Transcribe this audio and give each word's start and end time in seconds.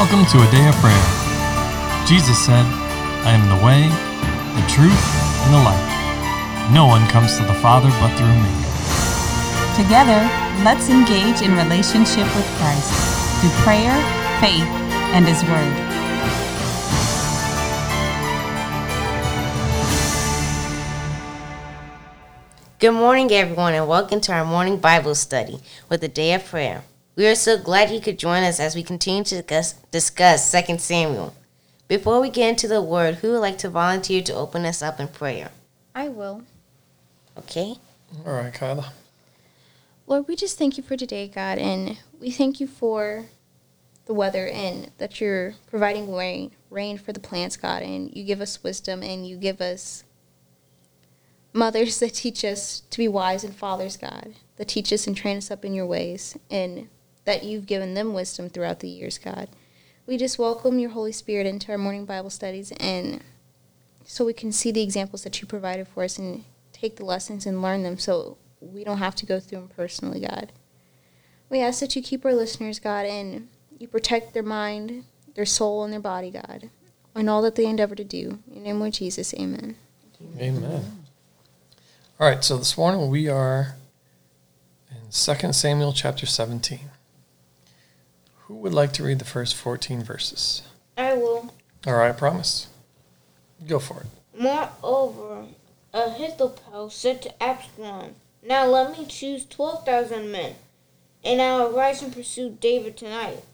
Welcome 0.00 0.24
to 0.32 0.38
a 0.38 0.50
day 0.50 0.66
of 0.66 0.74
prayer. 0.76 1.06
Jesus 2.06 2.42
said, 2.42 2.64
I 3.28 3.36
am 3.36 3.44
the 3.52 3.60
way, 3.62 3.84
the 4.56 4.66
truth, 4.66 4.96
and 5.44 5.52
the 5.52 5.58
life. 5.60 6.72
No 6.72 6.86
one 6.86 7.06
comes 7.10 7.36
to 7.36 7.44
the 7.44 7.52
Father 7.60 7.90
but 8.00 8.08
through 8.16 8.32
me. 8.32 8.48
Together, 9.76 10.24
let's 10.64 10.88
engage 10.88 11.42
in 11.42 11.54
relationship 11.54 12.24
with 12.34 12.46
Christ 12.56 12.88
through 13.42 13.50
prayer, 13.60 13.92
faith, 14.40 14.64
and 15.12 15.26
His 15.28 15.44
Word. 15.44 15.76
Good 22.78 22.92
morning, 22.92 23.30
everyone, 23.32 23.74
and 23.74 23.86
welcome 23.86 24.22
to 24.22 24.32
our 24.32 24.46
morning 24.46 24.78
Bible 24.78 25.14
study 25.14 25.60
with 25.90 26.02
a 26.02 26.08
day 26.08 26.32
of 26.32 26.46
prayer. 26.46 26.84
We 27.16 27.26
are 27.26 27.34
so 27.34 27.58
glad 27.58 27.90
you 27.90 28.00
could 28.00 28.18
join 28.18 28.44
us 28.44 28.60
as 28.60 28.74
we 28.74 28.82
continue 28.82 29.24
to 29.24 29.42
discuss, 29.42 29.72
discuss 29.90 30.52
2 30.52 30.78
Samuel. 30.78 31.34
Before 31.88 32.20
we 32.20 32.30
get 32.30 32.50
into 32.50 32.68
the 32.68 32.80
word, 32.80 33.16
who 33.16 33.32
would 33.32 33.40
like 33.40 33.58
to 33.58 33.68
volunteer 33.68 34.22
to 34.22 34.34
open 34.34 34.64
us 34.64 34.80
up 34.80 35.00
in 35.00 35.08
prayer? 35.08 35.50
I 35.94 36.08
will. 36.08 36.42
Okay? 37.36 37.74
All 38.24 38.34
right, 38.34 38.54
Kyla. 38.54 38.92
Lord, 40.06 40.28
we 40.28 40.36
just 40.36 40.56
thank 40.56 40.76
you 40.76 40.84
for 40.84 40.96
today, 40.96 41.26
God, 41.26 41.58
and 41.58 41.98
we 42.20 42.30
thank 42.30 42.60
you 42.60 42.68
for 42.68 43.26
the 44.06 44.14
weather 44.14 44.46
and 44.46 44.90
that 44.98 45.20
you're 45.20 45.54
providing 45.68 46.14
rain, 46.14 46.52
rain 46.70 46.96
for 46.96 47.12
the 47.12 47.20
plants, 47.20 47.56
God, 47.56 47.82
and 47.82 48.14
you 48.16 48.24
give 48.24 48.40
us 48.40 48.62
wisdom 48.62 49.02
and 49.02 49.26
you 49.26 49.36
give 49.36 49.60
us 49.60 50.04
mothers 51.52 51.98
that 51.98 52.14
teach 52.14 52.44
us 52.44 52.80
to 52.90 52.98
be 52.98 53.08
wise 53.08 53.42
and 53.42 53.54
fathers, 53.54 53.96
God, 53.96 54.34
that 54.56 54.68
teach 54.68 54.92
us 54.92 55.06
and 55.06 55.16
train 55.16 55.36
us 55.36 55.50
up 55.50 55.64
in 55.64 55.74
your 55.74 55.86
ways, 55.86 56.36
and 56.50 56.88
that 57.30 57.44
you've 57.44 57.66
given 57.66 57.94
them 57.94 58.12
wisdom 58.12 58.50
throughout 58.50 58.80
the 58.80 58.88
years, 58.88 59.16
God. 59.16 59.48
We 60.04 60.16
just 60.16 60.36
welcome 60.36 60.80
your 60.80 60.90
Holy 60.90 61.12
Spirit 61.12 61.46
into 61.46 61.70
our 61.70 61.78
morning 61.78 62.04
Bible 62.04 62.30
studies 62.30 62.72
and 62.80 63.22
so 64.04 64.24
we 64.24 64.32
can 64.32 64.50
see 64.50 64.72
the 64.72 64.82
examples 64.82 65.22
that 65.22 65.40
you 65.40 65.46
provided 65.46 65.86
for 65.86 66.02
us 66.02 66.18
and 66.18 66.42
take 66.72 66.96
the 66.96 67.04
lessons 67.04 67.46
and 67.46 67.62
learn 67.62 67.84
them 67.84 67.96
so 67.98 68.36
we 68.60 68.82
don't 68.82 68.98
have 68.98 69.14
to 69.14 69.26
go 69.26 69.38
through 69.38 69.60
them 69.60 69.70
personally, 69.76 70.18
God. 70.20 70.50
We 71.48 71.60
ask 71.60 71.78
that 71.78 71.94
you 71.94 72.02
keep 72.02 72.24
our 72.24 72.34
listeners, 72.34 72.80
God, 72.80 73.06
and 73.06 73.46
you 73.78 73.86
protect 73.86 74.34
their 74.34 74.42
mind, 74.42 75.04
their 75.36 75.46
soul, 75.46 75.84
and 75.84 75.92
their 75.92 76.00
body, 76.00 76.32
God, 76.32 76.68
and 77.14 77.30
all 77.30 77.42
that 77.42 77.54
they 77.54 77.66
endeavor 77.66 77.94
to 77.94 78.02
do. 78.02 78.40
In 78.50 78.54
the 78.54 78.60
name 78.60 78.82
of 78.82 78.92
Jesus, 78.92 79.32
amen. 79.34 79.76
Amen. 80.36 81.04
All 82.18 82.28
right, 82.28 82.42
so 82.42 82.56
this 82.56 82.76
morning 82.76 83.08
we 83.08 83.28
are 83.28 83.76
in 84.90 85.10
2 85.12 85.52
Samuel 85.52 85.92
chapter 85.92 86.26
17. 86.26 86.90
Who 88.50 88.56
would 88.56 88.74
like 88.74 88.92
to 88.94 89.04
read 89.04 89.20
the 89.20 89.24
first 89.24 89.54
14 89.54 90.02
verses? 90.02 90.62
I 90.98 91.14
will. 91.14 91.54
All 91.86 91.94
right, 91.94 92.08
I 92.08 92.12
promise. 92.12 92.66
Go 93.64 93.78
for 93.78 94.00
it. 94.00 94.06
Moreover, 94.36 95.46
Ahithophel 95.94 96.90
said 96.90 97.22
to 97.22 97.40
Absalom, 97.40 98.16
Now 98.42 98.66
let 98.66 98.98
me 98.98 99.06
choose 99.06 99.44
twelve 99.46 99.86
thousand 99.86 100.32
men, 100.32 100.56
and 101.22 101.40
I 101.40 101.60
will 101.60 101.70
rise 101.70 102.02
and 102.02 102.12
pursue 102.12 102.50
David 102.60 102.96
tonight. 102.96 103.44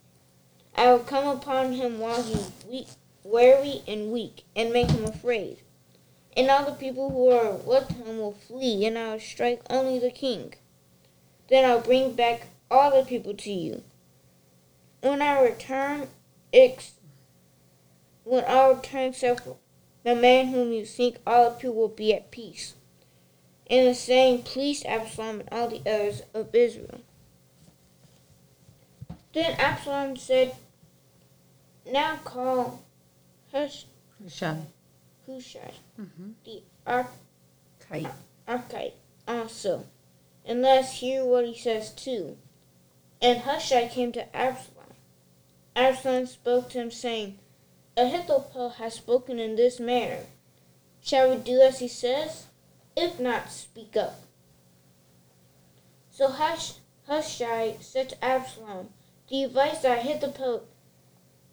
I 0.74 0.90
will 0.90 1.00
come 1.00 1.28
upon 1.28 1.74
him 1.74 1.98
while 1.98 2.22
he 2.22 2.32
is 2.32 2.50
weak, 2.66 2.88
weary 3.22 3.82
and 3.86 4.10
weak, 4.10 4.44
and 4.56 4.72
make 4.72 4.90
him 4.90 5.04
afraid. 5.04 5.58
And 6.34 6.48
all 6.48 6.64
the 6.64 6.72
people 6.72 7.10
who 7.10 7.32
are 7.32 7.52
with 7.52 7.90
him 7.90 8.16
will 8.16 8.32
flee, 8.32 8.86
and 8.86 8.96
I 8.96 9.12
will 9.12 9.20
strike 9.20 9.60
only 9.68 9.98
the 9.98 10.10
king. 10.10 10.54
Then 11.50 11.66
I'll 11.66 11.82
bring 11.82 12.14
back 12.14 12.46
all 12.70 12.90
the 12.98 13.06
people 13.06 13.34
to 13.34 13.52
you. 13.52 13.82
When 15.00 15.22
I 15.22 15.42
return, 15.42 16.08
ex- 16.52 16.94
when 18.24 18.44
I 18.44 18.70
return, 18.70 19.10
except 19.10 19.46
the 20.04 20.14
man 20.14 20.48
whom 20.48 20.72
you 20.72 20.84
seek, 20.84 21.16
all 21.26 21.50
the 21.50 21.56
people 21.56 21.74
will 21.76 21.88
be 21.88 22.14
at 22.14 22.30
peace. 22.30 22.74
And 23.68 23.88
the 23.88 23.94
saying 23.94 24.42
pleased 24.42 24.86
Absalom 24.86 25.40
and 25.40 25.48
all 25.50 25.68
the 25.68 25.80
others 25.80 26.22
of 26.32 26.54
Israel. 26.54 27.00
Then 29.32 29.52
Absalom 29.58 30.16
said, 30.16 30.54
Now 31.84 32.16
call 32.24 32.82
Hush, 33.52 33.86
Hushai. 34.22 34.58
Hushai, 35.26 35.72
mm-hmm. 36.00 36.30
the 36.44 36.62
Arch- 36.86 37.06
Archite 38.48 38.92
also, 39.26 39.86
and 40.44 40.62
let 40.62 40.84
us 40.84 41.00
hear 41.00 41.24
what 41.24 41.46
he 41.46 41.58
says 41.58 41.90
too. 41.92 42.36
And 43.20 43.40
Hushai 43.40 43.88
came 43.88 44.12
to 44.12 44.36
Absalom. 44.36 44.75
Absalom 45.76 46.24
spoke 46.24 46.70
to 46.70 46.78
him, 46.78 46.90
saying, 46.90 47.38
Ahithophel 47.98 48.70
has 48.70 48.94
spoken 48.94 49.38
in 49.38 49.56
this 49.56 49.78
manner. 49.78 50.20
Shall 51.02 51.30
we 51.30 51.36
do 51.36 51.60
as 51.60 51.80
he 51.80 51.88
says? 51.88 52.46
If 52.96 53.20
not, 53.20 53.50
speak 53.50 53.94
up. 53.94 54.22
So 56.10 56.28
Hush, 56.28 56.76
Hushai 57.06 57.76
said 57.80 58.08
to 58.08 58.24
Absalom, 58.24 58.88
The 59.28 59.44
advice 59.44 59.80
that 59.80 59.98
Ahithophel 59.98 60.62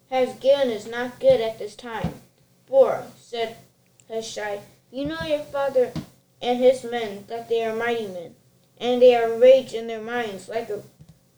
has 0.08 0.34
given 0.36 0.70
is 0.70 0.86
not 0.86 1.20
good 1.20 1.42
at 1.42 1.58
this 1.58 1.76
time. 1.76 2.14
For, 2.66 3.04
said 3.20 3.58
Hushai, 4.08 4.60
you 4.90 5.04
know 5.04 5.20
your 5.22 5.44
father 5.44 5.92
and 6.40 6.58
his 6.58 6.82
men, 6.82 7.24
that 7.28 7.50
they 7.50 7.62
are 7.62 7.76
mighty 7.76 8.06
men, 8.06 8.36
and 8.78 9.02
they 9.02 9.14
are 9.14 9.34
enraged 9.34 9.74
in 9.74 9.86
their 9.86 10.00
minds, 10.00 10.48
like 10.48 10.70
a 10.70 10.82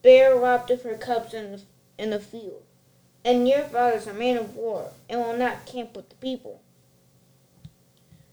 bear 0.03 0.37
robbed 0.37 0.71
of 0.71 0.83
her 0.83 0.97
cubs 0.97 1.35
in 1.35 1.53
the, 1.53 1.63
in 1.99 2.11
the 2.11 2.21
field. 2.21 2.63
And 3.27 3.49
your 3.49 3.63
father 3.63 3.97
is 3.97 4.07
a 4.07 4.15
man 4.15 4.37
of 4.37 4.55
war, 4.55 4.93
and 5.11 5.19
will 5.19 5.37
not 5.37 5.67
camp 5.67 5.97
with 5.97 6.11
the 6.11 6.15
people. 6.15 6.61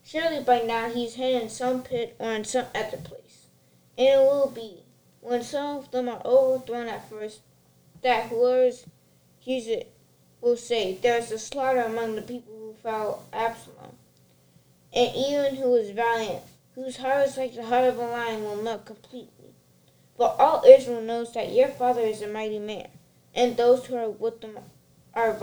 Surely 0.03 0.43
by 0.43 0.61
now 0.61 0.87
he 0.87 1.05
is 1.05 1.15
hidden 1.15 1.41
in 1.41 1.49
some 1.49 1.81
pit 1.81 2.15
or 2.19 2.31
in 2.31 2.43
some 2.43 2.67
other 2.75 2.97
place. 2.97 3.47
And 3.97 4.07
it 4.07 4.17
will 4.17 4.51
be, 4.51 4.83
when 5.19 5.41
some 5.41 5.77
of 5.77 5.89
them 5.89 6.09
are 6.09 6.21
overthrown 6.23 6.89
at 6.89 7.09
first, 7.09 7.39
that 8.03 8.29
whoever 8.29 8.69
hears 9.39 9.65
it 9.65 9.91
will 10.41 10.57
say, 10.57 10.93
There 11.01 11.17
is 11.17 11.31
a 11.31 11.39
slaughter 11.39 11.81
among 11.81 12.13
the 12.13 12.21
people 12.21 12.53
who 12.53 12.75
follow 12.83 13.23
Absalom. 13.33 13.97
And 14.93 15.15
even 15.15 15.55
who 15.55 15.73
is 15.73 15.89
valiant, 15.89 16.43
whose 16.75 16.97
heart 16.97 17.29
is 17.29 17.37
like 17.37 17.55
the 17.55 17.65
heart 17.65 17.85
of 17.85 17.97
a 17.97 18.05
lion, 18.05 18.43
will 18.43 18.61
melt 18.61 18.85
completely. 18.85 19.55
For 20.17 20.39
all 20.39 20.63
Israel 20.63 21.01
knows 21.01 21.33
that 21.33 21.51
your 21.51 21.69
father 21.69 22.01
is 22.01 22.21
a 22.21 22.27
mighty 22.27 22.59
man, 22.59 22.89
and 23.33 23.57
those 23.57 23.87
who 23.87 23.95
are 23.95 24.11
with 24.11 24.43
him 24.43 24.59
are 25.13 25.33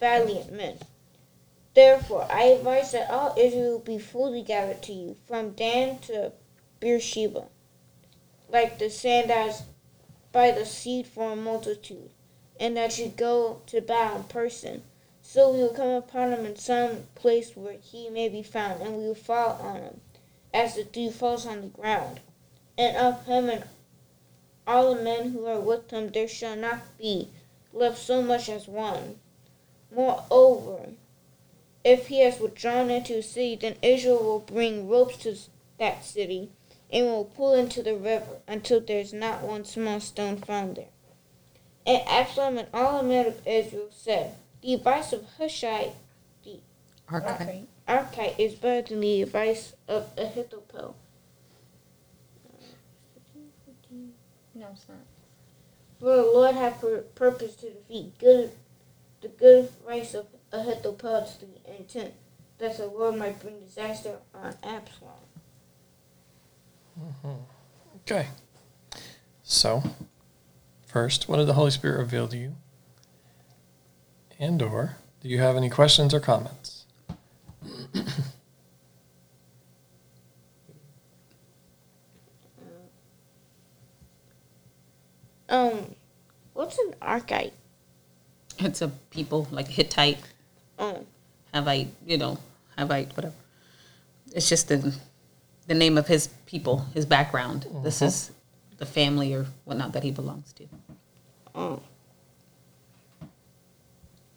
valiant 0.00 0.52
men. 0.52 0.78
Therefore, 1.74 2.26
I 2.30 2.44
advise 2.44 2.92
that 2.92 3.10
all 3.10 3.34
Israel 3.36 3.78
be 3.78 3.98
fully 3.98 4.42
gathered 4.42 4.82
to 4.84 4.92
you, 4.92 5.16
from 5.26 5.50
Dan 5.50 5.98
to 6.00 6.32
Beersheba, 6.80 7.44
like 8.48 8.78
the 8.78 8.88
sand 8.88 9.30
is 9.30 9.62
by 10.32 10.50
the 10.52 10.64
sea 10.64 11.02
for 11.02 11.32
a 11.32 11.36
multitude, 11.36 12.10
and 12.58 12.76
that 12.76 12.98
you 12.98 13.08
go 13.08 13.60
to 13.66 13.80
battle 13.80 14.18
in 14.18 14.24
person. 14.24 14.82
So 15.20 15.52
we 15.52 15.58
will 15.58 15.74
come 15.74 15.88
upon 15.88 16.32
him 16.32 16.46
in 16.46 16.56
some 16.56 17.08
place 17.14 17.56
where 17.56 17.76
he 17.82 18.08
may 18.08 18.28
be 18.28 18.42
found, 18.42 18.80
and 18.80 18.96
we 18.96 19.06
will 19.08 19.14
fall 19.14 19.58
on 19.60 19.82
him, 19.82 20.00
as 20.54 20.76
the 20.76 20.84
dew 20.84 21.10
falls 21.10 21.44
on 21.44 21.60
the 21.60 21.66
ground. 21.66 22.20
And 22.78 22.96
of 22.96 23.26
him 23.26 23.50
and 23.50 23.64
all 24.66 24.94
the 24.94 25.02
men 25.02 25.32
who 25.32 25.46
are 25.46 25.60
with 25.60 25.90
him 25.90 26.10
there 26.10 26.28
shall 26.28 26.56
not 26.56 26.96
be 26.96 27.28
left 27.76 27.98
so 27.98 28.22
much 28.22 28.48
as 28.48 28.66
one. 28.66 29.18
Moreover, 29.94 30.90
if 31.84 32.08
he 32.08 32.20
has 32.20 32.40
withdrawn 32.40 32.90
into 32.90 33.18
a 33.18 33.22
city, 33.22 33.56
then 33.56 33.76
Israel 33.82 34.22
will 34.22 34.40
bring 34.40 34.88
ropes 34.88 35.18
to 35.18 35.36
that 35.78 36.04
city 36.04 36.50
and 36.90 37.06
will 37.06 37.24
pull 37.24 37.54
into 37.54 37.82
the 37.82 37.94
river 37.94 38.40
until 38.48 38.80
there 38.80 39.00
is 39.00 39.12
not 39.12 39.42
one 39.42 39.64
small 39.64 40.00
stone 40.00 40.36
found 40.38 40.76
there. 40.76 40.86
And 41.86 42.02
Absalom 42.08 42.58
and 42.58 42.68
all 42.74 43.02
the 43.02 43.08
men 43.08 43.26
of 43.26 43.46
Israel 43.46 43.88
said, 43.90 44.34
The 44.62 44.74
advice 44.74 45.12
of 45.12 45.24
Hushai 45.38 45.92
the 46.42 46.58
Archite. 47.08 47.66
Archite 47.86 48.38
is 48.38 48.54
better 48.54 48.88
than 48.88 49.00
the 49.00 49.22
advice 49.22 49.74
of 49.86 50.10
Ahithophel. 50.18 50.96
No, 54.54 54.68
it's 54.72 54.88
not. 54.88 55.05
For 56.06 56.14
the 56.14 56.22
Lord 56.22 56.54
hath 56.54 56.80
pur- 56.80 57.02
purposed 57.16 57.58
to 57.62 57.70
defeat 57.70 58.16
good, 58.20 58.52
the 59.22 59.26
good 59.26 59.72
race 59.84 60.14
of 60.14 60.26
Ahithophel 60.52 61.26
to 61.40 61.46
the 61.46 61.76
intent 61.76 62.14
that 62.58 62.76
the 62.76 62.86
Lord 62.86 63.16
might 63.16 63.40
bring 63.40 63.58
disaster 63.58 64.18
on 64.32 64.54
Absalom. 64.62 65.14
Okay. 68.02 68.28
So, 69.42 69.82
first, 70.86 71.28
what 71.28 71.38
did 71.38 71.48
the 71.48 71.54
Holy 71.54 71.72
Spirit 71.72 71.98
reveal 71.98 72.28
to 72.28 72.36
you? 72.36 72.54
And 74.38 74.62
or 74.62 74.94
do 75.20 75.28
you 75.28 75.40
have 75.40 75.56
any 75.56 75.70
questions 75.70 76.14
or 76.14 76.20
comments? 76.20 76.84
Um, 85.48 85.95
what's 86.56 86.78
an 86.78 86.94
archite? 87.02 87.52
It's 88.58 88.80
a 88.82 88.88
people 89.10 89.46
like 89.50 89.68
Hittite, 89.68 90.18
Oh, 90.78 91.04
Havite, 91.54 91.88
you 92.06 92.18
know, 92.18 92.38
Havite, 92.78 93.14
whatever. 93.16 93.34
It's 94.34 94.48
just 94.48 94.68
the 94.68 94.94
the 95.66 95.74
name 95.74 95.98
of 95.98 96.06
his 96.06 96.28
people, 96.46 96.86
his 96.94 97.04
background. 97.06 97.66
This 97.82 98.00
is 98.02 98.30
the 98.78 98.86
family 98.86 99.34
or 99.34 99.46
whatnot 99.64 99.92
that 99.92 100.02
he 100.02 100.10
belongs 100.10 100.52
to. 100.54 100.64
oh. 101.54 101.80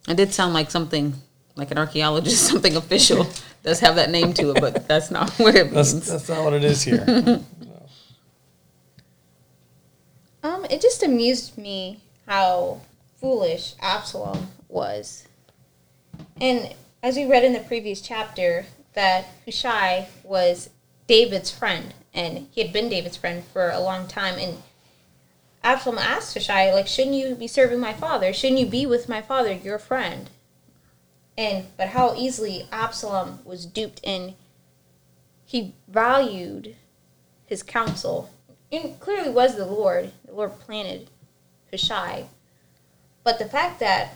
It 0.08 0.16
did 0.18 0.34
sound 0.34 0.54
like 0.54 0.72
something 0.72 1.14
like 1.56 1.72
an 1.72 1.78
archaeologist, 1.78 2.48
something 2.52 2.76
official 2.76 3.28
does 3.64 3.80
have 3.82 3.96
that 3.96 4.10
name 4.10 4.34
to 4.34 4.52
it, 4.52 4.62
but 4.62 4.88
that's 4.88 5.12
not 5.12 5.30
what 5.38 5.56
it 5.56 5.72
That's, 5.72 5.94
means. 5.94 6.08
that's 6.08 6.30
not 6.30 6.44
what 6.44 6.54
it 6.54 6.64
is 6.64 6.82
here. 6.82 7.04
Um, 10.42 10.66
it 10.70 10.82
just 10.82 11.04
amused 11.04 11.58
me 11.58 12.00
how 12.30 12.80
foolish 13.20 13.74
Absalom 13.82 14.52
was. 14.68 15.28
And 16.40 16.76
as 17.02 17.16
we 17.16 17.26
read 17.26 17.44
in 17.44 17.54
the 17.54 17.60
previous 17.60 18.02
chapter, 18.02 18.68
that 18.94 19.26
Hushai 19.46 20.08
was 20.24 20.70
David's 21.08 21.50
friend, 21.50 21.96
and 22.14 22.48
he 22.52 22.62
had 22.62 22.72
been 22.72 22.88
David's 22.88 23.18
friend 23.18 23.44
for 23.52 23.72
a 23.72 23.80
long 23.80 24.08
time. 24.08 24.38
And 24.38 24.58
Absalom 25.64 25.98
asked 25.98 26.36
Hushai, 26.36 26.72
like, 26.72 26.86
shouldn't 26.86 27.16
you 27.16 27.34
be 27.34 27.48
serving 27.48 27.80
my 27.80 27.94
father? 27.94 28.32
Shouldn't 28.32 28.60
you 28.60 28.68
be 28.68 28.86
with 28.86 29.10
my 29.10 29.24
father, 29.24 29.52
your 29.52 29.80
friend? 29.80 30.30
And 31.36 31.66
but 31.78 31.90
how 31.90 32.14
easily 32.16 32.68
Absalom 32.72 33.40
was 33.44 33.66
duped, 33.66 34.02
and 34.04 34.36
he 35.46 35.74
valued 35.88 36.76
his 37.48 37.64
counsel. 37.64 38.30
And 38.72 39.00
clearly 39.00 39.32
was 39.32 39.56
the 39.56 39.66
Lord. 39.66 40.12
The 40.28 40.34
Lord 40.34 40.60
planted 40.60 41.10
Hushai. 41.72 42.26
But 43.24 43.40
the 43.40 43.46
fact 43.46 43.80
that, 43.80 44.16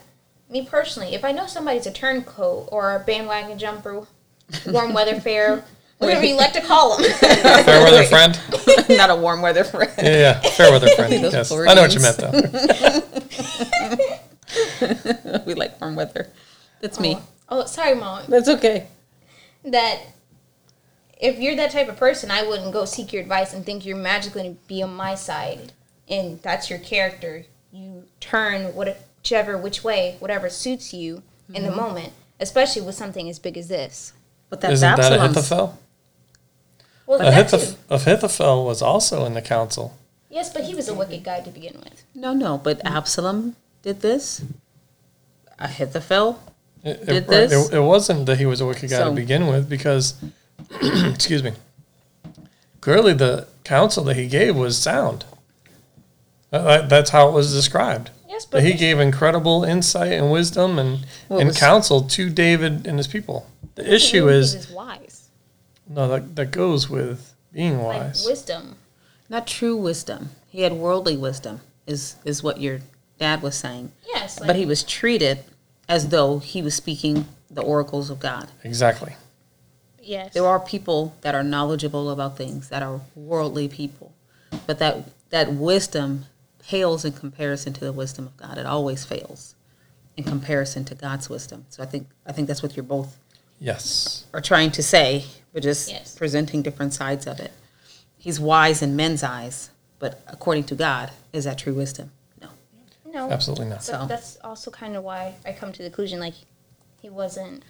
me 0.49 0.65
personally, 0.65 1.13
if 1.13 1.23
I 1.23 1.31
know 1.31 1.47
somebody's 1.47 1.85
a 1.85 1.91
turncoat 1.91 2.69
or 2.71 2.95
a 2.95 2.99
bandwagon 2.99 3.57
jumper, 3.57 4.05
warm 4.65 4.93
weather 4.93 5.19
fair, 5.21 5.63
whatever 5.97 6.25
you 6.25 6.35
like 6.35 6.53
to 6.53 6.61
call 6.61 6.97
them, 6.97 7.11
Fair 7.19 7.83
weather 7.83 8.03
friend. 8.05 8.39
not 8.97 9.09
a 9.09 9.15
warm 9.15 9.41
weather 9.41 9.63
friend. 9.63 9.91
Yeah, 9.97 10.17
yeah, 10.17 10.39
fair 10.39 10.71
weather 10.71 10.89
friend. 10.89 11.13
Yes, 11.13 11.51
I 11.51 11.73
know 11.73 11.81
what 11.81 11.93
you 11.93 12.01
meant 12.01 12.17
though. 12.17 12.31
we 15.45 15.53
like 15.53 15.79
warm 15.81 15.95
weather. 15.95 16.29
That's 16.81 16.99
me. 16.99 17.15
oh, 17.49 17.61
oh 17.61 17.65
sorry, 17.65 17.95
mom. 17.95 18.25
That's 18.27 18.49
okay. 18.49 18.87
That 19.63 20.01
if 21.23 21.39
you're 21.39 21.55
that 21.55 21.71
type 21.71 21.87
of 21.87 21.95
person, 21.95 22.29
I 22.29 22.43
wouldn't 22.43 22.73
go 22.73 22.83
seek 22.83 23.13
your 23.13 23.21
advice 23.21 23.53
and 23.53 23.65
think 23.65 23.85
you're 23.85 23.95
magically 23.95 24.43
going 24.43 24.55
to 24.55 24.61
be 24.67 24.83
on 24.83 24.93
my 24.93 25.15
side, 25.15 25.71
and 26.09 26.41
that's 26.41 26.69
your 26.69 26.79
character. 26.79 27.45
You 27.71 28.05
turn 28.19 28.75
whichever 28.75 29.57
which 29.57 29.83
way, 29.83 30.17
whatever 30.19 30.49
suits 30.49 30.93
you 30.93 31.23
in 31.53 31.63
the 31.63 31.69
mm-hmm. 31.69 31.77
moment, 31.77 32.13
especially 32.39 32.81
with 32.81 32.95
something 32.95 33.29
as 33.29 33.39
big 33.39 33.57
as 33.57 33.67
this. 33.67 34.13
But 34.49 34.61
that's 34.61 34.73
Isn't 34.73 34.97
that 34.97 35.11
Ahithophel? 35.13 35.79
Well, 37.05 37.19
that 37.19 37.33
Ahithophel, 37.33 37.73
too. 37.73 37.77
Ahithophel 37.89 38.65
was 38.65 38.81
also 38.81 39.25
in 39.25 39.33
the 39.33 39.41
council. 39.41 39.97
Yes, 40.29 40.51
but 40.51 40.63
he 40.63 40.73
was 40.73 40.87
a 40.87 40.93
wicked 40.93 41.23
guy 41.23 41.41
to 41.41 41.51
begin 41.51 41.79
with. 41.83 42.03
No, 42.15 42.33
no, 42.33 42.57
but 42.57 42.79
mm. 42.79 42.89
Absalom 42.89 43.55
did 43.81 44.01
this. 44.01 44.43
Ahithophel. 45.59 46.41
It, 46.83 46.89
it- 46.89 47.05
Did 47.05 47.13
right, 47.13 47.27
this? 47.27 47.69
It, 47.69 47.77
it 47.77 47.81
wasn't 47.81 48.25
that 48.25 48.37
he 48.37 48.45
was 48.45 48.61
a 48.61 48.65
wicked 48.65 48.89
guy 48.89 49.03
to 49.03 49.11
begin 49.11 49.47
with, 49.47 49.69
because, 49.69 50.15
excuse 50.81 51.43
me, 51.43 51.53
clearly 52.81 53.13
the 53.13 53.47
counsel 53.63 54.03
that 54.05 54.15
he 54.15 54.27
gave 54.27 54.55
was 54.55 54.77
sound. 54.77 55.25
Uh, 56.53 56.61
that- 56.63 56.89
that's 56.89 57.09
how 57.09 57.27
it 57.27 57.31
was 57.31 57.51
described. 57.51 58.11
Yes, 58.29 58.45
but 58.45 58.63
he 58.63 58.73
gave 58.73 58.99
incredible 58.99 59.63
insight 59.63 60.11
and 60.13 60.31
wisdom 60.31 60.77
and, 60.79 61.05
Well, 61.29 61.39
and 61.39 61.47
was- 61.49 61.57
counsel 61.57 62.01
to 62.03 62.29
David 62.29 62.85
and 62.87 62.97
his 62.97 63.07
people. 63.07 63.47
The 63.75 63.91
issue 63.91 64.27
he 64.27 64.33
is 64.35 64.55
was 64.55 64.69
wise, 64.69 65.29
no 65.89 66.07
that, 66.07 66.35
that 66.35 66.51
goes 66.51 66.89
with 66.89 67.33
being 67.51 67.81
like 67.83 68.01
wise. 68.01 68.25
wisdom. 68.25 68.75
Not 69.29 69.47
true 69.47 69.75
wisdom. 69.75 70.29
He 70.49 70.61
had 70.61 70.73
worldly 70.73 71.17
wisdom, 71.17 71.61
is 71.87 72.15
is 72.23 72.43
what 72.43 72.61
your 72.61 72.81
dad 73.19 73.41
was 73.41 73.55
saying. 73.55 73.91
Yes, 74.07 74.39
like, 74.39 74.47
But 74.47 74.55
he 74.55 74.65
was 74.67 74.83
treated 74.83 75.39
as 75.89 76.09
though 76.09 76.37
he 76.39 76.61
was 76.61 76.75
speaking 76.75 77.25
the 77.49 77.61
oracles 77.63 78.09
of 78.11 78.19
God. 78.19 78.49
exactly. 78.63 79.15
yes. 80.01 80.33
There 80.33 80.45
are 80.47 80.59
people 80.59 81.13
that 81.21 81.33
are 81.33 81.43
knowledgeable 81.43 82.09
about 82.11 82.37
things 82.37 82.69
that 82.69 82.83
are 82.83 83.01
worldly 83.15 83.67
people, 83.67 84.11
but 84.67 84.77
that 84.79 85.05
that 85.31 85.53
wisdom 85.53 86.25
pales 86.67 87.05
in 87.05 87.13
comparison 87.13 87.73
to 87.73 87.79
the 87.81 87.91
wisdom 87.93 88.25
of 88.27 88.37
God. 88.37 88.57
It 88.57 88.65
always 88.65 89.03
fails 89.05 89.55
in 90.15 90.23
comparison 90.23 90.85
to 90.85 90.95
God's 90.95 91.29
wisdom. 91.29 91.65
So 91.69 91.83
I 91.83 91.85
think 91.85 92.07
I 92.25 92.31
think 92.31 92.47
that's 92.47 92.63
what 92.63 92.75
you're 92.75 92.83
both 92.83 93.17
Yes. 93.59 94.25
are 94.33 94.41
trying 94.41 94.71
to 94.71 94.83
say, 94.83 95.25
but 95.53 95.63
just 95.63 95.89
Yes. 95.89 96.15
presenting 96.15 96.61
different 96.61 96.93
sides 96.93 97.27
of 97.27 97.39
it. 97.39 97.51
He's 98.17 98.39
wise 98.39 98.81
in 98.81 98.95
men's 98.95 99.23
eyes, 99.23 99.69
but 99.99 100.21
according 100.27 100.65
to 100.65 100.75
God, 100.75 101.11
is 101.31 101.43
that 101.45 101.57
true 101.57 101.73
wisdom? 101.73 102.11
No. 102.41 102.49
no, 103.11 103.29
Absolutely 103.31 103.65
not. 103.65 103.77
But 103.79 103.83
So- 103.85 104.05
that's 104.07 104.37
also 104.43 104.71
kind 104.71 104.95
of 104.95 105.03
why 105.03 105.35
I 105.45 105.53
come 105.53 105.71
to 105.73 105.83
the 105.83 105.89
conclusion 105.89 106.19
like 106.19 106.33
he 107.01 107.09
wasn't 107.09 107.63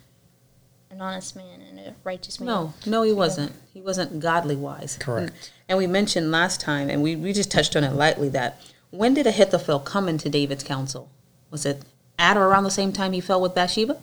an 0.91 1.01
honest 1.01 1.35
man 1.35 1.61
and 1.61 1.79
a 1.79 1.95
righteous 2.03 2.39
man. 2.39 2.47
No, 2.47 2.73
no, 2.85 3.01
he 3.01 3.11
wasn't. 3.13 3.51
He 3.73 3.81
wasn't 3.81 4.19
godly 4.19 4.55
wise. 4.55 4.97
Correct. 4.99 5.29
And, 5.31 5.49
and 5.69 5.77
we 5.79 5.87
mentioned 5.87 6.29
last 6.31 6.59
time, 6.61 6.89
and 6.89 7.01
we, 7.01 7.15
we 7.15 7.33
just 7.33 7.49
touched 7.51 7.75
on 7.75 7.83
it 7.83 7.93
lightly, 7.93 8.29
that 8.29 8.61
when 8.93 9.13
did 9.13 9.25
Ahithophel 9.25 9.79
come 9.79 10.07
into 10.07 10.29
David's 10.29 10.63
council? 10.63 11.09
Was 11.49 11.65
it 11.65 11.83
at 12.19 12.37
or 12.37 12.45
around 12.45 12.63
the 12.63 12.71
same 12.71 12.93
time 12.93 13.13
he 13.13 13.21
fell 13.21 13.41
with 13.41 13.55
Bathsheba? 13.55 13.97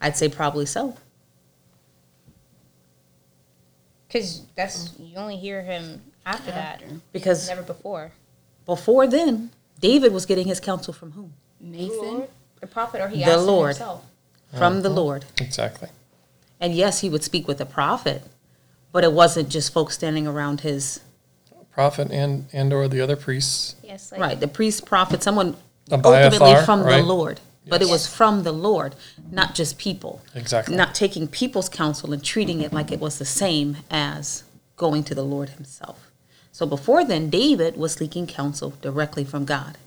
I'd 0.00 0.16
say 0.16 0.28
probably 0.28 0.66
so. 0.66 0.96
because 4.12 4.42
that's 4.54 4.92
you 4.98 5.16
only 5.16 5.36
hear 5.36 5.62
him 5.62 6.02
after 6.26 6.50
that, 6.50 6.82
Because 7.12 7.48
never 7.48 7.62
before. 7.62 8.12
before 8.66 9.06
then, 9.06 9.50
David 9.80 10.12
was 10.12 10.26
getting 10.26 10.46
his 10.46 10.60
counsel 10.60 10.92
from 10.92 11.12
whom? 11.12 11.32
Nathan. 11.58 12.24
The 12.60 12.66
prophet, 12.66 13.00
or 13.00 13.08
he 13.08 13.20
The 13.20 13.30
asked 13.30 13.40
him 13.40 13.46
Lord. 13.46 13.76
himself. 13.76 14.04
From 14.56 14.82
the 14.82 14.90
uh-huh. 14.90 15.00
Lord. 15.00 15.24
Exactly. 15.40 15.88
And 16.60 16.74
yes, 16.74 17.00
he 17.00 17.08
would 17.08 17.24
speak 17.24 17.48
with 17.48 17.56
the 17.56 17.64
prophet, 17.64 18.22
but 18.92 19.02
it 19.02 19.12
wasn't 19.12 19.48
just 19.48 19.72
folks 19.72 19.94
standing 19.94 20.26
around 20.26 20.60
his 20.60 21.00
Prophet 21.72 22.10
and 22.10 22.46
and 22.52 22.72
or 22.72 22.86
the 22.86 23.00
other 23.00 23.16
priests. 23.16 23.76
Yes, 23.82 24.12
like, 24.12 24.20
right. 24.20 24.40
The 24.40 24.48
priest, 24.48 24.84
prophet, 24.86 25.22
someone 25.22 25.56
Abiathar, 25.90 26.24
ultimately 26.24 26.64
from 26.64 26.82
right? 26.82 27.00
the 27.00 27.06
Lord, 27.06 27.40
but 27.66 27.80
it 27.80 27.88
was 27.88 28.06
from 28.06 28.42
the 28.42 28.52
Lord, 28.52 28.94
not 29.30 29.54
just 29.54 29.78
people. 29.78 30.20
Exactly. 30.34 30.76
Not 30.76 30.94
taking 30.94 31.26
people's 31.26 31.68
counsel 31.68 32.12
and 32.12 32.22
treating 32.22 32.60
it 32.60 32.72
like 32.72 32.92
it 32.92 33.00
was 33.00 33.18
the 33.18 33.24
same 33.24 33.78
as 33.90 34.44
going 34.76 35.02
to 35.04 35.14
the 35.14 35.24
Lord 35.24 35.50
Himself. 35.50 36.10
So 36.52 36.66
before 36.66 37.04
then, 37.04 37.30
David 37.30 37.78
was 37.78 37.94
seeking 37.94 38.26
counsel 38.26 38.74
directly 38.82 39.24
from 39.24 39.46
God, 39.46 39.78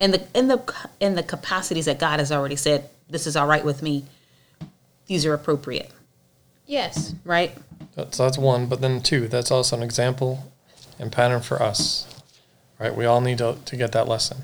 in 0.00 0.10
the 0.10 0.26
in 0.34 0.48
the 0.48 0.74
in 0.98 1.14
the 1.14 1.22
capacities 1.22 1.84
that 1.84 2.00
God 2.00 2.18
has 2.18 2.32
already 2.32 2.56
said, 2.56 2.90
"This 3.08 3.28
is 3.28 3.36
all 3.36 3.46
right 3.46 3.64
with 3.64 3.80
me. 3.80 4.04
These 5.06 5.24
are 5.24 5.34
appropriate." 5.34 5.92
Yes. 6.66 7.14
Right? 7.24 7.56
That's 7.94 8.18
that's 8.18 8.38
one, 8.38 8.66
but 8.66 8.80
then 8.80 9.00
two, 9.00 9.28
that's 9.28 9.52
also 9.52 9.76
an 9.76 9.82
example 9.84 10.52
and 10.98 11.12
pattern 11.12 11.40
for 11.40 11.62
us. 11.62 12.06
Right? 12.78 12.94
We 12.94 13.04
all 13.04 13.20
need 13.20 13.38
to, 13.38 13.56
to 13.64 13.76
get 13.76 13.92
that 13.92 14.08
lesson. 14.08 14.38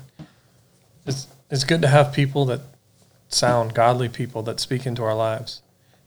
It's 1.05 1.27
it's 1.49 1.63
good 1.63 1.81
to 1.81 1.87
have 1.87 2.11
people 2.11 2.45
that 2.45 2.61
sound 3.29 3.73
godly 3.73 4.09
people 4.09 4.41
that 4.43 4.59
speak 4.59 4.85
into 4.85 5.03
our 5.03 5.15
lives. 5.15 5.61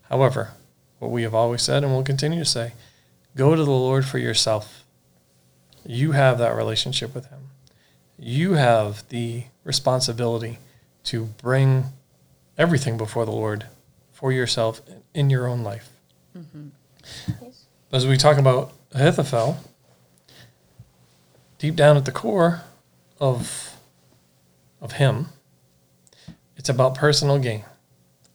However, 0.08 0.52
what 0.98 1.10
we 1.10 1.22
have 1.22 1.34
always 1.34 1.62
said 1.62 1.84
and 1.84 1.92
will 1.92 2.02
continue 2.02 2.40
to 2.40 2.44
say, 2.44 2.72
go 3.36 3.54
to 3.54 3.64
the 3.64 3.70
Lord 3.70 4.04
for 4.04 4.18
yourself. 4.18 4.84
You 5.86 6.12
have 6.12 6.38
that 6.38 6.56
relationship 6.56 7.14
with 7.14 7.26
him. 7.26 7.50
You 8.18 8.54
have 8.54 9.08
the 9.10 9.44
responsibility 9.62 10.58
to 11.04 11.26
bring 11.40 11.84
everything 12.58 12.96
before 12.96 13.24
the 13.24 13.32
Lord 13.32 13.66
for 14.12 14.32
yourself 14.32 14.82
in 15.14 15.30
your 15.30 15.46
own 15.46 15.62
life 15.62 15.90
mm-hmm. 16.36 16.68
as 17.92 18.06
we 18.06 18.16
talk 18.16 18.38
about 18.38 18.72
Ahithophel, 18.92 19.56
deep 21.58 21.76
down 21.76 21.96
at 21.96 22.04
the 22.04 22.12
core 22.12 22.62
of 23.20 23.76
of 24.80 24.92
him, 24.92 25.26
it's 26.56 26.68
about 26.68 26.94
personal 26.94 27.38
gain. 27.38 27.64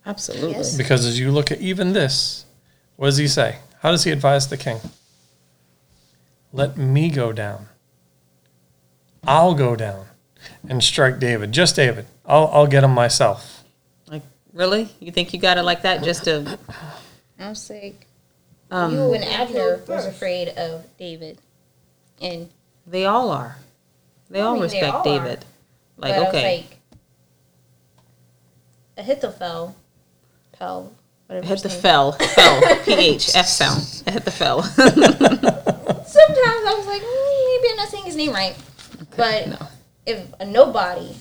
Absolutely. 0.06 0.52
Yes. 0.52 0.78
Because 0.78 1.06
as 1.06 1.20
you 1.20 1.32
look 1.32 1.52
at 1.52 1.62
even 1.62 1.94
this, 1.94 2.46
what 2.98 3.08
does 3.08 3.18
he 3.18 3.28
say? 3.28 3.58
How 3.80 3.92
does 3.92 4.04
he 4.04 4.12
advise 4.12 4.48
the 4.50 4.58
king? 4.58 4.80
Let 6.52 6.78
me 6.78 7.10
go 7.10 7.32
down. 7.32 7.68
I'll 9.26 9.56
go 9.56 9.76
down 9.76 10.06
and 10.68 10.84
strike 10.84 11.20
David. 11.20 11.52
Just 11.54 11.76
David. 11.76 12.06
I'll 12.26 12.48
I'll 12.48 12.68
get 12.68 12.84
him 12.84 12.92
myself. 12.92 13.64
Like, 14.08 14.24
really? 14.52 14.90
You 15.00 15.12
think 15.12 15.34
you 15.34 15.40
got 15.40 15.58
it 15.58 15.64
like 15.64 15.84
that 15.84 16.04
just 16.04 16.26
to? 16.26 16.60
I 17.40 17.50
was 17.50 17.70
like, 17.70 18.06
Um, 18.70 18.94
you 18.94 19.14
and 19.14 19.24
Abner 19.24 19.82
was 19.88 20.06
afraid 20.06 20.50
of 20.50 20.86
David, 20.98 21.40
and 22.22 22.50
They 22.86 23.06
all 23.06 23.30
are. 23.32 23.58
They 24.30 24.40
I 24.42 24.44
all 24.44 24.54
mean, 24.54 24.62
they 24.62 24.66
respect 24.66 24.94
all 24.94 25.00
are. 25.00 25.04
David. 25.04 25.46
Like, 25.98 26.16
but 26.16 26.28
okay. 26.30 26.46
I 26.46 26.52
was 26.58 26.62
like, 26.62 26.80
Ahithophel, 28.98 29.76
Pel, 30.54 30.94
whatever. 31.28 31.46
hit 31.48 31.54
his 31.54 31.64
the 31.64 31.70
name- 31.70 31.82
fell, 31.82 32.12
fell, 32.12 32.62
ph, 32.86 33.36
f 33.36 33.48
sound. 33.48 34.04
I 34.08 34.12
hit 34.12 34.26
the 34.26 34.32
fell. 34.32 34.62
Sometimes 34.64 34.96
I 36.08 36.76
was 36.78 36.86
like, 36.88 37.02
mm, 37.02 37.62
maybe 37.62 37.72
I'm 37.72 37.78
not 37.78 37.88
saying 37.90 38.04
his 38.06 38.16
name 38.16 38.34
right. 38.34 38.56
But 39.18 39.48
no. 39.48 39.68
if 40.06 40.28
a 40.40 40.46
nobody, 40.46 41.16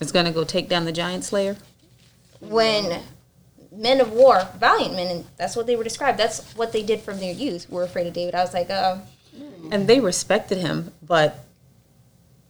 is 0.00 0.10
gonna 0.12 0.32
go 0.32 0.44
take 0.44 0.68
down 0.68 0.84
the 0.84 0.92
giant 0.92 1.24
slayer. 1.24 1.56
when 2.40 3.00
men 3.72 4.00
of 4.00 4.10
war, 4.12 4.48
valiant 4.58 4.94
men, 4.94 5.08
and 5.16 5.24
that's 5.36 5.54
what 5.56 5.66
they 5.66 5.76
were 5.76 5.84
described. 5.84 6.18
That's 6.18 6.52
what 6.54 6.72
they 6.72 6.82
did 6.82 7.00
from 7.00 7.20
their 7.20 7.32
youth. 7.32 7.70
Were 7.70 7.84
afraid 7.84 8.06
of 8.08 8.12
David. 8.12 8.34
I 8.34 8.42
was 8.42 8.52
like, 8.54 8.70
uh, 8.70 8.98
and 9.70 9.86
they 9.86 10.00
respected 10.00 10.58
him, 10.58 10.92
but 11.02 11.44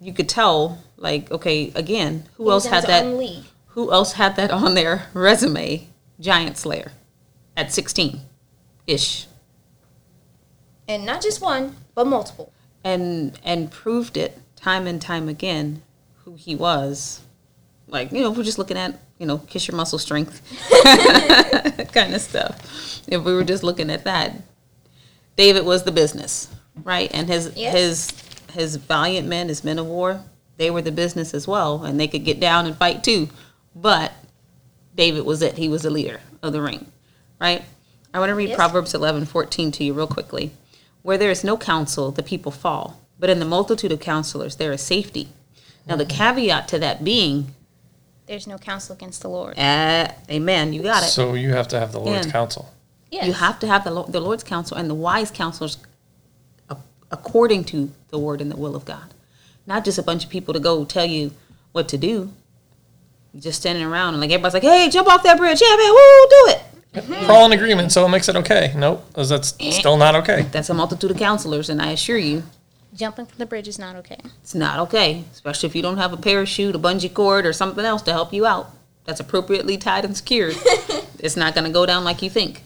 you 0.01 0.13
could 0.13 0.29
tell, 0.29 0.79
like, 0.97 1.31
okay, 1.31 1.73
again, 1.75 2.25
who 2.37 2.45
he 2.45 2.51
else 2.51 2.67
had 2.67 2.85
that? 2.85 3.07
league. 3.07 3.45
Who 3.69 3.91
else 3.93 4.13
had 4.13 4.37
that 4.37 4.51
on 4.51 4.75
their 4.75 5.07
resume? 5.15 5.89
Giant 6.21 6.57
Slayer, 6.57 6.93
at 7.57 7.73
sixteen, 7.73 8.21
ish, 8.87 9.27
and 10.87 11.05
not 11.05 11.21
just 11.23 11.41
one, 11.41 11.77
but 11.97 12.07
multiple. 12.07 12.53
and 12.85 13.39
and 13.43 13.71
proved 13.71 14.17
it 14.17 14.39
time 14.55 14.87
and 14.87 15.03
time 15.03 15.29
again 15.29 15.83
who 16.25 16.35
he 16.37 16.55
was. 16.55 17.23
Like 17.89 18.13
you 18.13 18.21
know, 18.23 18.31
if 18.31 18.37
we're 18.37 18.45
just 18.45 18.59
looking 18.59 18.77
at 18.79 19.01
you 19.19 19.27
know, 19.27 19.39
kiss 19.39 19.67
your 19.69 19.77
muscle 19.77 19.99
strength, 19.99 20.41
kind 21.93 22.15
of 22.15 22.21
stuff. 22.21 23.03
If 23.09 23.23
we 23.25 23.35
were 23.35 23.45
just 23.45 23.63
looking 23.63 23.91
at 23.91 24.05
that, 24.05 24.37
David 25.37 25.65
was 25.65 25.83
the 25.85 25.93
business, 25.93 26.49
right? 26.83 27.11
And 27.15 27.29
his 27.29 27.53
Yes. 27.57 27.73
his 27.75 28.13
his 28.53 28.77
valiant 28.77 29.27
men, 29.29 29.49
his 29.49 29.65
men 29.65 29.79
of 29.79 29.87
war, 29.87 30.23
they 30.57 30.71
were 30.71 30.83
the 30.83 30.93
business 30.93 31.35
as 31.35 31.47
well, 31.49 31.83
and 31.85 31.99
they 31.99 32.07
could 32.09 32.25
get 32.25 32.39
down 32.41 32.67
and 32.67 32.77
fight 32.77 33.03
too. 33.03 33.29
But 33.75 34.13
David 34.95 35.25
was 35.25 35.43
it; 35.43 35.59
he 35.59 35.69
was 35.69 35.83
the 35.83 35.91
leader 35.91 36.21
of 36.43 36.53
the 36.53 36.61
ring, 36.63 36.87
right? 37.41 37.65
I 38.13 38.19
want 38.21 38.31
to 38.31 38.35
read 38.35 38.51
Yes. 38.51 38.57
Proverbs 38.57 38.95
eleven 38.95 39.25
fourteen 39.27 39.73
to 39.73 39.85
you 39.85 39.93
real 39.93 40.07
quickly. 40.07 40.53
Where 41.03 41.19
there 41.19 41.31
is 41.31 41.45
no 41.45 41.57
counsel, 41.59 42.11
the 42.13 42.23
people 42.23 42.51
fall, 42.53 43.01
but 43.19 43.29
in 43.29 43.39
the 43.39 43.45
multitude 43.45 43.93
of 43.93 44.01
counselors 44.01 44.57
there 44.57 44.73
is 44.73 44.81
safety. 44.81 45.29
Now 45.87 45.97
the 45.97 46.07
caveat 46.07 46.67
to 46.69 46.79
that 46.79 47.05
being, 47.05 47.55
There's 48.27 48.47
no 48.47 48.57
counsel 48.57 48.95
against 48.95 49.21
the 49.21 49.29
Lord. 49.29 49.59
uh, 49.59 50.09
amen, 50.31 50.73
you 50.73 50.83
got 50.83 51.03
it. 51.03 51.09
So 51.09 51.35
you 51.35 51.51
have 51.53 51.69
to 51.69 51.79
have 51.81 51.93
the 51.93 52.01
Lord's 52.01 52.25
Yeah. 52.27 52.33
counsel. 52.33 52.71
Yes. 53.11 53.27
You 53.27 53.35
have 53.35 53.59
to 53.59 53.67
have 53.67 53.85
the, 53.85 54.05
the 54.05 54.21
Lord's 54.21 54.43
counsel 54.45 54.77
and 54.79 54.89
the 54.89 54.95
wise 54.95 55.31
counselors 55.31 55.77
a- 55.77 55.87
according 57.15 57.65
to 57.65 57.91
the 58.09 58.19
word 58.19 58.41
and 58.41 58.51
the 58.51 58.57
will 58.57 58.77
of 58.77 58.85
God. 58.85 59.15
Not 59.67 59.85
just 59.85 59.99
a 59.99 60.03
bunch 60.03 60.25
of 60.25 60.31
people 60.31 60.53
to 60.53 60.61
go 60.61 60.85
tell 60.85 61.07
you 61.07 61.31
what 61.73 61.89
to 61.89 61.97
do. 61.97 62.33
Just 63.39 63.61
standing 63.61 63.85
around 63.85 64.15
and 64.15 64.21
like 64.21 64.31
everybody's 64.31 64.55
like, 64.55 64.63
hey, 64.65 64.91
jump 64.91 65.09
off 65.09 65.23
that 65.23 65.39
bridge. 65.39 65.61
Yeah, 65.63 65.77
man, 65.77 65.93
woo, 65.93 66.29
do 66.29 66.45
it. 66.49 67.29
We're 67.29 67.35
all 67.35 67.47
in 67.47 67.53
agreement, 67.53 67.91
so 67.91 68.05
it 68.05 68.09
makes 68.09 68.29
it 68.29 68.37
okay. 68.37 68.73
Nope, 68.77 69.05
'cause 69.13 69.29
that's 69.29 69.55
eh. 69.59 69.73
still 69.73 69.97
not 69.97 70.15
okay. 70.17 70.43
That's 70.53 70.71
a 70.71 70.75
multitude 70.75 71.11
of 71.11 71.17
counselors, 71.17 71.69
and 71.69 71.83
I 71.83 71.91
assure 71.91 72.19
you, 72.19 72.45
Jumping 72.95 73.27
from 73.27 73.39
the 73.39 73.47
bridge 73.47 73.67
is 73.67 73.77
not 73.77 73.97
okay. 73.97 74.21
it's 74.41 74.55
not 74.55 74.79
okay. 74.79 75.25
Especially 75.33 75.69
if 75.69 75.75
you 75.75 75.83
don't 75.83 75.97
have 75.97 76.13
a 76.13 76.17
parachute, 76.17 76.77
a 76.77 76.79
bungee 76.79 77.13
cord, 77.13 77.45
or 77.45 77.53
something 77.53 77.85
else 77.85 78.03
to 78.03 78.13
help 78.13 78.33
you 78.33 78.47
out 78.47 78.71
that's 79.05 79.19
appropriately 79.19 79.77
tied 79.77 80.05
and 80.05 80.17
secured. 80.17 80.55
it's 81.19 81.37
not 81.37 81.55
going 81.55 81.65
to 81.65 81.73
go 81.73 81.85
down 81.87 82.05
like 82.05 82.23
you 82.23 82.31
think. 82.31 82.63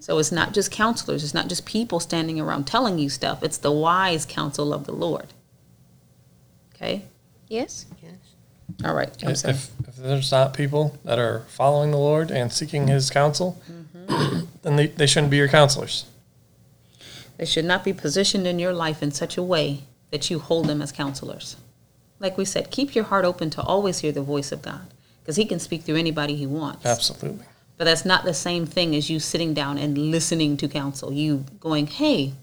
So 0.00 0.18
it's 0.18 0.32
not 0.32 0.54
just 0.54 0.70
counselors, 0.70 1.24
it's 1.24 1.34
not 1.34 1.48
just 1.48 1.66
people 1.66 2.00
standing 2.00 2.40
around 2.40 2.66
telling 2.66 2.98
you 2.98 3.08
stuff. 3.08 3.42
It's 3.42 3.58
the 3.58 3.72
wise 3.72 4.24
counsel 4.24 4.72
of 4.72 4.84
the 4.84 4.92
Lord. 4.92 5.26
Okay? 6.74 7.04
Yes. 7.48 7.86
Yes. 8.02 8.14
All 8.84 8.94
right. 8.94 9.10
If, 9.22 9.44
if 9.44 9.70
if 9.88 9.96
there's 9.96 10.30
not 10.30 10.54
people 10.54 10.96
that 11.04 11.18
are 11.18 11.40
following 11.48 11.90
the 11.90 11.98
Lord 11.98 12.30
and 12.30 12.52
seeking 12.52 12.86
His 12.86 13.10
counsel, 13.10 13.60
mm-hmm. 13.70 14.44
then 14.62 14.76
they, 14.76 14.86
they 14.86 15.06
shouldn't 15.06 15.30
be 15.30 15.38
your 15.38 15.48
counselors. 15.48 16.04
They 17.38 17.46
should 17.46 17.64
not 17.64 17.84
be 17.84 17.92
positioned 17.92 18.46
in 18.46 18.58
your 18.58 18.72
life 18.72 19.02
in 19.02 19.10
such 19.10 19.36
a 19.36 19.42
way 19.42 19.84
that 20.10 20.30
you 20.30 20.38
hold 20.38 20.66
them 20.66 20.82
as 20.82 20.92
counselors. 20.92 21.56
Like 22.20 22.36
we 22.36 22.44
said, 22.44 22.70
keep 22.70 22.94
your 22.94 23.04
heart 23.04 23.24
open 23.24 23.50
to 23.50 23.62
always 23.62 24.00
hear 24.00 24.12
the 24.12 24.22
voice 24.22 24.52
of 24.52 24.62
God 24.62 24.92
because 25.20 25.36
He 25.36 25.44
can 25.44 25.58
speak 25.58 25.82
through 25.82 25.96
anybody 25.96 26.36
He 26.36 26.46
wants. 26.46 26.84
Absolutely. 26.84 27.46
But 27.78 27.84
that's 27.84 28.04
not 28.04 28.24
the 28.24 28.34
same 28.34 28.66
thing 28.66 28.94
as 28.96 29.08
you 29.08 29.20
sitting 29.20 29.54
down 29.54 29.78
and 29.78 29.96
listening 29.96 30.56
to 30.58 30.68
counsel. 30.68 31.12
You 31.12 31.44
going, 31.60 31.86
hey, 31.86 32.34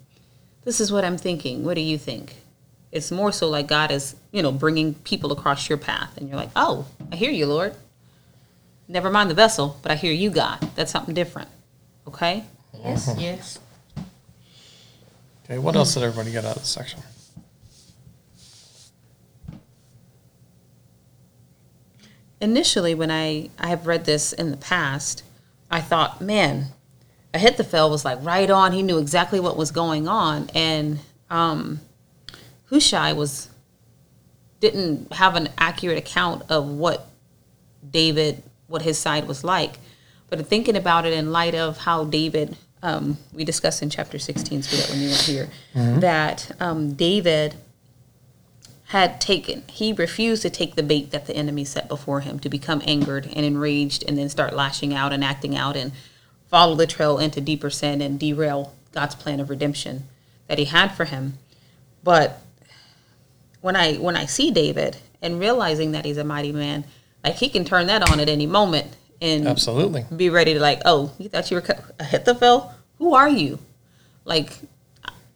this 0.63 0.80
is 0.80 0.92
what 0.92 1.04
I'm 1.04 1.18
thinking. 1.18 1.63
What 1.63 1.75
do 1.75 1.82
you 1.82 1.98
think? 1.98 2.38
It's 2.92 3.12
more 3.12 3.34
so 3.34 3.50
like 3.50 3.68
God 3.68 3.92
is, 3.92 4.15
you 4.32 4.42
know, 4.42 4.54
bringing 4.54 4.94
people 4.94 5.34
across 5.34 5.68
your 5.68 5.77
path. 5.77 6.18
And 6.18 6.30
you're 6.30 6.38
like, 6.38 6.51
oh, 6.56 6.86
I 7.12 7.18
hear 7.18 7.32
you, 7.32 7.46
Lord. 7.48 7.75
Never 8.88 9.12
mind 9.12 9.30
the 9.30 9.36
vessel, 9.36 9.77
but 9.82 9.92
I 9.92 9.96
hear 9.96 10.13
you, 10.13 10.30
God. 10.30 10.60
That's 10.75 10.92
something 10.92 11.13
different. 11.13 11.50
Okay? 12.08 12.46
Yes, 12.84 13.10
uh-huh. 13.10 13.20
yes. 13.20 13.60
Okay, 15.44 15.58
what 15.58 15.75
else 15.75 15.94
did 15.94 16.04
everybody 16.04 16.32
get 16.32 16.46
out 16.46 16.56
of 16.56 16.62
this 16.62 16.70
section? 16.70 17.01
Initially 22.46 22.96
when 22.96 23.12
I 23.12 23.50
I 23.60 23.68
have 23.68 23.88
read 23.88 24.06
this 24.06 24.32
in 24.32 24.52
the 24.52 24.58
past, 24.58 25.24
I 25.70 25.82
thought, 25.82 26.22
man, 26.22 26.68
Ahithophel 27.34 27.90
was 27.90 28.06
like 28.06 28.20
right 28.22 28.50
on. 28.50 28.72
He 28.72 28.82
knew 28.82 29.00
exactly 29.00 29.40
what 29.42 29.58
was 29.58 29.72
going 29.72 30.08
on, 30.08 30.50
and 30.56 31.00
um, 31.30 31.82
Hushai 32.70 33.12
was 33.12 33.50
didn't 34.62 35.12
have 35.14 35.36
an 35.36 35.50
accurate 35.58 35.98
account 35.98 36.44
of 36.50 36.68
what 36.68 37.08
David, 37.92 38.42
what 38.68 38.84
his 38.84 38.98
side 38.98 39.28
was 39.28 39.44
like. 39.44 39.80
But 40.30 40.46
thinking 40.48 40.75
about 40.78 41.06
it 41.06 41.14
in 41.14 41.32
light 41.32 41.54
of 41.54 41.78
how 41.78 42.06
David, 42.06 42.58
um, 42.82 43.18
we 43.34 43.44
discussed 43.44 43.82
in 43.84 43.90
chapter 43.90 44.18
16, 44.18 44.64
so 44.64 44.78
that 44.78 44.90
when 44.90 45.02
you 45.02 45.10
weren't 45.10 45.22
here, 45.22 45.50
that 45.74 46.52
um, 46.60 46.94
David 46.94 47.56
had 48.96 49.20
taken 49.20 49.62
he 49.68 49.92
refused 49.92 50.42
to 50.42 50.50
take 50.50 50.75
the 50.75 50.82
bait 50.82 51.12
that 51.12 51.25
the 51.25 51.36
enemy 51.36 51.66
set 51.66 51.90
before 51.90 52.22
him 52.22 52.40
to 52.40 52.48
become 52.48 52.82
angered 52.88 53.25
and 53.25 53.46
enraged 53.46 54.06
and 54.08 54.18
then 54.18 54.30
start 54.30 54.56
lashing 54.56 54.94
out 54.94 55.12
and 55.12 55.22
acting 55.22 55.54
out 55.54 55.75
and 55.75 55.92
follow 56.48 56.75
the 56.75 56.88
trail 56.88 57.18
into 57.18 57.42
deeper 57.42 57.70
sin 57.70 58.02
and 58.02 58.18
derail 58.18 58.74
God's 58.94 59.14
plan 59.14 59.42
of 59.42 59.50
redemption 59.50 60.04
that 60.48 60.58
he 60.58 60.64
had 60.64 60.96
for 60.96 61.04
him 61.04 61.34
but 62.06 62.42
when 63.60 63.75
I 63.75 63.96
when 63.96 64.16
I 64.16 64.28
see 64.28 64.50
David 64.50 64.96
and 65.22 65.42
realizing 65.42 65.92
that 65.92 66.06
he's 66.06 66.16
a 66.16 66.24
mighty 66.24 66.54
man 66.54 66.86
like 67.22 67.36
he 67.36 67.50
can 67.50 67.66
turn 67.66 67.88
that 67.88 68.10
on 68.10 68.22
at 68.22 68.30
any 68.30 68.48
moment 68.48 68.96
and 69.22 69.46
Absolutely. 69.46 70.06
be 70.16 70.30
ready 70.30 70.54
to 70.54 70.60
like, 70.62 70.82
oh, 70.86 71.12
you 71.18 71.28
thought 71.28 71.52
you 71.52 71.56
were 71.56 71.62
co- 71.62 71.84
Ahithophel? 72.00 72.74
Who 73.00 73.14
are 73.14 73.30
you? 73.30 73.60
Like, 74.24 74.58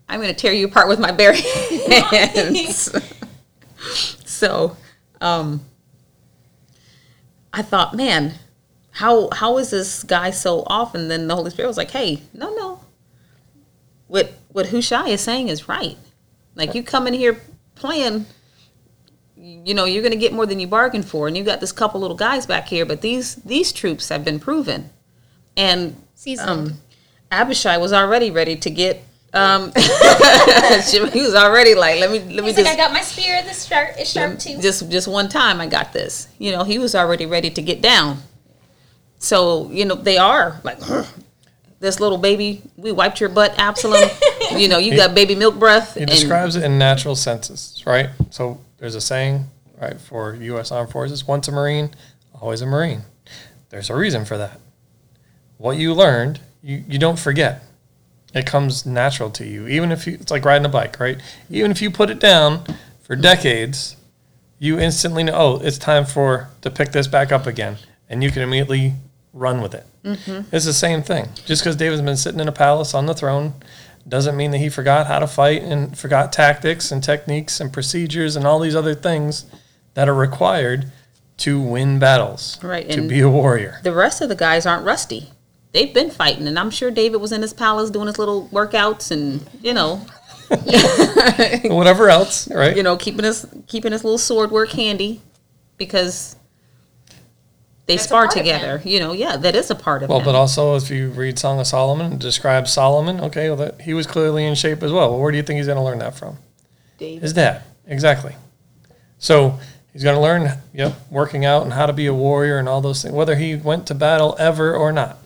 I'm 0.08 0.22
going 0.22 0.34
to 0.34 0.39
tear 0.39 0.54
you 0.54 0.68
apart 0.68 0.88
with 0.88 1.00
my 1.00 1.12
bare 1.12 1.34
hands. 2.12 2.96
so, 4.26 4.78
um, 5.22 5.66
I 7.54 7.62
thought, 7.62 7.96
man, 7.96 8.36
how 8.92 9.30
how 9.32 9.58
is 9.58 9.72
this 9.72 10.04
guy 10.04 10.32
so 10.32 10.64
off? 10.68 10.94
And 10.96 11.10
then 11.10 11.28
the 11.28 11.36
Holy 11.36 11.52
Spirit 11.52 11.68
was 11.68 11.78
like, 11.78 11.92
hey, 11.92 12.22
no, 12.34 12.54
no. 12.56 12.82
What 14.08 14.34
what 14.50 14.70
Hushai 14.70 15.10
is 15.10 15.22
saying 15.22 15.50
is 15.50 15.70
right. 15.70 15.98
Like 16.56 16.76
you 16.76 16.84
come 16.84 17.08
in 17.08 17.14
here 17.14 17.40
playing 17.76 18.26
you 19.42 19.74
know 19.74 19.86
you're 19.86 20.02
going 20.02 20.12
to 20.12 20.18
get 20.18 20.34
more 20.34 20.46
than 20.46 20.60
you 20.60 20.68
bargained 20.68 21.06
for 21.06 21.28
and 21.28 21.38
you 21.38 21.44
got 21.44 21.62
this 21.62 21.72
couple 21.72 22.02
little 22.02 22.18
guys 22.18 22.46
back 22.46 22.68
here 22.68 22.86
but 22.86 23.02
these 23.02 23.36
these 23.36 23.72
troops 23.72 24.10
have 24.10 24.26
been 24.26 24.40
proven 24.40 24.90
and 25.56 25.96
Seasoned. 26.14 26.50
um 26.50 26.74
abishai 27.32 27.78
was 27.78 27.94
already 27.94 28.30
ready 28.30 28.58
to 28.58 28.70
get 28.70 29.02
um 29.34 29.72
he 29.76 31.22
was 31.22 31.36
already 31.36 31.76
like 31.76 32.00
let 32.00 32.12
me 32.12 32.20
let 32.20 32.44
me 32.44 32.44
He's 32.44 32.56
just 32.56 32.66
like, 32.66 32.74
I 32.74 32.78
got 32.78 32.94
my 32.94 33.02
spear. 33.02 33.42
This 33.44 33.66
sharp 33.66 34.00
is 34.00 34.10
sharp 34.10 34.40
too. 34.40 34.60
just 34.60 34.90
just 34.90 35.08
one 35.08 35.30
time 35.30 35.62
I 35.62 35.68
got 35.68 35.94
this. 35.94 36.28
You 36.40 36.52
know, 36.52 36.64
he 36.64 36.80
was 36.80 36.96
already 36.96 37.26
ready 37.26 37.50
to 37.52 37.62
get 37.62 37.82
down. 37.82 38.22
So, 39.20 39.70
you 39.72 39.86
know, 39.86 39.96
they 39.96 40.18
are 40.18 40.60
like 40.64 40.80
this 41.80 42.00
little 42.00 42.18
baby, 42.18 42.62
we 42.78 42.92
wiped 42.92 43.20
your 43.20 43.30
butt, 43.30 43.58
Absalom. 43.58 44.10
you 44.56 44.68
know, 44.68 44.78
you 44.78 44.96
got 44.96 45.16
baby 45.16 45.36
milk 45.36 45.58
breath. 45.58 45.94
He 45.96 46.02
and- 46.02 46.10
describes 46.10 46.56
it 46.56 46.64
in 46.64 46.78
natural 46.78 47.16
senses, 47.16 47.82
right? 47.86 48.10
So 48.30 48.60
there's 48.78 48.96
a 48.96 49.02
saying, 49.02 49.46
right, 49.82 50.00
for 50.00 50.36
U.S. 50.36 50.72
Armed 50.72 50.92
Forces: 50.92 51.28
once 51.28 51.48
a 51.48 51.52
Marine, 51.52 51.92
always 52.42 52.62
a 52.62 52.66
Marine. 52.66 53.04
There's 53.70 53.90
a 53.90 53.96
reason 53.96 54.26
for 54.26 54.38
that. 54.38 54.60
What 55.58 55.78
you 55.78 55.94
learned, 55.94 56.40
you, 56.64 56.84
you 56.88 57.00
don't 57.00 57.20
forget. 57.20 57.64
It 58.34 58.46
comes 58.46 58.86
natural 58.86 59.32
to 59.32 59.46
you, 59.46 59.68
even 59.68 59.92
if 59.92 60.06
you. 60.06 60.14
It's 60.14 60.32
like 60.32 60.46
riding 60.46 60.66
a 60.66 60.70
bike, 60.70 61.00
right? 61.00 61.20
Even 61.50 61.72
if 61.72 61.82
you 61.82 61.90
put 61.90 62.10
it 62.10 62.20
down 62.20 62.64
for 63.02 63.16
decades, 63.16 63.96
you 64.60 64.80
instantly 64.80 65.24
know. 65.24 65.34
Oh, 65.34 65.60
it's 65.64 65.78
time 65.78 66.06
for 66.06 66.50
to 66.62 66.70
pick 66.70 66.92
this 66.92 67.08
back 67.08 67.32
up 67.32 67.48
again, 67.48 67.78
and 68.08 68.24
you 68.24 68.30
can 68.30 68.44
immediately 68.44 68.94
run 69.34 69.62
with 69.62 69.74
it. 69.74 69.86
Mm-hmm. 70.04 70.56
It's 70.56 70.66
the 70.66 70.74
same 70.74 71.02
thing. 71.02 71.30
Just 71.46 71.64
because 71.64 71.76
David's 71.76 72.02
been 72.02 72.18
sitting 72.18 72.40
in 72.40 72.48
a 72.48 72.52
palace 72.52 72.94
on 72.94 73.08
the 73.08 73.14
throne, 73.14 73.54
doesn't 74.08 74.38
mean 74.38 74.52
that 74.52 74.58
he 74.60 74.70
forgot 74.70 75.08
how 75.08 75.20
to 75.20 75.28
fight 75.28 75.64
and 75.64 75.98
forgot 75.98 76.32
tactics 76.32 76.92
and 76.92 77.04
techniques 77.04 77.60
and 77.60 77.74
procedures 77.74 78.36
and 78.36 78.46
all 78.46 78.60
these 78.60 78.76
other 78.76 78.96
things 78.96 79.46
that 79.94 80.08
are 80.08 80.16
required 80.16 80.92
to 81.38 81.62
win 81.62 82.00
battles, 82.00 82.62
Right, 82.62 82.90
to 82.92 83.08
be 83.08 83.22
a 83.22 83.30
warrior. 83.30 83.80
The 83.84 83.94
rest 83.94 84.22
of 84.22 84.30
the 84.30 84.36
guys 84.36 84.66
aren't 84.66 84.86
rusty. 84.86 85.30
They've 85.72 85.94
been 85.94 86.10
fighting, 86.10 86.48
and 86.48 86.58
I'm 86.58 86.72
sure 86.72 86.90
David 86.90 87.18
was 87.18 87.32
in 87.32 87.42
his 87.42 87.54
palace 87.54 87.92
doing 87.92 88.08
his 88.08 88.18
little 88.18 88.50
workouts 88.50 89.12
and 89.12 89.48
you 89.62 89.74
know, 89.74 90.06
Whatever 91.66 92.10
else, 92.10 92.50
right? 92.50 92.76
you 92.76 92.82
know, 92.82 92.98
keeping 92.98 93.24
his 93.24 93.46
keeping 93.68 93.92
his 93.92 94.04
little 94.04 94.18
sword 94.18 94.50
work 94.50 94.72
handy 94.72 95.22
because 95.78 96.36
they 97.86 97.96
That's 97.96 98.08
spar 98.08 98.28
together. 98.28 98.82
You 98.84 99.00
know, 99.00 99.14
yeah, 99.14 99.38
that 99.38 99.56
is 99.56 99.70
a 99.70 99.76
part 99.76 100.02
of 100.02 100.10
it. 100.10 100.12
Well, 100.12 100.20
him. 100.20 100.26
but 100.26 100.36
also 100.36 100.76
if 100.76 100.90
you 100.90 101.10
read 101.10 101.38
Song 101.38 101.60
of 101.60 101.68
Solomon, 101.68 102.14
it 102.14 102.20
describes 102.20 102.74
Solomon. 102.74 103.20
Okay, 103.20 103.50
well, 103.50 103.58
that, 103.58 103.82
he 103.82 103.94
was 103.94 104.08
clearly 104.08 104.44
in 104.46 104.56
shape 104.56 104.82
as 104.82 104.92
well. 104.92 105.12
Well, 105.12 105.20
where 105.20 105.32
do 105.32 105.38
you 105.38 105.44
think 105.44 105.58
he's 105.58 105.68
going 105.68 105.78
to 105.78 105.84
learn 105.84 106.00
that 106.00 106.16
from? 106.16 106.38
David. 106.98 107.22
His 107.22 107.34
dad, 107.34 107.62
exactly. 107.86 108.36
So 109.20 109.60
he's 109.94 110.04
going 110.04 110.16
to 110.16 110.22
learn, 110.22 110.52
yep, 110.74 110.96
working 111.12 111.46
out 111.46 111.62
and 111.62 111.74
how 111.74 111.86
to 111.86 111.94
be 111.94 112.08
a 112.08 112.14
warrior 112.14 112.58
and 112.58 112.68
all 112.68 112.82
those 112.82 113.04
things, 113.04 113.14
whether 113.14 113.36
he 113.36 113.56
went 113.56 113.86
to 113.88 113.96
battle 113.96 114.36
ever 114.40 114.76
or 114.76 114.92
not. 114.92 115.19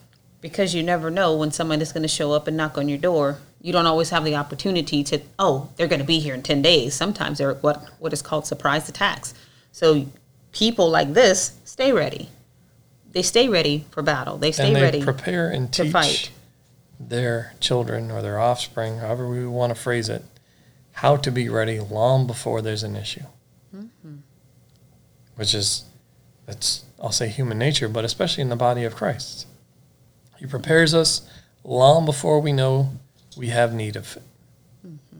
Because 0.43 0.75
you 0.75 0.83
never 0.83 1.09
know 1.09 1.33
when 1.37 1.51
someone 1.51 1.81
is 1.81 1.93
going 1.93 2.03
to 2.03 2.07
show 2.09 2.33
up 2.33 2.47
and 2.47 2.57
knock 2.57 2.77
on 2.77 2.89
your 2.89 2.97
door. 2.97 3.37
You 3.61 3.71
don't 3.71 3.85
always 3.85 4.09
have 4.09 4.25
the 4.25 4.35
opportunity 4.35 5.01
to, 5.05 5.21
oh, 5.39 5.69
they're 5.77 5.87
going 5.87 6.01
to 6.01 6.05
be 6.05 6.19
here 6.19 6.33
in 6.35 6.43
10 6.43 6.61
days. 6.61 6.93
Sometimes 6.93 7.37
they're 7.37 7.53
what, 7.53 7.81
what 7.97 8.11
is 8.11 8.21
called 8.21 8.45
surprise 8.45 8.89
attacks. 8.89 9.33
So 9.71 10.05
people 10.51 10.89
like 10.89 11.13
this 11.13 11.57
stay 11.63 11.93
ready. 11.93 12.29
They 13.13 13.21
stay 13.21 13.47
ready 13.47 13.85
for 13.91 14.01
battle. 14.01 14.37
They 14.37 14.51
stay 14.51 14.67
and 14.67 14.75
they 14.75 14.81
ready 14.81 15.01
prepare 15.01 15.49
and 15.49 15.71
to 15.71 15.83
teach 15.83 15.93
fight. 15.93 16.31
their 16.99 17.53
children 17.61 18.11
or 18.11 18.21
their 18.21 18.37
offspring, 18.37 18.97
however 18.97 19.29
we 19.29 19.47
want 19.47 19.73
to 19.73 19.81
phrase 19.81 20.09
it, 20.09 20.25
how 20.91 21.15
to 21.15 21.31
be 21.31 21.47
ready 21.47 21.79
long 21.79 22.27
before 22.27 22.61
there's 22.61 22.83
an 22.83 22.97
issue. 22.97 23.23
Mm-hmm. 23.73 24.15
Which 25.37 25.53
is, 25.53 25.85
it's, 26.49 26.83
I'll 27.01 27.13
say 27.13 27.29
human 27.29 27.57
nature, 27.57 27.87
but 27.87 28.03
especially 28.03 28.41
in 28.41 28.49
the 28.49 28.57
body 28.57 28.83
of 28.83 28.93
Christ. 28.93 29.47
He 30.43 30.49
prepares 30.49 30.93
us 30.93 31.21
long 31.63 32.03
before 32.03 32.41
we 32.41 32.51
know 32.51 32.89
we 33.37 33.47
have 33.47 33.73
need 33.73 33.95
of 33.95 34.17
it. 34.17 34.23
Mm-hmm. 34.85 35.19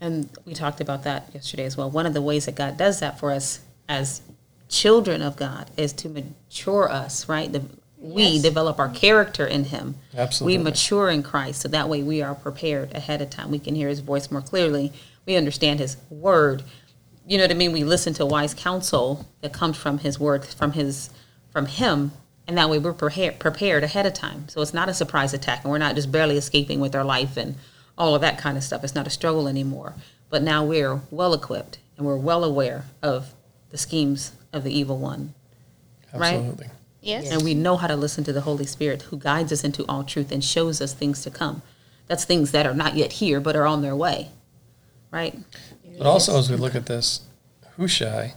And 0.00 0.30
we 0.46 0.54
talked 0.54 0.80
about 0.80 1.04
that 1.04 1.28
yesterday 1.34 1.66
as 1.66 1.76
well. 1.76 1.90
One 1.90 2.06
of 2.06 2.14
the 2.14 2.22
ways 2.22 2.46
that 2.46 2.54
God 2.54 2.78
does 2.78 3.00
that 3.00 3.18
for 3.18 3.32
us 3.32 3.60
as 3.86 4.22
children 4.70 5.20
of 5.20 5.36
God 5.36 5.70
is 5.76 5.92
to 5.92 6.08
mature 6.08 6.90
us, 6.90 7.28
right? 7.28 7.52
The, 7.52 7.64
we 7.98 8.22
Yes. 8.22 8.42
develop 8.42 8.78
our 8.78 8.88
character 8.88 9.44
in 9.46 9.64
Him. 9.64 9.96
Absolutely. 10.16 10.56
We 10.56 10.64
mature 10.64 11.10
in 11.10 11.22
Christ, 11.22 11.60
so 11.60 11.68
that 11.68 11.90
way 11.90 12.02
we 12.02 12.22
are 12.22 12.34
prepared 12.34 12.94
ahead 12.94 13.20
of 13.20 13.28
time. 13.28 13.50
We 13.50 13.58
can 13.58 13.74
hear 13.74 13.90
His 13.90 14.00
voice 14.00 14.30
more 14.30 14.40
clearly. 14.40 14.90
We 15.26 15.36
understand 15.36 15.80
His 15.80 15.98
word. 16.08 16.62
You 17.26 17.36
know 17.36 17.44
what 17.44 17.50
I 17.50 17.54
mean? 17.54 17.72
We 17.72 17.84
listen 17.84 18.14
to 18.14 18.24
wise 18.24 18.54
counsel 18.54 19.26
that 19.42 19.52
comes 19.52 19.76
from 19.76 19.98
His 19.98 20.18
word, 20.18 20.46
from 20.46 20.72
His, 20.72 21.10
from 21.50 21.66
Him, 21.66 22.12
and 22.48 22.56
that 22.58 22.70
way 22.70 22.78
we're 22.78 22.92
prepared 22.92 23.38
prepared 23.38 23.84
ahead 23.84 24.06
of 24.06 24.14
time. 24.14 24.48
So 24.48 24.60
it's 24.60 24.74
not 24.74 24.88
a 24.88 24.94
surprise 24.94 25.34
attack, 25.34 25.64
and 25.64 25.70
we're 25.70 25.78
not 25.78 25.94
just 25.94 26.12
barely 26.12 26.36
escaping 26.36 26.80
with 26.80 26.94
our 26.94 27.04
life 27.04 27.36
and 27.36 27.56
all 27.98 28.14
of 28.14 28.20
that 28.20 28.38
kind 28.38 28.56
of 28.56 28.64
stuff. 28.64 28.84
It's 28.84 28.94
not 28.94 29.06
a 29.06 29.10
struggle 29.10 29.48
anymore. 29.48 29.94
But 30.28 30.42
now 30.42 30.64
we're 30.64 31.00
well 31.10 31.34
equipped 31.34 31.78
and 31.96 32.06
we're 32.06 32.16
well 32.16 32.44
aware 32.44 32.84
of 33.02 33.32
the 33.70 33.78
schemes 33.78 34.32
of 34.52 34.64
the 34.64 34.76
evil 34.76 34.98
one. 34.98 35.34
Right. 36.14 36.54
Yes. 37.00 37.30
And 37.30 37.42
we 37.42 37.54
know 37.54 37.76
how 37.76 37.86
to 37.86 37.96
listen 37.96 38.24
to 38.24 38.32
the 38.32 38.40
Holy 38.40 38.66
Spirit 38.66 39.02
who 39.02 39.18
guides 39.18 39.52
us 39.52 39.62
into 39.62 39.84
all 39.88 40.02
truth 40.02 40.32
and 40.32 40.42
shows 40.42 40.80
us 40.80 40.92
things 40.92 41.22
to 41.22 41.30
come. 41.30 41.62
That's 42.08 42.24
things 42.24 42.52
that 42.52 42.66
are 42.66 42.74
not 42.74 42.96
yet 42.96 43.12
here 43.14 43.40
but 43.40 43.54
are 43.54 43.66
on 43.66 43.82
their 43.82 43.94
way. 43.94 44.30
Right? 45.10 45.38
But 45.96 46.06
also, 46.06 46.38
as 46.38 46.50
we 46.50 46.56
look 46.56 46.74
at 46.74 46.86
this, 46.86 47.20
Hushai 47.76 48.34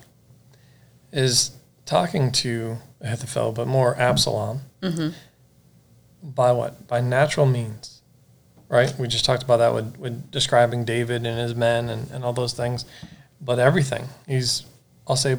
is 1.11 1.51
talking 1.85 2.31
to 2.31 2.77
Ahithophel, 3.01 3.51
but 3.51 3.67
more 3.67 3.95
Absalom. 3.97 4.61
By 6.21 6.51
what? 6.51 6.87
By 6.87 6.99
natural 7.01 7.45
means, 7.45 8.01
right? 8.67 8.93
We 8.99 9.07
just 9.07 9.23
talked 9.25 9.43
about 9.43 9.57
that 9.57 9.73
with, 9.73 9.97
with 9.97 10.31
describing 10.31 10.83
David 10.83 11.25
and 11.25 11.39
his 11.39 11.55
men 11.55 11.89
and, 11.89 12.11
and 12.11 12.23
all 12.25 12.33
those 12.33 12.53
things. 12.53 12.85
But 13.41 13.57
everything, 13.57 14.05
he's, 14.27 14.65
I'll 15.07 15.15
say, 15.15 15.37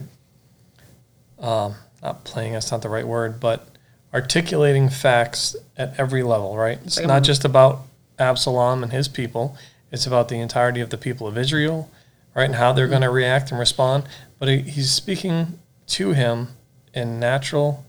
um, 1.38 1.74
not 2.02 2.24
playing, 2.24 2.54
that's 2.54 2.70
not 2.70 2.80
the 2.80 2.88
right 2.88 3.06
word, 3.06 3.40
but 3.40 3.66
articulating 4.14 4.88
facts 4.88 5.54
at 5.76 5.98
every 6.00 6.22
level, 6.22 6.56
right? 6.56 6.78
It's 6.84 6.96
like 6.96 7.06
not 7.06 7.22
just 7.22 7.44
about 7.44 7.82
Absalom 8.18 8.82
and 8.82 8.90
his 8.92 9.06
people, 9.06 9.56
it's 9.92 10.06
about 10.06 10.28
the 10.28 10.36
entirety 10.36 10.80
of 10.80 10.88
the 10.90 10.96
people 10.98 11.26
of 11.26 11.36
Israel, 11.36 11.90
right? 12.34 12.44
And 12.44 12.54
how 12.54 12.72
they're 12.72 12.88
going 12.88 13.02
to 13.02 13.10
react 13.10 13.50
and 13.50 13.60
respond. 13.60 14.04
But 14.38 14.48
he, 14.48 14.58
he's 14.60 14.90
speaking 14.90 15.58
to 15.88 16.12
him 16.12 16.48
in 16.94 17.20
natural 17.20 17.84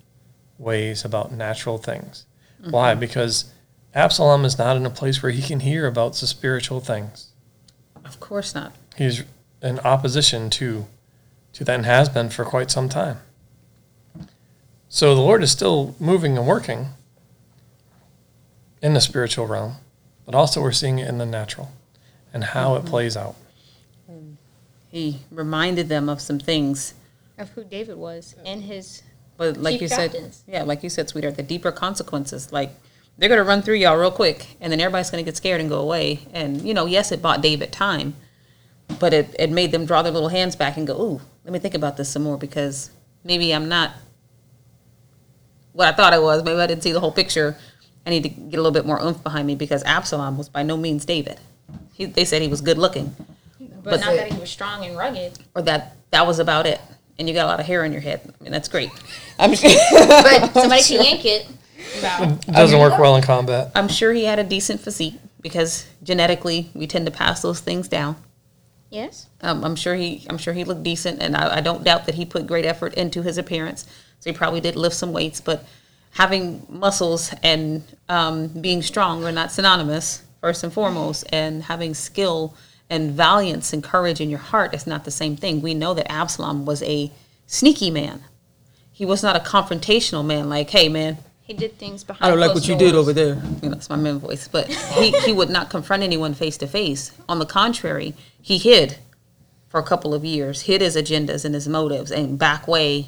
ways 0.58 1.04
about 1.04 1.32
natural 1.32 1.78
things. 1.78 2.26
Mm-hmm. 2.62 2.72
Why? 2.72 2.96
Because 2.96 3.52
Absalom 3.94 4.46
is 4.46 4.58
not 4.58 4.78
in 4.78 4.86
a 4.86 4.90
place 4.90 5.22
where 5.22 5.32
he 5.32 5.42
can 5.42 5.62
hear 5.62 5.88
about 5.88 6.14
the 6.14 6.28
spiritual 6.28 6.80
things. 6.80 7.28
Of 8.06 8.20
course 8.20 8.56
not. 8.56 8.74
He's 8.96 9.24
in 9.62 9.80
opposition 9.80 10.50
to 10.52 10.86
to 11.54 11.66
that 11.66 11.76
and 11.76 11.86
has 11.86 12.08
been 12.08 12.30
for 12.30 12.46
quite 12.46 12.72
some 12.72 12.88
time. 12.88 13.18
So 14.88 15.14
the 15.16 15.22
Lord 15.22 15.44
is 15.44 15.52
still 15.52 15.96
moving 16.00 16.38
and 16.38 16.48
working 16.48 16.88
in 18.82 18.94
the 18.94 19.02
spiritual 19.02 19.48
realm, 19.48 19.76
but 20.26 20.34
also 20.34 20.62
we're 20.62 20.72
seeing 20.72 21.00
it 21.00 21.08
in 21.08 21.18
the 21.18 21.26
natural 21.26 21.72
and 22.34 22.44
how 22.44 22.76
it 22.76 22.80
mm-hmm. 22.80 22.88
plays 22.88 23.18
out. 23.18 23.36
He 24.90 25.22
reminded 25.32 25.88
them 25.88 26.10
of 26.10 26.20
some 26.20 26.40
things. 26.40 26.94
Of 27.42 27.50
who 27.50 27.64
David 27.64 27.98
was 27.98 28.36
and 28.46 28.62
his. 28.62 29.02
But 29.38 29.58
like 29.58 29.82
you 29.82 29.88
said, 29.88 30.12
captains. 30.12 30.44
yeah, 30.48 30.62
like 30.62 30.84
you 30.84 30.90
said, 30.90 31.10
sweetheart, 31.10 31.36
the 31.38 31.42
deeper 31.44 31.72
consequences. 31.72 32.54
Like 32.54 32.70
they're 33.18 33.30
gonna 33.30 33.44
run 33.44 33.64
through 33.64 33.76
y'all 33.76 33.98
real 33.98 34.12
quick, 34.12 34.46
and 34.62 34.72
then 34.72 34.80
everybody's 34.80 35.10
gonna 35.10 35.24
get 35.24 35.36
scared 35.38 35.60
and 35.60 35.68
go 35.70 35.80
away. 35.80 36.20
And 36.34 36.62
you 36.62 36.76
know, 36.76 36.86
yes, 36.86 37.12
it 37.12 37.20
bought 37.22 37.42
David 37.42 37.72
time, 37.72 38.14
but 39.00 39.12
it, 39.14 39.36
it 39.40 39.50
made 39.50 39.72
them 39.72 39.86
draw 39.88 40.04
their 40.04 40.12
little 40.12 40.30
hands 40.30 40.56
back 40.56 40.78
and 40.78 40.86
go, 40.86 40.94
"Ooh, 41.02 41.22
let 41.44 41.52
me 41.52 41.58
think 41.58 41.74
about 41.74 41.98
this 41.98 42.10
some 42.10 42.22
more 42.22 42.38
because 42.38 42.92
maybe 43.24 43.52
I'm 43.56 43.68
not 43.68 43.94
what 45.74 45.88
I 45.88 45.94
thought 45.94 46.14
I 46.14 46.20
was. 46.20 46.44
Maybe 46.44 46.60
I 46.60 46.68
didn't 46.68 46.84
see 46.84 46.92
the 46.92 47.00
whole 47.00 47.12
picture. 47.12 47.58
I 48.06 48.12
need 48.12 48.24
to 48.24 48.30
get 48.30 48.58
a 48.58 48.62
little 48.62 48.72
bit 48.72 48.86
more 48.86 49.02
oomph 49.02 49.24
behind 49.24 49.48
me 49.48 49.56
because 49.56 49.84
Absalom 49.84 50.38
was 50.38 50.50
by 50.50 50.62
no 50.64 50.78
means 50.78 51.06
David. 51.06 51.40
He, 51.94 52.06
they 52.06 52.26
said 52.26 52.42
he 52.42 52.48
was 52.48 52.62
good 52.62 52.78
looking, 52.78 53.16
But, 53.60 53.84
But- 53.84 54.00
not 54.02 54.16
that 54.16 54.32
he 54.32 54.40
was 54.40 54.50
strong 54.52 54.86
and 54.86 54.96
rugged. 54.98 55.40
or 55.56 55.62
that 55.64 55.96
that 56.12 56.28
was 56.28 56.38
about 56.40 56.66
it. 56.68 56.80
And 57.22 57.30
you 57.30 57.36
got 57.36 57.46
a 57.46 57.50
lot 57.50 57.60
of 57.60 57.68
hair 57.68 57.84
on 57.84 57.92
your 57.92 58.02
head. 58.02 58.20
I 58.26 58.44
mean, 58.44 58.52
that's 58.52 58.68
great. 58.68 58.90
I'm 59.38 59.54
sure, 59.56 59.70
But 59.92 60.54
somebody 60.54 60.82
can 60.82 61.04
yank 61.06 61.24
it. 61.24 61.48
It 61.78 62.52
doesn't 62.52 62.80
work 62.80 62.98
well 62.98 63.16
in 63.16 63.22
combat. 63.22 63.72
I'm 63.76 63.90
sure 63.90 64.12
he 64.12 64.26
had 64.26 64.40
a 64.40 64.44
decent 64.44 64.82
physique 64.82 65.20
because 65.40 65.86
genetically 66.02 66.72
we 66.74 66.88
tend 66.88 67.06
to 67.06 67.12
pass 67.12 67.44
those 67.44 67.60
things 67.60 67.88
down. 67.88 68.16
Yes. 68.90 69.28
Um, 69.42 69.64
I'm 69.64 69.76
sure 69.76 69.94
he, 69.94 70.26
I'm 70.32 70.40
sure 70.40 70.56
he 70.56 70.64
looked 70.64 70.82
decent, 70.82 71.22
and 71.22 71.38
I, 71.38 71.58
I 71.58 71.62
don't 71.62 71.84
doubt 71.84 72.08
that 72.08 72.16
he 72.16 72.26
put 72.26 72.48
great 72.48 72.66
effort 72.66 72.96
into 72.96 73.22
his 73.22 73.38
appearance. 73.38 73.86
So 74.20 74.32
he 74.32 74.36
probably 74.36 74.62
did 74.62 74.76
lift 74.76 74.96
some 74.96 75.14
weights, 75.14 75.40
but 75.40 75.64
having 76.14 76.66
muscles 76.70 77.36
and 77.44 77.84
um, 78.10 78.48
being 78.48 78.82
strong 78.82 79.24
are 79.26 79.32
not 79.32 79.52
synonymous. 79.52 80.24
First 80.42 80.64
and 80.64 80.74
foremost, 80.74 81.24
and 81.32 81.62
having 81.62 81.94
skill 81.94 82.56
and 82.92 83.12
valiance 83.12 83.74
and 83.74 83.82
courage 83.84 84.20
in 84.22 84.30
your 84.30 84.40
heart 84.40 84.76
is 84.76 84.86
not 84.86 85.06
the 85.06 85.12
same 85.12 85.36
thing. 85.36 85.62
We 85.62 85.74
know 85.74 85.94
that 85.96 86.12
Absalom 86.12 86.66
was 86.66 86.84
a 86.84 87.10
sneaky 87.48 87.90
man. 87.90 88.26
He 88.92 89.06
was 89.06 89.24
not 89.24 89.36
a 89.36 89.40
confrontational 89.40 90.24
man. 90.26 90.50
Like, 90.50 90.70
hey, 90.70 90.90
man, 90.90 91.18
He 91.42 91.54
did 91.54 91.78
things 91.80 92.04
behind. 92.04 92.24
I 92.26 92.30
don't 92.30 92.40
like 92.40 92.52
closed 92.52 92.70
what 92.70 92.74
you 92.74 92.78
did 92.88 92.94
over 92.96 93.14
there. 93.14 93.42
you 93.64 93.70
know, 93.70 93.78
it's 93.78 93.90
my 93.90 93.96
man 93.96 94.20
voice, 94.20 94.48
but 94.48 94.68
he, 94.68 95.12
he 95.22 95.32
would 95.34 95.50
not 95.50 95.70
confront 95.70 96.04
anyone 96.04 96.34
face 96.34 96.58
to 96.58 96.68
face. 96.68 97.12
On 97.30 97.40
the 97.40 97.46
contrary, 97.46 98.14
he 98.42 98.58
hid 98.58 98.98
for 99.70 99.80
a 99.80 99.84
couple 99.84 100.14
of 100.14 100.24
years, 100.26 100.64
hid 100.64 100.82
his 100.82 100.96
agendas 100.98 101.46
and 101.46 101.56
his 101.56 101.68
motives, 101.68 102.12
and 102.12 102.38
back 102.38 102.68
way, 102.68 103.08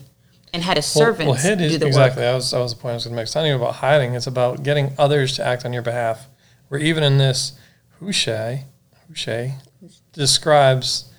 and 0.54 0.64
had 0.64 0.78
his 0.78 0.96
Well, 0.96 1.06
servants 1.08 1.30
well, 1.32 1.42
hid 1.42 1.60
is 1.62 1.74
do 1.74 1.78
the 1.80 1.88
exactly. 1.88 2.22
work. 2.22 2.30
That 2.30 2.36
was 2.36 2.52
that 2.52 2.60
was 2.60 2.74
the 2.74 2.80
point 2.82 2.92
I 2.92 2.96
was 2.96 3.04
going 3.04 3.12
to 3.12 3.16
make. 3.18 3.24
It's 3.24 3.36
not 3.36 3.46
even 3.46 3.60
about 3.60 3.76
hiding. 3.76 4.14
It's 4.14 4.28
about 4.28 4.64
getting 4.64 4.94
others 4.98 5.36
to 5.36 5.46
act 5.46 5.66
on 5.66 5.74
your 5.74 5.82
behalf. 5.84 6.28
Where 6.70 6.80
even 6.80 7.04
in 7.04 7.18
this, 7.18 7.52
Hushai, 8.00 8.66
Hushai 9.10 9.56
describes, 10.12 11.12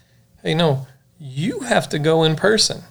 hey, 0.43 0.55
no, 0.55 0.87
you 1.19 1.61
have 1.61 1.89
to 1.91 1.99
go 1.99 2.25
in 2.25 2.37
person. 2.37 2.83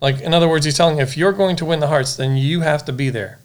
Like 0.00 0.20
in 0.20 0.34
other 0.34 0.48
words, 0.48 0.64
he's 0.64 0.76
telling 0.76 0.96
you, 0.96 1.02
if 1.02 1.16
you're 1.16 1.32
going 1.32 1.56
to 1.56 1.64
win 1.64 1.80
the 1.80 1.86
hearts, 1.88 2.16
then 2.16 2.36
you 2.36 2.60
have 2.60 2.84
to 2.86 2.92
be 2.92 3.10
there. 3.10 3.38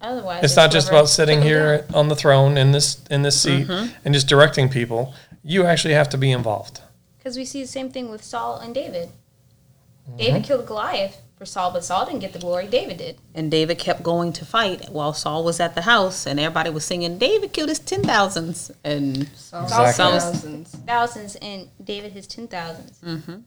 Otherwise, 0.00 0.42
It's 0.42 0.56
not 0.56 0.72
just 0.72 0.88
about 0.88 1.08
sitting 1.08 1.42
here 1.42 1.86
on 1.94 2.08
the 2.08 2.16
throne 2.16 2.56
in 2.58 2.72
this 2.72 3.02
in 3.08 3.22
this 3.22 3.40
seat 3.40 3.68
Mm-hmm. 3.68 3.94
and 4.04 4.12
just 4.12 4.26
directing 4.28 4.68
people. 4.68 5.14
You 5.44 5.64
actually 5.64 5.94
have 5.94 6.08
to 6.10 6.18
be 6.18 6.32
involved. 6.32 6.80
Because 7.18 7.36
we 7.36 7.44
see 7.44 7.62
the 7.62 7.68
same 7.68 7.88
thing 7.90 8.10
with 8.10 8.24
Saul 8.24 8.58
and 8.58 8.74
David. 8.74 9.10
David 10.16 10.42
killed 10.42 10.66
Goliath 10.66 11.20
for 11.42 11.46
Saul, 11.46 11.72
but 11.72 11.82
Saul 11.84 12.06
didn't 12.06 12.20
get 12.20 12.32
the 12.32 12.38
glory. 12.38 12.68
David 12.68 12.98
did. 12.98 13.18
And 13.34 13.50
David 13.50 13.76
kept 13.76 14.04
going 14.04 14.32
to 14.34 14.44
fight 14.44 14.88
while 14.90 15.12
Saul 15.12 15.42
was 15.42 15.58
at 15.58 15.74
the 15.74 15.82
house, 15.82 16.24
and 16.24 16.38
everybody 16.38 16.70
was 16.70 16.84
singing, 16.84 17.18
David 17.18 17.52
killed 17.52 17.68
his 17.68 17.80
ten 17.80 18.02
thousands. 18.04 18.70
And 18.84 19.28
Saul 19.34 19.64
Exactly. 19.64 19.92
Saul 19.92 20.12
was, 20.12 20.22
Thousands. 20.24 20.70
thousands, 20.86 21.34
and 21.36 21.68
David 21.82 22.12
his 22.12 22.28
ten 22.28 22.46
thousands. 22.46 22.96
Mm-hmm. 23.04 23.38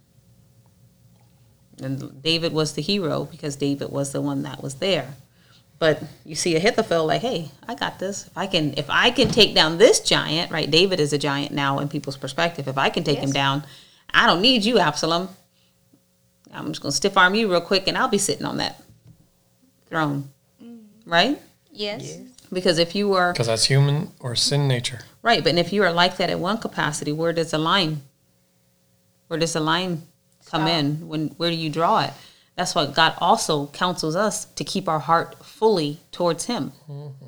and 1.84 2.22
David 2.22 2.52
was 2.52 2.74
the 2.74 2.82
hero 2.82 3.24
because 3.26 3.56
David 3.56 3.90
was 3.92 4.12
the 4.12 4.22
one 4.22 4.44
that 4.44 4.62
was 4.62 4.76
there. 4.76 5.14
But 5.80 6.04
you 6.26 6.36
see 6.36 6.56
Ahithophel 6.58 7.06
like, 7.06 7.22
hey, 7.22 7.50
I 7.68 7.76
got 7.76 8.00
this. 8.00 8.28
If 8.28 8.38
I 8.38 8.48
can, 8.48 8.74
if 8.78 8.88
I 8.90 9.10
can 9.12 9.30
take 9.30 9.56
down 9.56 9.78
this 9.78 10.02
giant, 10.02 10.52
right? 10.52 10.70
David 10.70 11.00
is 11.00 11.14
a 11.14 11.18
giant 11.18 11.54
now 11.54 11.80
in 11.80 11.88
people's 11.88 12.18
perspective. 12.18 12.68
If 12.68 12.78
I 12.78 12.90
can 12.90 13.04
take 13.06 13.20
him 13.20 13.32
down, 13.32 13.64
I 14.14 14.26
don't 14.28 14.42
need 14.42 14.66
you, 14.66 14.80
Absalom. 14.80 15.30
I'm 16.56 16.68
just 16.68 16.82
gonna 16.82 16.92
stiff 16.92 17.18
arm 17.18 17.36
you 17.36 17.52
real 17.52 17.62
quick, 17.62 17.88
and 17.88 17.98
I'll 17.98 18.08
be 18.08 18.18
sitting 18.18 18.46
on 18.46 18.58
that 18.58 18.82
throne, 19.88 20.30
mm. 20.64 20.84
right? 21.06 21.40
Yes. 21.72 22.18
Because 22.52 22.80
if 22.80 22.96
you 22.96 23.14
are 23.14 23.34
Because 23.34 23.48
that's 23.48 23.66
human 23.66 24.12
or 24.20 24.36
sin 24.36 24.68
nature. 24.68 25.02
right, 25.22 25.44
but 25.44 25.56
if 25.56 25.74
you 25.74 25.84
are 25.84 25.92
like 25.92 26.18
that 26.18 26.30
at 26.30 26.40
one 26.40 26.58
capacity, 26.58 27.12
where 27.12 27.34
does 27.34 27.52
the 27.52 27.58
line? 27.58 28.02
Where 29.28 29.40
does 29.40 29.54
the 29.54 29.60
line 29.60 30.04
come 30.46 30.68
in? 30.68 31.08
When 31.08 31.30
where 31.38 31.50
do 31.50 31.58
you 31.58 31.70
draw 31.70 32.02
it? 32.02 32.14
That's 32.56 32.74
why 32.74 32.86
God 32.86 33.16
also 33.18 33.68
counsels 33.68 34.16
us 34.16 34.46
to 34.46 34.64
keep 34.64 34.88
our 34.88 35.00
heart 35.00 35.44
fully 35.44 36.00
towards 36.12 36.46
Him. 36.46 36.72
Mm-hmm. 36.90 37.26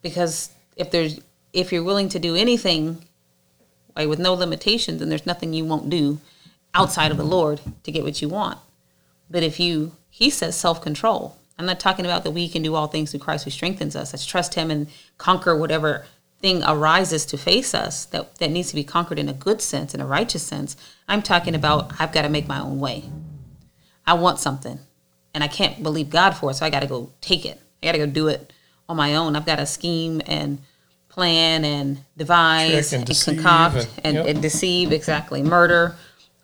Because 0.00 0.50
if 0.76 0.90
there's 0.90 1.20
if 1.52 1.72
you're 1.72 1.84
willing 1.84 2.08
to 2.10 2.18
do 2.18 2.34
anything, 2.34 3.04
like 3.94 4.08
with 4.08 4.18
no 4.18 4.32
limitations, 4.32 5.00
then 5.00 5.10
there's 5.10 5.26
nothing 5.26 5.52
you 5.52 5.64
won't 5.64 5.90
do 5.90 6.20
outside 6.74 7.10
of 7.10 7.16
the 7.16 7.24
Lord 7.24 7.60
to 7.84 7.92
get 7.92 8.04
what 8.04 8.22
you 8.22 8.28
want. 8.28 8.58
But 9.30 9.42
if 9.42 9.58
you, 9.60 9.92
He 10.10 10.30
says 10.30 10.56
self 10.56 10.80
control. 10.82 11.36
I'm 11.58 11.66
not 11.66 11.80
talking 11.80 12.04
about 12.06 12.24
that 12.24 12.30
we 12.32 12.48
can 12.48 12.62
do 12.62 12.74
all 12.74 12.86
things 12.88 13.10
through 13.10 13.20
Christ 13.20 13.44
who 13.44 13.50
strengthens 13.50 13.94
us. 13.94 14.12
Let's 14.12 14.26
trust 14.26 14.54
Him 14.54 14.70
and 14.70 14.88
conquer 15.18 15.56
whatever 15.56 16.06
thing 16.40 16.62
arises 16.64 17.24
to 17.26 17.38
face 17.38 17.72
us 17.72 18.04
that, 18.06 18.34
that 18.36 18.50
needs 18.50 18.68
to 18.70 18.74
be 18.74 18.82
conquered 18.82 19.18
in 19.18 19.28
a 19.28 19.32
good 19.32 19.62
sense, 19.62 19.94
in 19.94 20.00
a 20.00 20.06
righteous 20.06 20.42
sense. 20.42 20.76
I'm 21.06 21.22
talking 21.22 21.54
about 21.54 21.92
I've 22.00 22.12
got 22.12 22.22
to 22.22 22.28
make 22.28 22.48
my 22.48 22.58
own 22.60 22.80
way. 22.80 23.04
I 24.06 24.14
want 24.14 24.40
something 24.40 24.80
and 25.34 25.44
I 25.44 25.48
can't 25.48 25.82
believe 25.82 26.10
God 26.10 26.32
for 26.32 26.50
it, 26.50 26.54
so 26.54 26.66
I 26.66 26.70
got 26.70 26.80
to 26.80 26.88
go 26.88 27.10
take 27.20 27.46
it. 27.46 27.60
I 27.82 27.86
got 27.86 27.92
to 27.92 27.98
go 27.98 28.06
do 28.06 28.28
it 28.28 28.52
on 28.88 28.96
my 28.96 29.14
own. 29.14 29.36
I've 29.36 29.46
got 29.46 29.56
to 29.56 29.66
scheme 29.66 30.20
and 30.26 30.58
plan 31.08 31.64
and 31.64 32.02
devise 32.16 32.92
and 32.92 33.04
deceive 33.04 33.36
concoct 33.36 33.76
and- 33.76 33.88
and, 34.04 34.14
yep. 34.16 34.26
and 34.26 34.42
deceive, 34.42 34.92
exactly, 34.92 35.42
murder, 35.42 35.94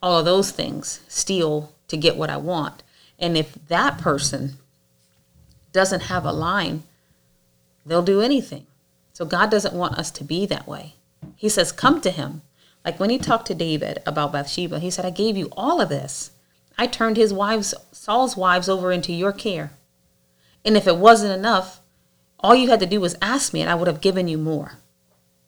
all 0.03 0.19
of 0.19 0.25
those 0.25 0.51
things, 0.51 1.01
steal 1.09 1.73
to 1.89 1.97
get 1.97 2.17
what 2.17 2.31
I 2.31 2.37
want. 2.37 2.83
And 3.19 3.37
if 3.37 3.55
that 3.69 3.99
person 3.99 4.55
doesn't 5.73 6.03
have 6.03 6.25
a 6.25 6.33
line, 6.33 6.85
they'll 7.85 8.03
do 8.03 8.21
anything. 8.21 8.67
So 9.13 9.25
God 9.25 9.51
doesn't 9.51 9.75
want 9.75 9.99
us 9.99 10.11
to 10.13 10.25
be 10.25 10.47
that 10.47 10.69
way. 10.69 10.95
He 11.35 11.49
says, 11.49 11.73
Come 11.73 12.01
to 12.03 12.11
him. 12.11 12.43
Like 12.85 13.01
when 13.01 13.11
he 13.11 13.19
talked 13.19 13.47
to 13.49 13.55
David 13.55 14.01
about 14.07 14.33
Bathsheba, 14.33 14.79
he 14.79 14.91
said, 14.91 15.05
I 15.05 15.11
gave 15.11 15.37
you 15.37 15.49
all 15.57 15.81
of 15.81 15.89
this. 15.89 16.31
I 16.79 16.87
turned 16.87 17.17
his 17.17 17.33
wives, 17.33 17.75
Saul's 17.91 18.37
wives, 18.37 18.69
over 18.69 18.93
into 18.93 19.13
your 19.13 19.33
care. 19.33 19.73
And 20.65 20.77
if 20.77 20.87
it 20.87 20.97
wasn't 20.97 21.37
enough, 21.37 21.81
all 22.41 22.55
you 22.55 22.71
had 22.71 22.81
to 22.81 22.87
do 22.87 23.01
was 23.01 23.17
ask 23.21 23.53
me, 23.53 23.61
and 23.61 23.69
I 23.69 23.75
would 23.75 23.89
have 23.89 24.01
given 24.01 24.29
you 24.29 24.39
more. 24.39 24.75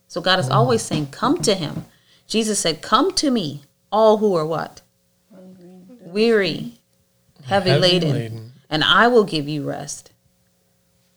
So 0.09 0.21
God 0.21 0.41
is 0.41 0.51
always 0.51 0.83
saying, 0.83 1.09
Come 1.13 1.39
to 1.43 1.55
him. 1.55 1.85
Jesus 2.27 2.59
said, 2.59 2.83
Come 2.83 3.13
to 3.13 3.31
me, 3.31 3.63
all 3.93 4.19
who 4.19 4.35
are 4.35 4.47
what? 4.47 4.83
Weary, 6.03 6.81
heavy, 7.45 7.71
Heavy 7.71 7.81
laden, 7.81 8.13
laden. 8.13 8.53
and 8.69 8.83
I 8.83 9.07
will 9.09 9.25
give 9.25 9.49
you 9.49 9.63
rest. 9.69 10.11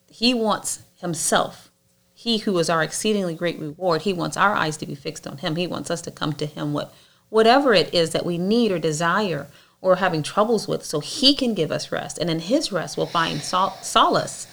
He 0.08 0.34
wants 0.34 0.82
himself. 0.96 1.70
He 2.14 2.38
who 2.38 2.56
is 2.58 2.70
our 2.70 2.82
exceedingly 2.82 3.34
great 3.34 3.58
reward, 3.58 4.02
he 4.02 4.12
wants 4.12 4.36
our 4.36 4.54
eyes 4.54 4.76
to 4.78 4.86
be 4.86 4.94
fixed 4.94 5.26
on 5.26 5.38
him. 5.38 5.56
He 5.56 5.66
wants 5.66 5.90
us 5.90 6.00
to 6.02 6.10
come 6.10 6.32
to 6.34 6.46
him 6.46 6.72
what 6.72 6.94
whatever 7.28 7.74
it 7.74 7.92
is 7.92 8.10
that 8.10 8.24
we 8.24 8.38
need 8.38 8.70
or 8.70 8.78
desire 8.78 9.48
or 9.80 9.96
having 9.96 10.22
troubles 10.22 10.68
with 10.68 10.84
so 10.84 11.00
he 11.00 11.34
can 11.34 11.52
give 11.54 11.72
us 11.72 11.90
rest. 11.90 12.16
And 12.18 12.30
in 12.30 12.38
his 12.40 12.70
rest 12.70 12.96
we'll 12.96 13.06
find 13.06 13.40
sol- 13.40 13.76
solace. 13.82 14.46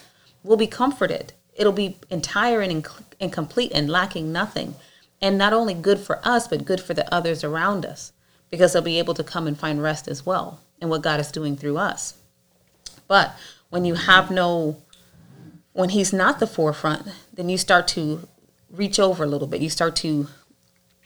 We'll 0.44 0.58
be 0.58 0.68
comforted. 0.68 1.34
It'll 1.54 1.72
be 1.72 1.98
entire 2.10 2.62
and, 2.62 2.84
inc- 2.84 3.04
and 3.20 3.32
complete 3.32 3.72
and 3.74 3.90
lacking 3.90 4.32
nothing. 4.32 4.74
And 5.22 5.38
not 5.38 5.54
only 5.54 5.74
good 5.74 6.00
for 6.00 6.20
us, 6.24 6.48
but 6.48 6.66
good 6.66 6.82
for 6.82 6.94
the 6.94 7.12
others 7.14 7.44
around 7.44 7.86
us 7.86 8.12
because 8.50 8.74
they'll 8.74 8.82
be 8.82 9.00
able 9.00 9.14
to 9.14 9.24
come 9.24 9.48
and 9.48 9.58
find 9.58 9.82
rest 9.82 10.08
as 10.08 10.26
well 10.26 10.62
in 10.82 10.90
what 10.90 11.02
God 11.02 11.20
is 11.20 11.32
doing 11.32 11.56
through 11.56 11.78
us. 11.78 12.16
But 13.08 13.36
when 13.70 13.86
you 13.86 13.96
have 13.96 14.32
no, 14.32 14.82
when 15.74 15.90
He's 15.90 16.12
not 16.12 16.40
the 16.40 16.48
forefront, 16.48 17.08
then 17.34 17.50
you 17.50 17.58
start 17.58 17.88
to 17.90 18.28
reach 18.72 19.00
over 19.00 19.24
a 19.24 19.28
little 19.28 19.48
bit. 19.48 19.62
You 19.62 19.70
start 19.70 19.96
to 19.98 20.28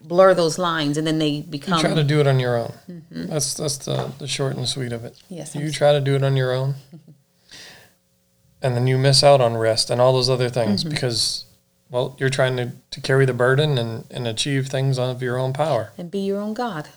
blur 0.01 0.34
those 0.34 0.58
lines, 0.58 0.97
and 0.97 1.06
then 1.06 1.19
they 1.19 1.41
become. 1.41 1.78
You 1.78 1.84
try 1.84 1.93
to 1.93 2.04
do 2.04 2.19
it 2.19 2.28
on 2.28 2.39
your 2.39 2.58
own. 2.58 2.73
That's 3.12 3.54
that's 3.54 3.78
the, 3.78 4.12
the 4.19 4.28
short 4.28 4.56
and 4.56 4.67
sweet 4.67 4.91
of 4.91 5.04
it. 5.06 5.17
Yes, 5.30 5.56
You 5.56 5.71
try 5.71 5.93
to 5.93 6.01
do 6.01 6.15
it 6.15 6.23
on 6.23 6.36
your 6.38 6.54
own, 6.54 6.75
and 8.62 8.75
then 8.75 8.88
you 8.88 8.97
miss 8.97 9.23
out 9.23 9.41
on 9.41 9.58
rest 9.58 9.89
and 9.89 10.01
all 10.01 10.13
those 10.13 10.30
other 10.30 10.49
things 10.49 10.84
mm-hmm. 10.84 10.91
because, 10.91 11.45
well, 11.95 12.13
you're 12.19 12.29
trying 12.29 12.58
to, 12.58 12.73
to 12.91 12.99
carry 12.99 13.25
the 13.25 13.34
burden 13.34 13.77
and, 13.77 14.03
and 14.12 14.27
achieve 14.27 14.67
things 14.67 14.99
of 14.99 15.21
your 15.21 15.38
own 15.38 15.53
power, 15.53 15.93
and 15.97 16.12
be 16.12 16.19
your 16.19 16.41
own 16.41 16.53
God. 16.53 16.89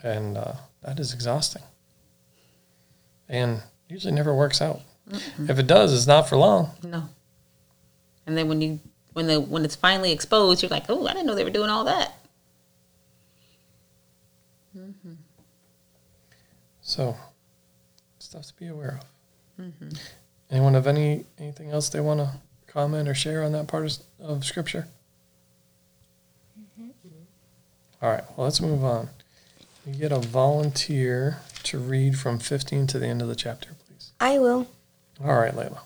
and 0.00 0.38
uh, 0.38 0.52
that 0.82 1.00
is 1.00 1.12
exhausting. 1.12 1.62
And 3.28 3.62
usually 3.88 4.14
never 4.14 4.32
works 4.32 4.62
out. 4.62 4.82
If 5.40 5.58
it 5.58 5.66
does, 5.66 5.92
it's 5.92 6.06
not 6.06 6.28
for 6.28 6.36
long. 6.36 6.70
No. 6.84 7.08
And 8.28 8.38
then 8.38 8.46
when 8.48 8.60
you 8.60 8.78
when 9.12 9.26
the 9.26 9.40
when 9.40 9.64
it's 9.64 9.74
finally 9.74 10.12
exposed, 10.12 10.62
you're 10.62 10.70
like, 10.70 10.84
oh, 10.88 11.04
I 11.08 11.14
didn't 11.14 11.26
know 11.26 11.34
they 11.34 11.42
were 11.42 11.50
doing 11.50 11.68
all 11.68 11.82
that. 11.86 12.12
So, 16.80 17.16
stuff 18.20 18.46
to 18.46 18.54
be 18.54 18.68
aware 18.68 19.00
of. 19.58 19.72
Anyone 20.48 20.74
have 20.74 20.86
any 20.86 21.24
anything 21.38 21.72
else 21.72 21.88
they 21.88 21.98
want 21.98 22.20
to 22.20 22.30
comment 22.68 23.08
or 23.08 23.14
share 23.14 23.42
on 23.42 23.52
that 23.52 23.66
part 23.66 23.84
of, 23.84 23.98
of 24.20 24.44
scripture? 24.44 24.86
All 28.00 28.10
right. 28.10 28.22
Well, 28.36 28.44
let's 28.44 28.60
move 28.60 28.84
on. 28.84 29.08
We 29.84 29.92
get 29.92 30.12
a 30.12 30.18
volunteer 30.18 31.38
to 31.64 31.78
read 31.78 32.18
from 32.18 32.38
15 32.38 32.86
to 32.88 32.98
the 32.98 33.06
end 33.06 33.22
of 33.22 33.28
the 33.28 33.34
chapter, 33.34 33.70
please. 33.86 34.12
I 34.20 34.38
will. 34.38 34.68
All 35.24 35.36
right, 35.36 35.52
Layla. 35.52 35.80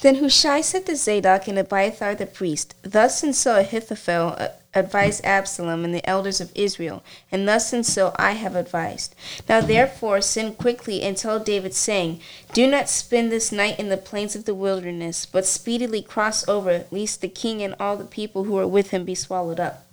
Then 0.00 0.16
Hushai 0.16 0.62
said 0.62 0.86
to 0.86 0.96
Zadok 0.96 1.46
and 1.46 1.58
Abiathar 1.58 2.14
the 2.14 2.26
priest, 2.26 2.74
Thus 2.82 3.22
and 3.22 3.34
so 3.34 3.60
Ahithophel 3.60 4.34
uh, 4.38 4.48
advised 4.76 5.24
Absalom 5.24 5.84
and 5.84 5.94
the 5.94 6.08
elders 6.08 6.40
of 6.40 6.52
Israel, 6.54 7.02
and 7.32 7.48
thus 7.48 7.72
and 7.72 7.84
so 7.84 8.14
I 8.16 8.32
have 8.32 8.54
advised. 8.54 9.14
Now 9.48 9.60
therefore 9.60 10.20
send 10.20 10.58
quickly 10.58 11.02
and 11.02 11.16
tell 11.16 11.40
David, 11.40 11.74
saying, 11.74 12.20
Do 12.52 12.66
not 12.68 12.88
spend 12.88 13.32
this 13.32 13.50
night 13.50 13.78
in 13.80 13.88
the 13.88 13.96
plains 13.96 14.36
of 14.36 14.44
the 14.44 14.54
wilderness, 14.54 15.26
but 15.26 15.46
speedily 15.46 16.02
cross 16.02 16.46
over, 16.46 16.84
lest 16.90 17.20
the 17.20 17.28
king 17.28 17.62
and 17.62 17.74
all 17.80 17.96
the 17.96 18.04
people 18.04 18.44
who 18.44 18.58
are 18.58 18.68
with 18.68 18.90
him 18.90 19.04
be 19.04 19.14
swallowed 19.14 19.58
up. 19.58 19.86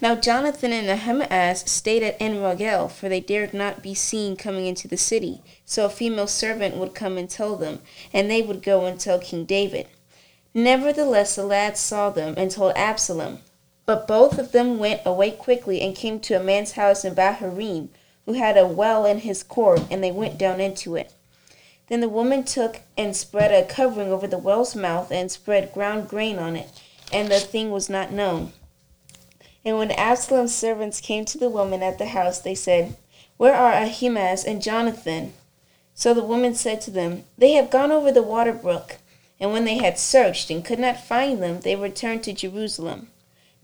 Now 0.00 0.14
Jonathan 0.14 0.72
and 0.72 0.88
Ahimaaz 0.88 1.70
stayed 1.70 2.02
at 2.02 2.16
En-Rogel, 2.18 2.88
for 2.88 3.08
they 3.08 3.20
dared 3.20 3.52
not 3.52 3.82
be 3.82 3.94
seen 3.94 4.34
coming 4.34 4.66
into 4.66 4.88
the 4.88 4.96
city. 4.96 5.42
So 5.64 5.84
a 5.84 5.90
female 5.90 6.26
servant 6.26 6.76
would 6.76 6.94
come 6.94 7.18
and 7.18 7.28
tell 7.28 7.56
them, 7.56 7.80
and 8.12 8.30
they 8.30 8.42
would 8.42 8.62
go 8.62 8.86
and 8.86 8.98
tell 8.98 9.18
King 9.18 9.44
David. 9.44 9.86
Nevertheless, 10.54 11.34
the 11.34 11.44
lads 11.44 11.80
saw 11.80 12.10
them 12.10 12.34
and 12.36 12.50
told 12.50 12.72
Absalom. 12.76 13.40
But 13.86 14.06
both 14.06 14.38
of 14.38 14.52
them 14.52 14.78
went 14.78 15.02
away 15.04 15.30
quickly 15.30 15.80
and 15.80 15.94
came 15.94 16.18
to 16.20 16.34
a 16.34 16.42
man's 16.42 16.72
house 16.72 17.04
in 17.04 17.14
Bahurim, 17.14 17.90
who 18.24 18.32
had 18.32 18.56
a 18.56 18.66
well 18.66 19.04
in 19.04 19.18
his 19.18 19.42
court, 19.42 19.82
and 19.90 20.02
they 20.02 20.10
went 20.10 20.38
down 20.38 20.60
into 20.60 20.96
it. 20.96 21.12
Then 21.88 22.00
the 22.00 22.08
woman 22.08 22.44
took 22.44 22.80
and 22.96 23.14
spread 23.14 23.52
a 23.52 23.66
covering 23.66 24.10
over 24.10 24.26
the 24.26 24.38
well's 24.38 24.74
mouth 24.74 25.12
and 25.12 25.30
spread 25.30 25.74
ground 25.74 26.08
grain 26.08 26.38
on 26.38 26.56
it, 26.56 26.70
and 27.12 27.30
the 27.30 27.40
thing 27.40 27.70
was 27.70 27.90
not 27.90 28.10
known. 28.10 28.52
And 29.64 29.76
when 29.76 29.90
Absalom's 29.92 30.54
servants 30.54 31.00
came 31.00 31.24
to 31.26 31.38
the 31.38 31.50
woman 31.50 31.82
at 31.82 31.98
the 31.98 32.06
house, 32.06 32.38
they 32.38 32.54
said, 32.54 32.96
Where 33.36 33.54
are 33.54 33.72
Ahimaaz 33.72 34.44
and 34.44 34.62
Jonathan? 34.62 35.34
So 35.94 36.12
the 36.12 36.24
woman 36.24 36.54
said 36.54 36.80
to 36.82 36.90
them, 36.90 37.24
They 37.36 37.52
have 37.52 37.70
gone 37.70 37.92
over 37.92 38.10
the 38.10 38.22
water 38.22 38.52
brook. 38.52 38.96
And 39.38 39.52
when 39.52 39.64
they 39.64 39.78
had 39.78 39.98
searched 39.98 40.50
and 40.50 40.64
could 40.64 40.78
not 40.78 41.04
find 41.04 41.42
them, 41.42 41.60
they 41.60 41.76
returned 41.76 42.22
to 42.24 42.32
Jerusalem. 42.32 43.08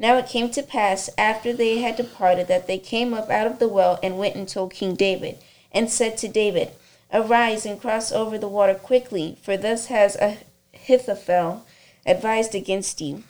Now 0.01 0.17
it 0.17 0.29
came 0.29 0.51
to 0.53 0.63
pass, 0.63 1.11
after 1.19 1.53
they 1.53 1.81
had 1.81 1.97
departed, 1.97 2.49
that 2.49 2.67
they 2.67 2.79
came 2.79 3.13
up 3.13 3.29
out 3.29 3.47
of 3.47 3.59
the 3.59 3.69
well 3.69 3.99
and 4.03 4.19
went 4.19 4.35
and 4.35 4.49
told 4.49 4.73
King 4.73 4.95
David, 4.95 5.37
and 5.73 5.91
said 5.91 6.17
to 6.19 6.27
David, 6.29 6.71
Arise 7.13 7.67
and 7.67 7.79
cross 7.79 8.11
over 8.11 8.39
the 8.39 8.49
water 8.49 8.73
quickly, 8.73 9.37
for 9.43 9.59
thus 9.59 9.87
has 9.87 10.17
Ahithophel 10.17 11.67
advised 12.07 12.55
against 12.55 13.03
you. 13.03 13.25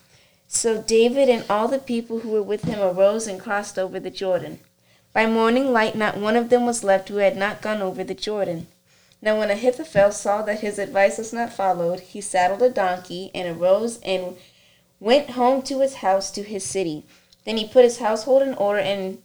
So 0.47 0.81
David 0.81 1.29
and 1.29 1.45
all 1.51 1.67
the 1.67 1.81
people 1.81 2.21
who 2.21 2.31
were 2.31 2.43
with 2.43 2.63
him 2.63 2.79
arose 2.79 3.27
and 3.27 3.41
crossed 3.41 3.77
over 3.77 3.99
the 3.99 4.09
Jordan. 4.09 4.61
By 5.13 5.27
morning 5.27 5.73
light, 5.73 5.97
not 5.97 6.19
one 6.19 6.37
of 6.37 6.51
them 6.51 6.67
was 6.67 6.85
left 6.85 7.09
who 7.09 7.17
had 7.17 7.37
not 7.37 7.63
gone 7.63 7.83
over 7.83 8.05
the 8.05 8.15
Jordan. 8.15 8.69
Now, 9.21 9.37
when 9.41 9.51
Ahithophel 9.51 10.13
saw 10.13 10.43
that 10.43 10.61
his 10.61 10.79
advice 10.79 11.19
was 11.19 11.33
not 11.33 11.53
followed, 11.53 11.99
he 11.99 12.21
saddled 12.21 12.63
a 12.63 12.71
donkey 12.71 13.33
and 13.35 13.61
arose 13.61 13.99
and 14.03 14.37
went 15.01 15.31
home 15.31 15.63
to 15.63 15.81
his 15.81 15.95
house 15.97 16.31
to 16.31 16.43
his 16.43 16.65
city. 16.65 17.05
Then 17.45 17.57
he 17.57 17.67
put 17.67 17.85
his 17.85 17.99
household 17.99 18.43
in 18.43 18.55
order 18.55 18.81
and 18.81 19.23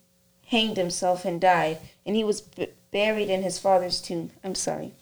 hanged 0.47 0.77
himself 0.77 1.25
and 1.25 1.39
died, 1.39 1.79
and 2.05 2.15
he 2.15 2.23
was 2.23 2.41
b- 2.41 2.69
buried 2.91 3.29
in 3.29 3.43
his 3.43 3.59
father's 3.59 3.99
tomb. 3.99 4.31
I'm 4.43 4.55
sorry. 4.55 4.93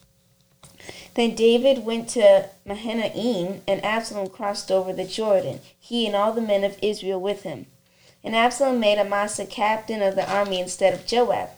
Then 1.13 1.35
David 1.35 1.85
went 1.85 2.09
to 2.09 2.49
Mahanaim, 2.65 3.61
and 3.67 3.85
Absalom 3.85 4.29
crossed 4.29 4.71
over 4.71 4.91
the 4.91 5.05
Jordan, 5.05 5.59
he 5.79 6.07
and 6.07 6.15
all 6.15 6.33
the 6.33 6.41
men 6.41 6.63
of 6.63 6.79
Israel 6.81 7.21
with 7.21 7.43
him. 7.43 7.67
And 8.23 8.35
Absalom 8.35 8.79
made 8.79 8.97
Amasa 8.97 9.45
captain 9.45 10.01
of 10.01 10.15
the 10.15 10.29
army 10.29 10.59
instead 10.59 10.93
of 10.93 11.05
Joab. 11.05 11.49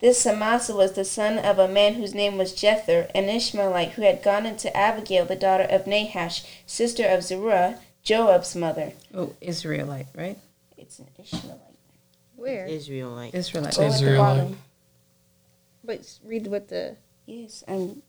This 0.00 0.24
Amasa 0.26 0.74
was 0.76 0.92
the 0.92 1.04
son 1.04 1.38
of 1.38 1.58
a 1.58 1.66
man 1.66 1.94
whose 1.94 2.14
name 2.14 2.36
was 2.36 2.54
Jether, 2.54 3.10
an 3.14 3.28
Ishmaelite 3.28 3.92
who 3.92 4.02
had 4.02 4.22
gone 4.22 4.46
into 4.46 4.76
Abigail, 4.76 5.24
the 5.24 5.34
daughter 5.34 5.64
of 5.64 5.86
Nahash, 5.86 6.44
sister 6.66 7.04
of 7.04 7.24
Zeruiah, 7.24 7.80
Joab's 8.08 8.56
mother. 8.56 8.92
Oh, 9.12 9.34
Israelite, 9.38 10.06
right? 10.16 10.38
It's 10.78 10.98
an 10.98 11.08
Ishmaelite. 11.18 11.60
Where? 12.36 12.64
Israelite. 12.64 13.34
Israelite. 13.34 13.76
Go 13.76 13.82
at 13.82 13.90
the 13.90 13.94
Israelite. 13.94 14.54
But 15.84 16.18
read 16.24 16.46
what 16.46 16.68
the 16.68 16.96
Yes, 17.26 17.62
I'm 17.68 18.00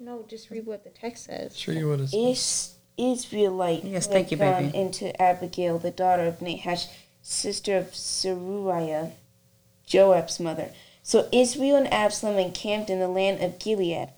no, 0.00 0.24
just 0.28 0.50
read 0.50 0.66
what 0.66 0.82
the 0.82 0.90
text 0.90 1.26
says. 1.26 1.56
Sure 1.56 1.72
you 1.72 1.86
would 1.88 2.00
have. 2.00 2.10
Is 2.12 2.74
Israelite. 2.98 3.84
Yes, 3.84 4.08
thank 4.08 4.32
you, 4.32 4.36
gone 4.36 4.64
baby. 4.64 4.78
Into 4.78 5.22
Abigail, 5.22 5.78
the 5.78 5.92
daughter 5.92 6.24
of 6.24 6.42
Nahash, 6.42 6.88
sister 7.22 7.76
of 7.76 7.94
Zeruiah, 7.94 9.12
Joab's 9.86 10.40
mother. 10.40 10.70
So 11.04 11.28
Israel 11.30 11.76
and 11.76 11.92
Absalom 11.94 12.38
encamped 12.38 12.90
in 12.90 12.98
the 12.98 13.06
land 13.06 13.40
of 13.40 13.60
Gilead. 13.60 14.08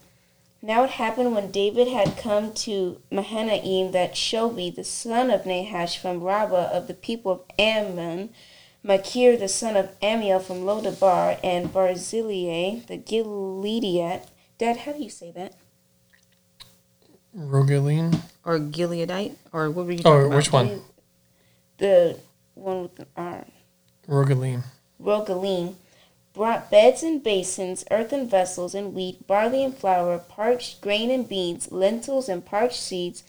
Now 0.65 0.85
it 0.85 0.91
happened 0.91 1.35
when 1.35 1.51
David 1.51 1.89
had 1.89 2.17
come 2.17 2.55
to 2.55 3.01
Mahanaim 3.11 3.91
that 3.93 4.15
Shobi, 4.15 4.73
the 4.75 4.85
son 4.85 5.29
of 5.31 5.45
Nahash 5.45 5.99
from 5.99 6.23
Rabbah 6.23 6.71
of 6.73 6.87
the 6.87 6.95
people 6.95 7.33
of 7.33 7.41
Ammon, 7.59 8.31
Machir, 8.85 9.37
the 9.37 9.49
son 9.49 9.77
of 9.77 9.91
Amiel 10.01 10.39
from 10.39 10.59
Lodabar, 10.59 11.39
and 11.43 11.73
Barzillai, 11.73 12.87
the 12.87 12.97
Gileadite. 12.99 14.27
Dad, 14.59 14.77
how 14.79 14.93
do 14.93 15.03
you 15.03 15.11
say 15.11 15.33
that? 15.33 15.55
Rogaline? 17.37 18.21
Or 18.45 18.59
Gileadite? 18.61 19.35
Or 19.53 19.69
what 19.71 19.87
were 19.87 19.93
you 19.93 19.99
Oh, 20.01 20.03
talking 20.03 20.27
about? 20.27 20.37
which 20.37 20.53
one? 20.53 20.83
The 21.79 22.19
one 22.55 22.83
with 22.83 22.99
an 23.01 23.07
R. 23.17 23.45
Rogaline. 24.09 24.63
Rogaline, 25.01 25.75
brought 25.75 25.82
beds 26.35 27.03
and 27.03 27.23
basins, 27.23 27.85
earthen 27.91 28.29
vessels 28.29 28.75
and 28.75 28.95
wheat, 28.95 29.27
barley 29.27 29.63
and 29.65 29.77
flour, 29.77 30.19
parched 30.19 30.81
grain 30.81 31.11
and 31.11 31.29
beans, 31.29 31.71
lentils 31.71 32.29
and 32.29 32.45
parched 32.45 32.81
seeds, 32.81 33.23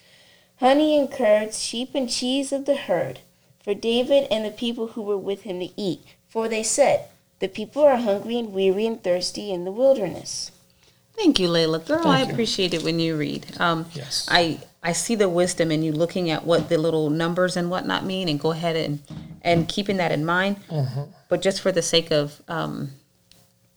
honey 0.59 0.97
and 0.97 1.11
curds, 1.11 1.59
sheep 1.61 1.91
and 1.93 2.09
cheese 2.09 2.51
of 2.51 2.65
the 2.65 2.75
herd, 2.75 3.19
for 3.63 3.73
David 3.73 4.27
and 4.31 4.45
the 4.45 4.51
people 4.51 4.87
who 4.89 5.01
were 5.01 5.17
with 5.17 5.41
him 5.43 5.59
to 5.59 5.69
eat. 5.75 6.01
For 6.29 6.47
they 6.47 6.63
said, 6.63 7.07
The 7.39 7.47
people 7.47 7.83
are 7.83 7.97
hungry 7.97 8.39
and 8.39 8.53
weary 8.53 8.85
and 8.87 9.03
thirsty 9.03 9.51
in 9.51 9.65
the 9.65 9.71
wilderness. 9.71 10.51
Thank 11.15 11.39
you, 11.39 11.47
Layla. 11.47 11.85
Girl, 11.85 12.07
I 12.07 12.23
you. 12.23 12.31
appreciate 12.31 12.73
it 12.73 12.83
when 12.83 12.99
you 12.99 13.15
read. 13.17 13.45
Um, 13.59 13.85
Yes. 13.93 14.27
I 14.31 14.59
I 14.85 14.91
see 14.91 15.15
the 15.15 15.29
wisdom 15.29 15.71
in 15.71 15.81
you 15.81 15.93
looking 15.93 16.29
at 16.29 16.45
what 16.45 16.67
the 16.69 16.77
little 16.77 17.09
numbers 17.09 17.55
and 17.55 17.69
whatnot 17.69 18.05
mean, 18.05 18.27
and 18.27 18.39
go 18.39 18.51
ahead 18.51 18.75
and 18.75 18.99
and 19.41 19.67
keeping 19.67 19.97
that 19.97 20.11
in 20.11 20.25
mind. 20.25 20.57
But 21.29 21.41
just 21.41 21.61
for 21.61 21.71
the 21.71 21.81
sake 21.81 22.11
of 22.11 22.41
um, 22.47 22.91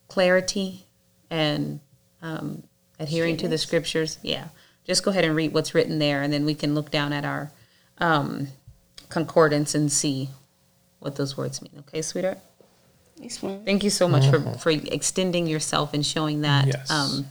clarity 0.08 0.84
and 1.30 1.80
um, 2.22 2.64
adhering 2.98 3.36
to 3.38 3.48
the 3.48 3.58
scriptures, 3.58 4.18
yeah, 4.22 4.48
just 4.84 5.04
go 5.04 5.10
ahead 5.10 5.24
and 5.24 5.34
read 5.36 5.52
what's 5.54 5.74
written 5.74 5.98
there, 5.98 6.22
and 6.22 6.32
then 6.32 6.44
we 6.44 6.54
can 6.54 6.74
look 6.74 6.90
down 6.90 7.12
at 7.12 7.24
our 7.24 7.50
um, 7.98 8.48
concordance 9.08 9.74
and 9.74 9.90
see 9.92 10.28
what 10.98 11.16
those 11.16 11.36
words 11.36 11.62
mean. 11.62 11.72
Okay, 11.80 12.02
sweetheart. 12.02 12.38
This 13.16 13.42
one. 13.42 13.64
Thank 13.64 13.82
you 13.84 13.90
so 13.90 14.08
much 14.08 14.26
for, 14.28 14.40
for 14.58 14.70
extending 14.70 15.46
yourself 15.46 15.94
and 15.94 16.04
showing 16.04 16.42
that 16.42 16.66
Yes. 16.66 16.90
um, 16.90 17.26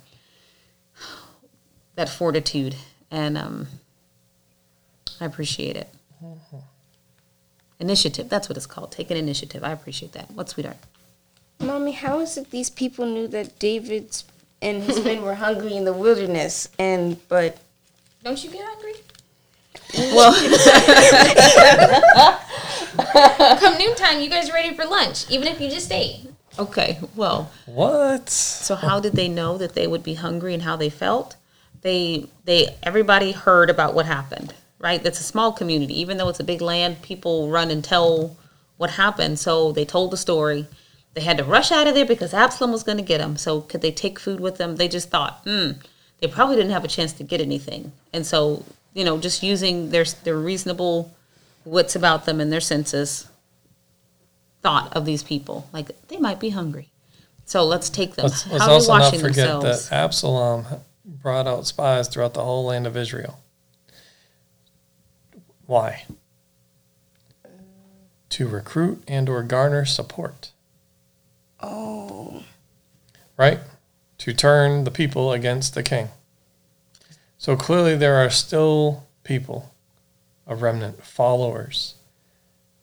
that 1.95 2.09
fortitude, 2.09 2.75
and 3.15 3.37
um, 3.37 3.67
I 5.21 5.25
appreciate 5.25 5.77
it. 5.77 5.87
Initiative, 7.79 8.29
that's 8.29 8.49
what 8.49 8.57
it's 8.57 8.65
called. 8.65 8.91
Take 8.91 9.11
an 9.11 9.17
initiative. 9.17 9.63
I 9.63 9.71
appreciate 9.71 10.11
that. 10.13 10.29
What, 10.31 10.49
sweetheart? 10.49 10.77
Mommy, 11.59 11.91
how 11.93 12.19
is 12.19 12.37
it 12.37 12.51
these 12.51 12.69
people 12.69 13.05
knew 13.05 13.27
that 13.29 13.57
David's 13.59 14.25
and 14.61 14.83
his 14.83 15.03
men 15.03 15.21
were 15.21 15.35
hungry 15.35 15.75
in 15.75 15.85
the 15.85 15.93
wilderness 15.93 16.67
and 16.79 17.17
but 17.29 17.57
Don't 18.23 18.41
you 18.43 18.49
get 18.49 18.65
hungry? 18.65 18.93
Well, 20.15 20.33
Come 23.59 23.77
noontime, 23.77 24.21
you 24.21 24.29
guys 24.29 24.49
are 24.49 24.53
ready 24.53 24.73
for 24.73 24.85
lunch, 24.85 25.29
even 25.29 25.47
if 25.47 25.59
you 25.61 25.69
just 25.69 25.91
ate. 25.91 26.27
okay. 26.59 26.99
Well, 27.15 27.51
What? 27.65 28.29
so 28.29 28.75
how 28.75 28.99
did 28.99 29.13
they 29.13 29.27
know 29.27 29.57
that 29.57 29.73
they 29.75 29.87
would 29.87 30.03
be 30.03 30.15
hungry 30.15 30.53
and 30.53 30.63
how 30.63 30.75
they 30.75 30.89
felt? 30.89 31.35
They 31.85 32.25
they 32.45 32.75
everybody 32.81 33.31
heard 33.31 33.69
about 33.69 33.93
what 33.93 34.07
happened, 34.07 34.55
right? 34.79 35.03
That's 35.03 35.19
a 35.19 35.23
small 35.23 35.51
community. 35.51 36.01
Even 36.01 36.17
though 36.17 36.29
it's 36.29 36.39
a 36.39 36.43
big 36.43 36.59
land, 36.59 37.03
people 37.03 37.51
run 37.51 37.69
and 37.69 37.83
tell 37.83 38.35
what 38.77 38.89
happened. 38.89 39.37
So 39.37 39.71
they 39.71 39.85
told 39.85 40.09
the 40.09 40.17
story. 40.17 40.65
They 41.13 41.21
had 41.21 41.37
to 41.37 41.43
rush 41.43 41.71
out 41.71 41.85
of 41.85 41.93
there 41.93 42.07
because 42.07 42.33
Absalom 42.33 42.71
was 42.71 42.81
going 42.81 42.97
to 42.97 43.03
get 43.03 43.19
them. 43.19 43.37
So 43.37 43.61
could 43.61 43.83
they 43.83 43.91
take 43.91 44.17
food 44.17 44.39
with 44.39 44.57
them? 44.57 44.77
They 44.77 44.87
just 44.87 45.11
thought, 45.11 45.41
hmm, 45.43 45.73
they 46.21 46.27
probably 46.27 46.55
didn't 46.55 46.71
have 46.71 46.83
a 46.83 46.87
chance 46.87 47.13
to 47.13 47.23
get 47.23 47.39
anything. 47.39 47.91
And 48.11 48.25
so, 48.25 48.65
you 48.95 49.03
know, 49.05 49.19
just 49.19 49.43
using 49.43 49.91
their 49.91 50.05
their 50.23 50.37
reasonable 50.37 51.13
wits 51.65 51.95
about 51.95 52.25
them 52.25 52.41
and 52.41 52.51
their 52.51 52.61
senses, 52.61 53.29
thought 54.63 54.91
of 54.97 55.05
these 55.05 55.21
people 55.21 55.69
like 55.71 55.91
they 56.07 56.17
might 56.17 56.39
be 56.39 56.49
hungry. 56.49 56.89
So 57.45 57.63
let's 57.63 57.91
take 57.91 58.15
them. 58.15 58.23
Let's, 58.23 58.47
let's 58.47 58.65
How 58.65 58.71
are 58.73 58.79
they 58.79 58.87
also 58.87 58.97
not 58.97 59.13
forget 59.13 59.35
themselves? 59.35 59.89
that 59.89 59.95
Absalom 59.95 60.65
brought 61.25 61.47
out 61.47 61.65
spies 61.65 62.07
throughout 62.07 62.35
the 62.35 62.43
whole 62.43 62.65
land 62.65 62.85
of 62.85 62.95
Israel. 62.95 63.39
Why? 65.65 66.03
To 68.29 68.47
recruit 68.47 69.03
and 69.07 69.27
or 69.27 69.41
garner 69.41 69.85
support. 69.85 70.51
oh 71.59 72.43
right? 73.37 73.59
To 74.19 74.33
turn 74.33 74.83
the 74.83 74.91
people 74.91 75.31
against 75.31 75.73
the 75.73 75.81
king. 75.81 76.09
So 77.39 77.55
clearly, 77.55 77.97
there 77.97 78.17
are 78.17 78.29
still 78.29 79.07
people, 79.23 79.73
a 80.45 80.53
remnant, 80.55 81.03
followers, 81.03 81.95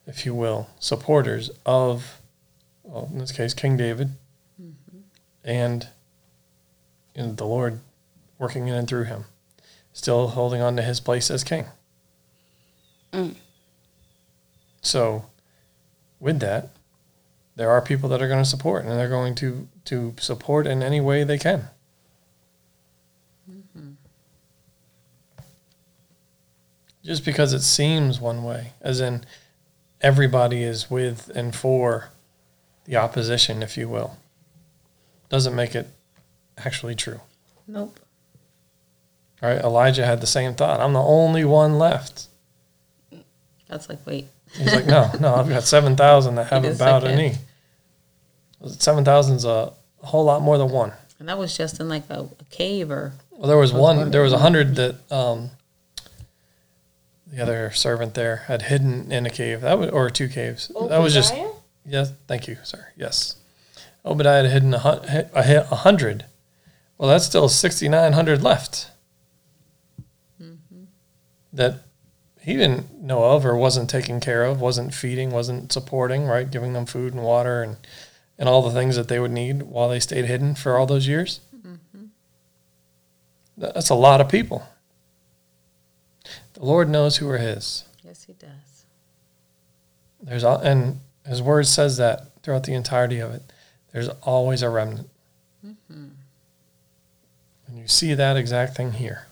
if 0.05 0.26
you 0.26 0.35
will, 0.35 0.68
supporters 0.81 1.48
of, 1.64 2.20
well, 2.83 3.09
in 3.12 3.18
this 3.18 3.31
case, 3.31 3.55
King 3.55 3.76
David, 3.76 4.09
mm-hmm. 4.61 4.98
and, 5.44 5.87
and 7.14 7.37
the 7.37 7.46
Lord 7.46 7.78
working 8.42 8.66
in 8.66 8.74
and 8.74 8.88
through 8.88 9.05
him, 9.05 9.24
still 9.92 10.26
holding 10.26 10.61
on 10.61 10.74
to 10.74 10.83
his 10.83 10.98
place 10.98 11.31
as 11.31 11.44
king. 11.44 11.66
Mm. 13.12 13.37
So, 14.83 15.26
with 16.18 16.40
that, 16.40 16.70
there 17.55 17.70
are 17.70 17.81
people 17.81 18.09
that 18.09 18.20
are 18.20 18.26
going 18.26 18.42
to 18.42 18.48
support, 18.48 18.85
and 18.85 18.98
they're 18.98 19.09
going 19.09 19.37
to 19.37 19.68
to 19.85 20.14
support 20.18 20.66
in 20.66 20.83
any 20.83 21.00
way 21.00 21.22
they 21.22 21.38
can. 21.38 21.68
Mm-hmm. 23.48 23.90
Just 27.05 27.24
because 27.24 27.52
it 27.52 27.62
seems 27.62 28.20
one 28.20 28.42
way, 28.42 28.72
as 28.81 29.00
in 29.00 29.24
everybody 30.00 30.64
is 30.64 30.90
with 30.90 31.31
and 31.35 31.55
for 31.55 32.09
the 32.87 32.96
opposition, 32.96 33.62
if 33.62 33.76
you 33.76 33.88
will, 33.88 34.16
doesn't 35.28 35.55
make 35.55 35.76
it 35.76 35.88
actually 36.59 36.96
true. 36.96 37.20
Nope. 37.68 38.00
Right? 39.42 39.59
Elijah 39.59 40.07
had 40.07 40.20
the 40.20 40.26
same 40.26 40.55
thought. 40.55 40.81
I'm 40.81 40.92
the 40.92 41.02
only 41.02 41.44
one 41.44 41.78
left. 41.78 42.28
That's 43.68 43.88
like 43.88 44.07
wait. 44.07 44.26
He's 44.52 44.72
like, 44.74 44.87
no, 44.87 45.11
no, 45.18 45.35
I've 45.35 45.48
got 45.48 45.64
seven 45.64 45.96
thousand 45.96 46.37
that 46.37 46.46
haven't 46.50 46.70
is 46.72 46.78
bowed 46.78 47.05
a 47.05 47.07
second. 47.07 47.18
knee. 47.18 47.35
Seven 48.78 49.05
thousand's 49.05 49.44
a 49.44 49.72
whole 50.02 50.24
lot 50.24 50.42
more 50.42 50.59
than 50.59 50.70
one. 50.70 50.92
And 51.18 51.28
that 51.28 51.38
was 51.38 51.57
just 51.57 51.81
in 51.81 51.88
like 51.88 52.09
a, 52.11 52.20
a 52.38 52.44
cave 52.50 52.90
or 52.90 53.12
Well, 53.31 53.48
there 53.48 53.57
was 53.59 53.72
one. 53.72 54.11
There 54.11 54.22
was 54.22 54.33
a 54.33 54.38
hundred 54.38 54.76
that 54.76 55.11
um, 55.11 55.50
the 57.26 57.42
other 57.42 57.70
servant 57.72 58.14
there 58.14 58.37
had 58.46 58.62
hidden 58.62 59.11
in 59.11 59.26
a 59.26 59.31
cave. 59.31 59.62
That 59.62 59.78
was, 59.78 59.90
or 59.90 60.11
two 60.11 60.28
caves. 60.28 60.68
That 60.88 60.98
was 60.98 61.14
just. 61.14 61.33
Obadiah? 61.33 61.50
Yes, 61.85 62.12
thank 62.28 62.46
you, 62.46 62.59
sir. 62.62 62.88
Yes, 62.96 63.37
Obadiah 64.05 64.42
had 64.42 64.52
hidden 64.52 64.74
a, 64.74 65.28
a, 65.35 65.66
a 65.70 65.74
hundred. 65.76 66.26
Well, 66.98 67.09
that's 67.09 67.24
still 67.24 67.48
sixty 67.48 67.88
nine 67.88 68.12
hundred 68.12 68.42
left. 68.42 68.90
That 71.52 71.80
he 72.40 72.56
didn't 72.56 73.00
know 73.00 73.24
of 73.24 73.46
or 73.46 73.56
wasn't 73.56 73.90
taking 73.90 74.20
care 74.20 74.44
of, 74.44 74.60
wasn't 74.60 74.94
feeding, 74.94 75.30
wasn't 75.30 75.72
supporting, 75.72 76.26
right? 76.26 76.50
Giving 76.50 76.72
them 76.72 76.86
food 76.86 77.14
and 77.14 77.22
water 77.22 77.62
and 77.62 77.76
and 78.38 78.48
all 78.48 78.62
the 78.62 78.72
things 78.72 78.96
that 78.96 79.08
they 79.08 79.20
would 79.20 79.30
need 79.30 79.62
while 79.62 79.88
they 79.88 80.00
stayed 80.00 80.24
hidden 80.24 80.54
for 80.54 80.76
all 80.76 80.86
those 80.86 81.06
years. 81.06 81.40
Mm-hmm. 81.56 82.06
That's 83.56 83.90
a 83.90 83.94
lot 83.94 84.20
of 84.20 84.28
people. 84.28 84.66
The 86.54 86.64
Lord 86.64 86.88
knows 86.88 87.18
who 87.18 87.28
are 87.28 87.38
His. 87.38 87.84
Yes, 88.02 88.24
he 88.24 88.32
does. 88.32 88.86
There's 90.20 90.44
al- 90.44 90.60
and 90.60 91.00
His 91.26 91.40
Word 91.40 91.66
says 91.66 91.98
that 91.98 92.42
throughout 92.42 92.64
the 92.64 92.74
entirety 92.74 93.20
of 93.20 93.32
it. 93.32 93.42
There's 93.92 94.08
always 94.08 94.62
a 94.62 94.70
remnant, 94.70 95.10
mm-hmm. 95.64 96.08
and 97.66 97.78
you 97.78 97.86
see 97.86 98.14
that 98.14 98.38
exact 98.38 98.74
thing 98.74 98.92
here. 98.92 99.26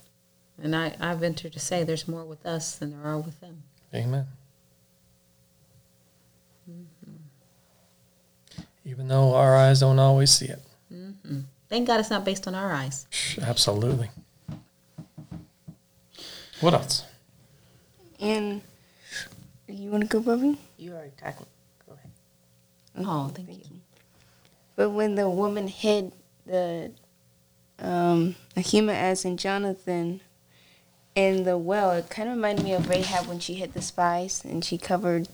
And 0.62 0.76
I, 0.76 0.94
I 1.00 1.14
venture 1.14 1.48
to 1.48 1.58
say 1.58 1.84
there's 1.84 2.06
more 2.06 2.24
with 2.24 2.44
us 2.44 2.76
than 2.76 2.90
there 2.90 3.10
are 3.10 3.18
with 3.18 3.40
them. 3.40 3.62
Amen. 3.94 4.26
Even 8.84 9.08
though 9.08 9.34
our 9.34 9.56
eyes 9.56 9.80
don't 9.80 9.98
always 9.98 10.30
see 10.30 10.46
it. 10.46 10.60
Thank 11.68 11.86
God 11.86 12.00
it's 12.00 12.10
not 12.10 12.24
based 12.24 12.48
on 12.48 12.54
our 12.54 12.72
eyes. 12.72 13.06
Absolutely. 13.40 14.10
What 16.60 16.74
else? 16.74 17.04
And 18.18 18.60
you 19.68 19.90
want 19.90 20.02
to 20.02 20.08
go, 20.08 20.20
Bubby? 20.20 20.58
You 20.76 20.92
already 20.92 21.12
talking. 21.16 21.46
Go 21.86 21.94
ahead. 21.94 22.10
Oh, 23.06 23.28
thank, 23.28 23.48
you. 23.48 23.80
But 24.76 24.90
when 24.90 25.14
the 25.14 25.30
woman 25.30 25.68
hid 25.68 26.12
the 26.44 26.90
um, 27.78 28.34
Ahimaaz 28.56 29.24
and 29.24 29.38
Jonathan 29.38 30.20
in 31.20 31.44
the 31.44 31.58
well, 31.58 31.90
it 31.92 32.08
kind 32.10 32.28
of 32.28 32.36
reminded 32.36 32.64
me 32.64 32.72
of 32.72 32.88
Rahab 32.88 33.26
when 33.26 33.38
she 33.38 33.54
hid 33.54 33.74
the 33.74 33.82
spies 33.82 34.44
and 34.44 34.64
she 34.64 34.78
covered, 34.78 35.28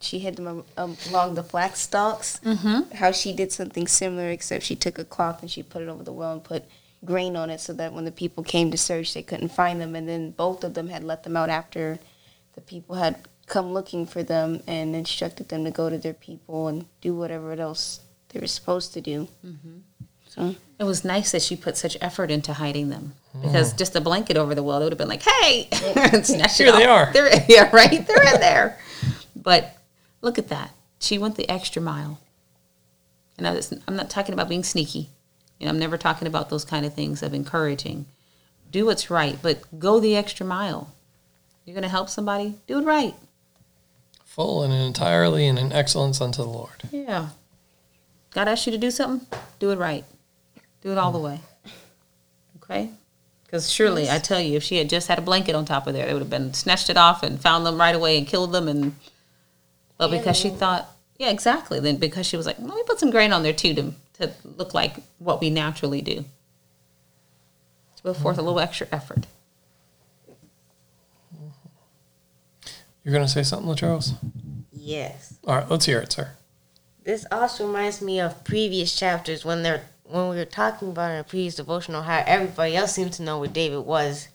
she 0.00 0.18
hid 0.18 0.36
them 0.36 0.64
um, 0.76 0.96
along 1.08 1.34
the 1.34 1.42
flax 1.42 1.80
stalks. 1.80 2.40
Mm-hmm. 2.44 2.94
How 2.96 3.12
she 3.12 3.32
did 3.32 3.52
something 3.52 3.86
similar, 3.86 4.30
except 4.30 4.64
she 4.64 4.76
took 4.76 4.98
a 4.98 5.04
cloth 5.04 5.40
and 5.42 5.50
she 5.50 5.62
put 5.62 5.82
it 5.82 5.88
over 5.88 6.02
the 6.04 6.12
well 6.12 6.32
and 6.32 6.44
put 6.44 6.64
grain 7.04 7.36
on 7.36 7.48
it 7.48 7.60
so 7.60 7.72
that 7.72 7.92
when 7.92 8.04
the 8.04 8.12
people 8.12 8.44
came 8.44 8.70
to 8.70 8.76
search, 8.76 9.14
they 9.14 9.22
couldn't 9.22 9.48
find 9.48 9.80
them. 9.80 9.94
And 9.96 10.08
then 10.08 10.32
both 10.32 10.64
of 10.64 10.74
them 10.74 10.88
had 10.88 11.04
let 11.04 11.22
them 11.24 11.36
out 11.36 11.48
after 11.48 11.98
the 12.54 12.60
people 12.60 12.96
had 12.96 13.26
come 13.46 13.72
looking 13.72 14.06
for 14.06 14.22
them 14.22 14.62
and 14.66 14.94
instructed 14.94 15.48
them 15.48 15.64
to 15.64 15.70
go 15.70 15.90
to 15.90 15.98
their 15.98 16.14
people 16.14 16.68
and 16.68 16.86
do 17.00 17.14
whatever 17.14 17.52
else 17.52 18.00
they 18.28 18.40
were 18.40 18.46
supposed 18.46 18.92
to 18.94 19.00
do. 19.00 19.28
So 20.30 20.54
It 20.78 20.84
was 20.84 21.04
nice 21.04 21.32
that 21.32 21.42
she 21.42 21.56
put 21.56 21.76
such 21.76 21.96
effort 22.00 22.30
into 22.30 22.52
hiding 22.52 22.88
them 22.88 23.14
because 23.42 23.72
just 23.72 23.96
a 23.96 24.00
blanket 24.00 24.36
over 24.36 24.54
the 24.54 24.62
well, 24.62 24.78
they 24.78 24.84
would 24.86 24.92
have 24.92 24.98
been 24.98 25.08
like, 25.08 25.22
"Hey, 25.22 25.68
snatch 26.22 26.60
it 26.60 26.64
Here 26.64 26.72
they 26.72 26.86
off. 26.86 27.08
are. 27.08 27.12
They're, 27.12 27.44
yeah, 27.48 27.68
right. 27.74 28.06
They're 28.06 28.34
in 28.34 28.40
there." 28.40 28.78
But 29.34 29.76
look 30.22 30.38
at 30.38 30.48
that. 30.48 30.70
She 31.00 31.18
went 31.18 31.34
the 31.34 31.48
extra 31.48 31.82
mile. 31.82 32.20
And 33.38 33.48
I 33.48 33.52
was, 33.52 33.74
I'm 33.88 33.96
not 33.96 34.08
talking 34.10 34.32
about 34.32 34.48
being 34.48 34.62
sneaky. 34.62 35.08
You 35.58 35.66
know, 35.66 35.70
I'm 35.70 35.78
never 35.78 35.98
talking 35.98 36.28
about 36.28 36.48
those 36.50 36.64
kind 36.64 36.86
of 36.86 36.94
things 36.94 37.22
of 37.22 37.34
encouraging. 37.34 38.06
Do 38.70 38.86
what's 38.86 39.10
right, 39.10 39.36
but 39.42 39.80
go 39.80 39.98
the 39.98 40.14
extra 40.14 40.46
mile. 40.46 40.92
You're 41.64 41.74
going 41.74 41.82
to 41.82 41.88
help 41.88 42.08
somebody. 42.08 42.54
Do 42.66 42.78
it 42.78 42.84
right. 42.84 43.14
Full 44.24 44.62
and 44.62 44.72
entirely 44.72 45.46
and 45.48 45.58
in 45.58 45.72
excellence 45.72 46.20
unto 46.20 46.42
the 46.42 46.48
Lord. 46.48 46.82
Yeah. 46.92 47.30
God 48.32 48.46
asked 48.46 48.66
you 48.66 48.72
to 48.72 48.78
do 48.78 48.90
something, 48.90 49.26
do 49.58 49.70
it 49.70 49.78
right. 49.78 50.04
Do 50.82 50.92
it 50.92 50.98
all 50.98 51.12
the 51.12 51.18
way. 51.18 51.40
Okay? 52.62 52.90
Because 53.44 53.70
surely, 53.70 54.08
I 54.08 54.18
tell 54.18 54.40
you, 54.40 54.56
if 54.56 54.62
she 54.62 54.76
had 54.76 54.88
just 54.88 55.08
had 55.08 55.18
a 55.18 55.22
blanket 55.22 55.54
on 55.54 55.64
top 55.64 55.86
of 55.86 55.94
there, 55.94 56.06
they 56.06 56.12
would 56.12 56.22
have 56.22 56.30
been 56.30 56.54
snatched 56.54 56.88
it 56.88 56.96
off 56.96 57.22
and 57.22 57.40
found 57.40 57.66
them 57.66 57.78
right 57.78 57.94
away 57.94 58.16
and 58.16 58.26
killed 58.26 58.52
them. 58.52 58.68
And 58.68 58.94
but 59.98 60.10
because 60.10 60.36
she 60.36 60.50
thought, 60.50 60.88
yeah, 61.18 61.30
exactly. 61.30 61.80
Then 61.80 61.96
because 61.96 62.26
she 62.26 62.36
was 62.36 62.46
like, 62.46 62.58
let 62.60 62.74
me 62.74 62.82
put 62.86 63.00
some 63.00 63.10
grain 63.10 63.32
on 63.32 63.42
there 63.42 63.52
too 63.52 63.74
to 63.74 63.92
to 64.20 64.32
look 64.56 64.72
like 64.72 64.96
what 65.18 65.40
we 65.40 65.50
naturally 65.50 66.00
do. 66.00 66.24
To 67.96 68.02
put 68.02 68.16
forth 68.16 68.38
a 68.38 68.42
little 68.42 68.60
extra 68.60 68.86
effort. 68.92 69.26
You're 73.02 73.12
going 73.12 73.26
to 73.26 73.32
say 73.32 73.42
something, 73.42 73.74
Charles? 73.74 74.12
Yes. 74.72 75.38
All 75.46 75.56
right, 75.56 75.70
let's 75.70 75.86
hear 75.86 76.00
it, 76.00 76.12
sir. 76.12 76.32
This 77.02 77.26
also 77.32 77.66
reminds 77.66 78.02
me 78.02 78.20
of 78.20 78.44
previous 78.44 78.94
chapters 78.94 79.44
when 79.44 79.62
they're 79.62 79.84
when 80.10 80.28
we 80.28 80.36
were 80.36 80.44
talking 80.44 80.88
about 80.88 81.12
in 81.12 81.18
a 81.18 81.24
previous 81.24 81.56
devotional 81.56 82.02
how 82.02 82.22
everybody 82.26 82.76
else 82.76 82.94
seemed 82.94 83.12
to 83.14 83.22
know 83.22 83.38
where 83.38 83.48
David 83.48 83.80
was, 83.80 84.28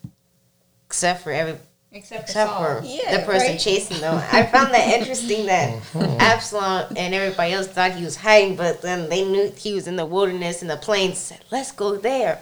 except 0.88 1.24
for 1.24 1.32
every 1.32 1.58
Except 1.92 2.24
for 2.24 2.26
except 2.26 2.50
Saul. 2.52 2.82
for 2.82 2.86
Yeah, 2.86 3.20
the 3.20 3.26
person 3.26 3.52
right. 3.52 3.60
chasing 3.60 4.02
them. 4.02 4.22
I 4.34 4.44
found 4.44 4.74
that 4.74 5.00
interesting 5.00 5.46
that 5.46 5.82
mm-hmm. 5.82 6.20
Absalom 6.20 6.94
and 6.98 7.14
everybody 7.14 7.54
else 7.54 7.68
thought 7.68 7.94
he 7.94 8.04
was 8.04 8.18
hiding, 8.18 8.58
but 8.58 8.82
then 8.82 9.08
they 9.10 9.24
knew 9.24 9.50
he 9.56 9.74
was 9.74 9.88
in 9.88 9.96
the 9.96 10.06
wilderness 10.06 10.62
and 10.62 10.70
the 10.70 10.76
plains. 10.76 11.18
Said, 11.20 11.40
"Let's 11.52 11.72
go 11.72 11.96
there." 11.96 12.42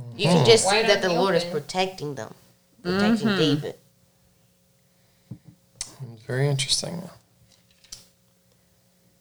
Mm-hmm. 0.00 0.18
You 0.18 0.24
can 0.24 0.46
just 0.46 0.68
see 0.68 0.80
that 0.82 1.02
the 1.02 1.10
in 1.10 1.14
the 1.14 1.20
Lord 1.20 1.34
is 1.34 1.44
protecting 1.44 2.14
them, 2.14 2.32
protecting 2.82 3.28
mm-hmm. 3.28 3.38
David. 3.38 3.74
Very 6.26 6.48
interesting. 6.48 7.02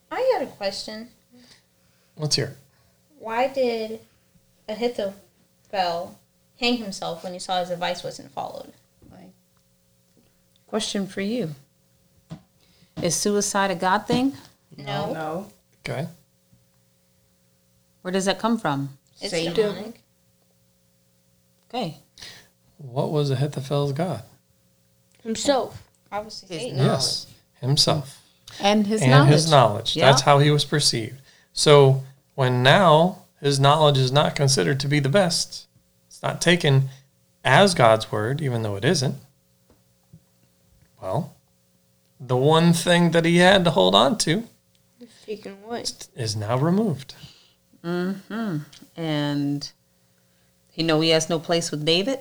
I 0.09 0.37
got 0.37 0.43
a 0.43 0.51
question. 0.51 1.09
Let's 2.15 2.37
hear 2.37 2.45
it. 2.45 2.57
Why 3.23 3.47
did 3.47 4.01
Ahithophel 4.67 6.19
hang 6.59 6.75
himself 6.75 7.23
when 7.23 7.31
he 7.31 7.39
saw 7.39 7.61
his 7.61 7.69
advice 7.69 8.03
wasn't 8.03 8.31
followed? 8.31 8.73
Question 10.67 11.07
for 11.07 11.21
you: 11.21 11.51
Is 13.01 13.15
suicide 13.15 13.71
a 13.71 13.75
God 13.75 14.07
thing? 14.07 14.33
No, 14.75 15.13
no. 15.13 15.47
Okay. 15.87 16.07
Where 18.01 18.11
does 18.11 18.25
that 18.25 18.39
come 18.39 18.57
from? 18.57 18.97
it's 19.21 19.29
Satan. 19.29 19.53
demonic. 19.53 20.01
Okay. 21.69 21.99
What 22.77 23.11
was 23.11 23.29
Ahithophel's 23.29 23.93
God? 23.93 24.23
Himself. 25.21 25.81
Obviously, 26.11 26.55
His 26.55 26.63
Satan. 26.63 26.77
Yes, 26.79 27.27
himself. 27.61 28.19
And 28.59 28.85
his 28.85 29.01
and 29.01 29.11
knowledge. 29.11 29.29
his 29.29 29.49
knowledge. 29.49 29.95
Yeah. 29.95 30.07
That's 30.07 30.23
how 30.23 30.39
he 30.39 30.51
was 30.51 30.65
perceived. 30.65 31.21
So 31.53 32.03
when 32.35 32.63
now 32.63 33.23
his 33.39 33.59
knowledge 33.59 33.97
is 33.97 34.11
not 34.11 34.35
considered 34.35 34.79
to 34.79 34.87
be 34.87 34.99
the 34.99 35.09
best, 35.09 35.67
it's 36.07 36.23
not 36.23 36.41
taken 36.41 36.89
as 37.43 37.73
God's 37.75 38.11
word, 38.11 38.41
even 38.41 38.63
though 38.63 38.75
it 38.75 38.85
isn't. 38.85 39.15
Well, 41.01 41.35
the 42.19 42.37
one 42.37 42.71
thing 42.71 43.11
that 43.11 43.25
he 43.25 43.37
had 43.37 43.65
to 43.65 43.71
hold 43.71 43.95
on 43.95 44.17
to 44.19 44.43
Taken 45.25 45.57
away. 45.65 45.83
is 46.15 46.35
now 46.35 46.57
removed. 46.57 47.15
Mm-hmm. 47.83 48.57
And 48.95 49.71
you 50.73 50.83
know 50.83 51.01
he 51.01 51.09
has 51.09 51.29
no 51.29 51.39
place 51.39 51.71
with 51.71 51.85
David. 51.85 52.19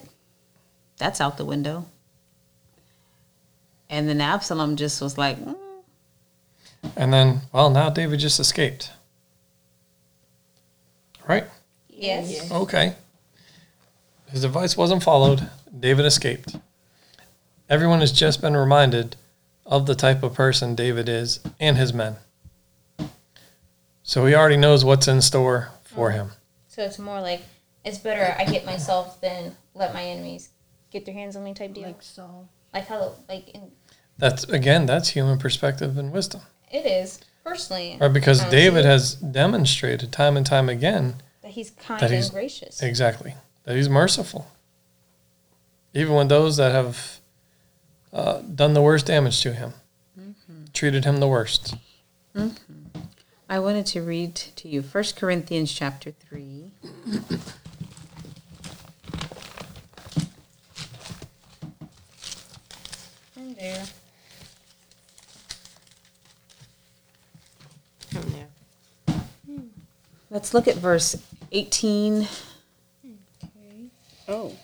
That's 0.98 1.20
out 1.20 1.37
the 1.37 1.44
window. 1.44 1.87
And 3.88 4.09
then 4.09 4.20
Absalom 4.20 4.77
just 4.77 5.01
was 5.03 5.18
like, 5.18 5.38
mm, 5.38 5.57
And 6.96 7.12
then, 7.12 7.42
well, 7.53 7.70
now 7.70 7.90
David 7.90 8.20
just 8.20 8.40
escaped. 8.40 8.90
Right? 11.33 11.45
Yes. 11.88 12.51
Okay. 12.51 12.95
His 14.31 14.45
advice 14.45 14.77
wasn't 14.77 15.03
followed. 15.03 15.49
David 15.79 16.05
escaped. 16.05 16.57
Everyone 17.68 18.01
has 18.01 18.12
just 18.12 18.40
been 18.40 18.57
reminded 18.57 19.16
of 19.64 19.87
the 19.87 19.95
type 19.95 20.23
of 20.23 20.35
person 20.35 20.75
David 20.75 21.09
is 21.09 21.40
and 21.59 21.77
his 21.77 21.95
men. 21.95 22.16
So 24.03 24.27
he 24.27 24.35
already 24.35 24.57
knows 24.57 24.85
what's 24.85 25.09
in 25.09 25.23
store 25.23 25.71
for 25.85 26.11
mm-hmm. 26.11 26.18
him. 26.18 26.31
So 26.68 26.83
it's 26.83 26.99
more 26.99 27.21
like 27.21 27.42
it's 27.85 27.99
better 27.99 28.35
I 28.38 28.45
get 28.45 28.66
myself 28.66 29.21
than 29.21 29.57
let 29.75 29.95
my 29.95 30.03
enemies 30.03 30.51
get 30.90 31.07
their 31.07 31.14
hands 31.14 31.37
on 31.37 31.45
me 31.45 31.55
type 31.55 31.73
deal. 31.73 31.85
Like, 31.85 31.95
Like 31.95 32.03
Saul. 32.03 32.49
how 32.88 33.14
like 33.29 33.49
in, 33.51 33.71
That's 34.18 34.45
again, 34.45 34.87
that's 34.87 35.11
human 35.11 35.38
perspective 35.38 35.97
and 35.97 36.12
wisdom. 36.12 36.42
it 36.71 36.85
is 36.85 37.21
personally 37.44 37.96
Right? 38.00 38.12
Because 38.12 38.40
I 38.42 38.50
David 38.50 38.85
has 38.85 39.14
demonstrated 39.14 40.12
time 40.12 40.37
and 40.37 40.46
time 40.46 40.68
again 40.68 41.16
that 41.42 41.52
he's 41.52 41.70
kind 41.70 42.00
that 42.00 42.11
he's- 42.11 42.27
and 42.27 42.33
gracious. 42.35 42.83
exactly 42.83 43.35
that 43.64 43.77
he's 43.77 43.88
merciful. 43.88 44.48
Even 45.94 46.14
when 46.14 46.29
those 46.29 46.56
that 46.56 46.73
have 46.73 47.19
uh, 48.12 48.40
done 48.40 48.75
the 48.75 48.83
worst 48.83 49.06
damage 49.06 49.40
to 49.42 49.52
him 49.52 49.75
treated 50.73 51.04
him 51.04 51.19
the 51.19 51.29
worst. 51.29 51.75
I 53.48 53.58
wanted 53.58 53.85
to 53.87 54.00
read 54.02 54.35
to 54.35 54.69
you 54.69 54.81
1 54.83 55.04
Corinthians 55.17 55.71
chapter 55.73 56.10
3. 56.12 56.71
I'm 63.37 63.54
there. 63.54 63.85
From 68.10 68.31
there. 68.33 68.48
Let's 70.33 70.54
look 70.54 70.66
at 70.66 70.76
verse 70.76 71.14
18. 71.52 72.26
Okay. 73.04 73.85
Oh. 74.26 74.56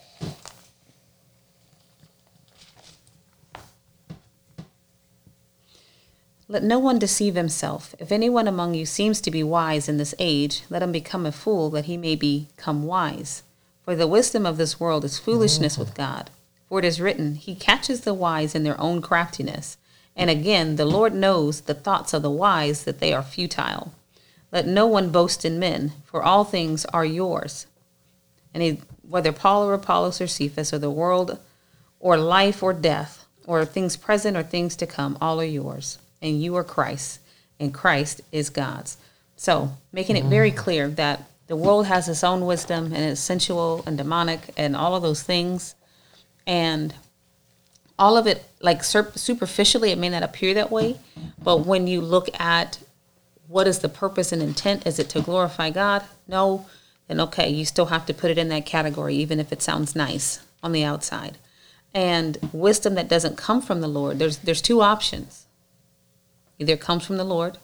Let 6.48 6.62
no 6.62 6.78
one 6.78 6.98
deceive 6.98 7.34
himself. 7.34 7.94
If 7.98 8.10
anyone 8.10 8.48
among 8.48 8.72
you 8.72 8.86
seems 8.86 9.20
to 9.20 9.30
be 9.30 9.42
wise 9.42 9.90
in 9.90 9.98
this 9.98 10.14
age, 10.18 10.62
let 10.70 10.82
him 10.82 10.90
become 10.90 11.26
a 11.26 11.32
fool 11.32 11.68
that 11.68 11.84
he 11.84 11.98
may 11.98 12.16
become 12.16 12.84
wise. 12.84 13.42
For 13.82 13.94
the 13.94 14.06
wisdom 14.06 14.46
of 14.46 14.56
this 14.56 14.80
world 14.80 15.04
is 15.04 15.18
foolishness 15.18 15.76
with 15.76 15.94
God. 15.94 16.30
For 16.70 16.78
it 16.78 16.86
is 16.86 16.98
written, 16.98 17.34
He 17.34 17.54
catches 17.54 18.00
the 18.00 18.14
wise 18.14 18.54
in 18.54 18.62
their 18.62 18.80
own 18.80 19.02
craftiness. 19.02 19.76
And 20.16 20.30
again, 20.30 20.76
the 20.76 20.86
Lord 20.86 21.12
knows 21.12 21.60
the 21.60 21.74
thoughts 21.74 22.14
of 22.14 22.22
the 22.22 22.30
wise, 22.30 22.84
that 22.84 23.00
they 23.00 23.12
are 23.12 23.22
futile. 23.22 23.92
Let 24.50 24.66
no 24.66 24.86
one 24.86 25.10
boast 25.10 25.44
in 25.44 25.58
men, 25.58 25.92
for 26.04 26.22
all 26.22 26.44
things 26.44 26.84
are 26.86 27.04
yours. 27.04 27.66
And 28.54 28.62
he, 28.62 28.80
whether 29.02 29.32
Paul 29.32 29.64
or 29.64 29.74
Apollos 29.74 30.20
or 30.20 30.26
Cephas 30.26 30.72
or 30.72 30.78
the 30.78 30.90
world 30.90 31.38
or 32.00 32.16
life 32.16 32.62
or 32.62 32.72
death 32.72 33.26
or 33.46 33.64
things 33.64 33.96
present 33.96 34.36
or 34.36 34.42
things 34.42 34.76
to 34.76 34.86
come, 34.86 35.18
all 35.20 35.40
are 35.40 35.44
yours. 35.44 35.98
And 36.22 36.42
you 36.42 36.56
are 36.56 36.64
Christ, 36.64 37.20
and 37.60 37.72
Christ 37.72 38.20
is 38.32 38.50
God's. 38.50 38.96
So, 39.36 39.72
making 39.92 40.16
it 40.16 40.24
very 40.24 40.50
clear 40.50 40.88
that 40.88 41.22
the 41.46 41.56
world 41.56 41.86
has 41.86 42.08
its 42.08 42.24
own 42.24 42.44
wisdom 42.44 42.86
and 42.86 42.96
it's 42.96 43.20
sensual 43.20 43.82
and 43.86 43.96
demonic 43.96 44.40
and 44.56 44.76
all 44.76 44.94
of 44.94 45.02
those 45.02 45.22
things. 45.22 45.74
And 46.46 46.94
all 47.98 48.16
of 48.16 48.26
it, 48.26 48.44
like 48.60 48.84
superficially, 48.84 49.90
it 49.90 49.98
may 49.98 50.08
not 50.08 50.22
appear 50.22 50.54
that 50.54 50.70
way. 50.70 50.98
But 51.42 51.66
when 51.66 51.86
you 51.86 52.00
look 52.00 52.28
at 52.40 52.78
what 53.48 53.66
is 53.66 53.80
the 53.80 53.88
purpose 53.88 54.30
and 54.30 54.42
intent, 54.42 54.86
is 54.86 54.98
it 54.98 55.08
to 55.10 55.20
glorify 55.20 55.70
God? 55.70 56.04
No. 56.28 56.66
Then 57.08 57.20
okay, 57.20 57.48
you 57.48 57.64
still 57.64 57.86
have 57.86 58.04
to 58.06 58.14
put 58.14 58.30
it 58.30 58.38
in 58.38 58.50
that 58.50 58.66
category, 58.66 59.14
even 59.16 59.40
if 59.40 59.50
it 59.50 59.62
sounds 59.62 59.96
nice 59.96 60.40
on 60.62 60.72
the 60.72 60.84
outside. 60.84 61.38
And 61.94 62.36
wisdom 62.52 62.94
that 62.94 63.08
doesn't 63.08 63.38
come 63.38 63.62
from 63.62 63.80
the 63.80 63.88
Lord, 63.88 64.18
there's 64.18 64.38
there's 64.38 64.60
two 64.60 64.82
options. 64.82 65.46
Either 66.58 66.74
it 66.74 66.80
comes 66.80 67.06
from 67.06 67.16
the 67.16 67.24
Lord 67.24 67.56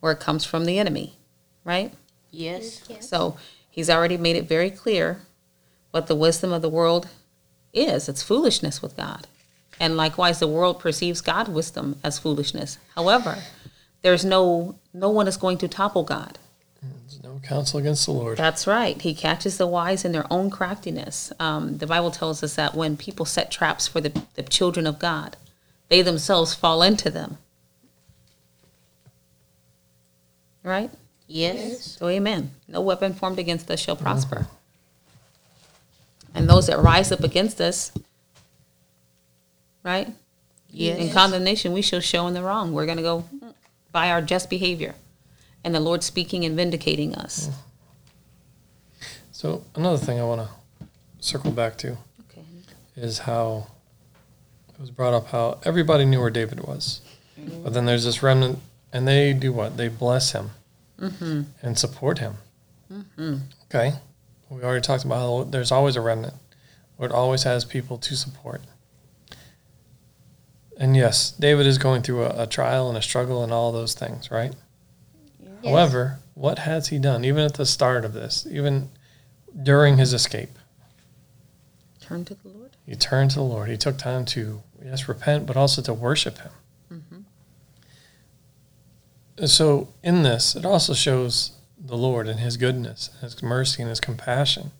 or 0.00 0.12
it 0.12 0.20
comes 0.20 0.46
from 0.46 0.64
the 0.64 0.78
enemy, 0.78 1.18
right? 1.62 1.92
Yes. 2.30 2.82
So 3.00 3.36
he's 3.68 3.90
already 3.90 4.16
made 4.16 4.36
it 4.36 4.48
very 4.48 4.70
clear 4.70 5.20
what 5.90 6.06
the 6.06 6.14
wisdom 6.14 6.52
of 6.52 6.62
the 6.62 6.68
world 6.68 7.08
is. 7.74 8.08
It's 8.08 8.22
foolishness 8.22 8.80
with 8.80 8.96
God. 8.96 9.26
And 9.78 9.96
likewise 9.96 10.38
the 10.38 10.48
world 10.48 10.78
perceives 10.78 11.20
God's 11.20 11.50
wisdom 11.50 11.98
as 12.04 12.18
foolishness. 12.18 12.78
However, 12.94 13.38
there's 14.02 14.24
no 14.24 14.76
no 14.92 15.10
one 15.10 15.28
is 15.28 15.36
going 15.36 15.58
to 15.58 15.68
topple 15.68 16.04
God. 16.04 16.38
There's 16.82 17.22
no 17.22 17.40
counsel 17.42 17.80
against 17.80 18.06
the 18.06 18.12
Lord. 18.12 18.38
That's 18.38 18.66
right. 18.66 19.00
He 19.00 19.14
catches 19.14 19.58
the 19.58 19.66
wise 19.66 20.04
in 20.04 20.12
their 20.12 20.26
own 20.30 20.50
craftiness. 20.50 21.32
Um, 21.38 21.78
the 21.78 21.86
Bible 21.86 22.10
tells 22.10 22.42
us 22.42 22.54
that 22.54 22.74
when 22.74 22.96
people 22.96 23.26
set 23.26 23.50
traps 23.50 23.86
for 23.86 24.00
the, 24.00 24.22
the 24.34 24.42
children 24.42 24.86
of 24.86 24.98
God, 24.98 25.36
they 25.88 26.02
themselves 26.02 26.54
fall 26.54 26.82
into 26.82 27.10
them. 27.10 27.38
Right? 30.62 30.90
Yes. 31.26 31.96
So, 31.98 32.08
amen. 32.08 32.52
No 32.68 32.80
weapon 32.80 33.14
formed 33.14 33.38
against 33.38 33.70
us 33.70 33.80
shall 33.80 33.96
prosper. 33.96 34.46
And 36.34 36.48
those 36.48 36.66
that 36.68 36.78
rise 36.78 37.10
up 37.12 37.20
against 37.20 37.60
us, 37.60 37.92
right? 39.82 40.08
Yes. 40.70 40.98
In 40.98 41.10
condemnation, 41.10 41.72
we 41.72 41.82
shall 41.82 42.00
show 42.00 42.26
in 42.26 42.34
the 42.34 42.42
wrong. 42.42 42.72
We're 42.72 42.86
going 42.86 42.98
to 42.98 43.02
go 43.02 43.24
by 43.92 44.10
our 44.10 44.22
just 44.22 44.50
behavior. 44.50 44.94
And 45.62 45.74
the 45.74 45.80
Lord 45.80 46.02
speaking 46.02 46.44
and 46.44 46.56
vindicating 46.56 47.14
us. 47.14 47.48
Mm. 47.48 47.54
So 49.32 49.64
another 49.74 49.98
thing 49.98 50.20
I 50.20 50.24
want 50.24 50.42
to 50.42 50.86
circle 51.18 51.50
back 51.50 51.76
to 51.78 51.96
Okay. 52.30 52.42
is 52.96 53.20
how 53.20 53.66
it 54.68 54.80
was 54.80 54.90
brought 54.90 55.14
up 55.14 55.28
how 55.28 55.60
everybody 55.64 56.04
knew 56.04 56.20
where 56.20 56.30
David 56.30 56.60
was, 56.60 57.00
mm-hmm. 57.38 57.62
but 57.62 57.72
then 57.74 57.86
there's 57.86 58.04
this 58.04 58.22
remnant, 58.22 58.58
and 58.92 59.06
they 59.06 59.32
do 59.32 59.52
what? 59.52 59.76
They 59.76 59.88
bless 59.88 60.32
him 60.32 60.50
mm-hmm. 60.98 61.42
and 61.62 61.78
support 61.78 62.18
him. 62.18 62.34
Mm-hmm. 62.92 63.36
Okay, 63.66 63.94
we 64.50 64.62
already 64.62 64.82
talked 64.82 65.04
about 65.04 65.18
how 65.20 65.44
there's 65.44 65.72
always 65.72 65.96
a 65.96 66.00
remnant. 66.00 66.34
Lord 66.98 67.12
always 67.12 67.44
has 67.44 67.64
people 67.64 67.96
to 67.98 68.16
support. 68.16 68.62
And 70.80 70.96
yes, 70.96 71.30
David 71.32 71.66
is 71.66 71.76
going 71.76 72.00
through 72.00 72.24
a, 72.24 72.44
a 72.44 72.46
trial 72.46 72.88
and 72.88 72.96
a 72.96 73.02
struggle 73.02 73.44
and 73.44 73.52
all 73.52 73.70
those 73.70 73.92
things, 73.92 74.30
right? 74.30 74.54
However, 75.62 76.20
what 76.32 76.60
has 76.60 76.88
he 76.88 76.98
done? 76.98 77.22
Even 77.22 77.44
at 77.44 77.54
the 77.54 77.66
start 77.66 78.02
of 78.02 78.14
this, 78.14 78.46
even 78.50 78.88
during 79.62 79.98
his 79.98 80.14
escape, 80.14 80.58
Turn 82.00 82.24
to 82.24 82.34
the 82.34 82.48
Lord. 82.48 82.70
he 82.86 82.96
turned 82.96 83.30
to 83.32 83.36
the 83.36 83.44
Lord. 83.44 83.68
He 83.68 83.76
took 83.76 83.98
time 83.98 84.24
to, 84.26 84.62
yes, 84.82 85.06
repent, 85.06 85.46
but 85.46 85.56
also 85.56 85.82
to 85.82 85.92
worship 85.92 86.38
him. 86.38 86.52
Mm-hmm. 86.92 87.18
And 89.36 89.50
so, 89.50 89.88
in 90.02 90.22
this, 90.22 90.56
it 90.56 90.64
also 90.64 90.94
shows 90.94 91.52
the 91.78 91.96
Lord 91.96 92.26
and 92.26 92.40
his 92.40 92.56
goodness, 92.56 93.10
his 93.20 93.42
mercy, 93.42 93.82
and 93.82 93.90
his 93.90 94.00
compassion, 94.00 94.72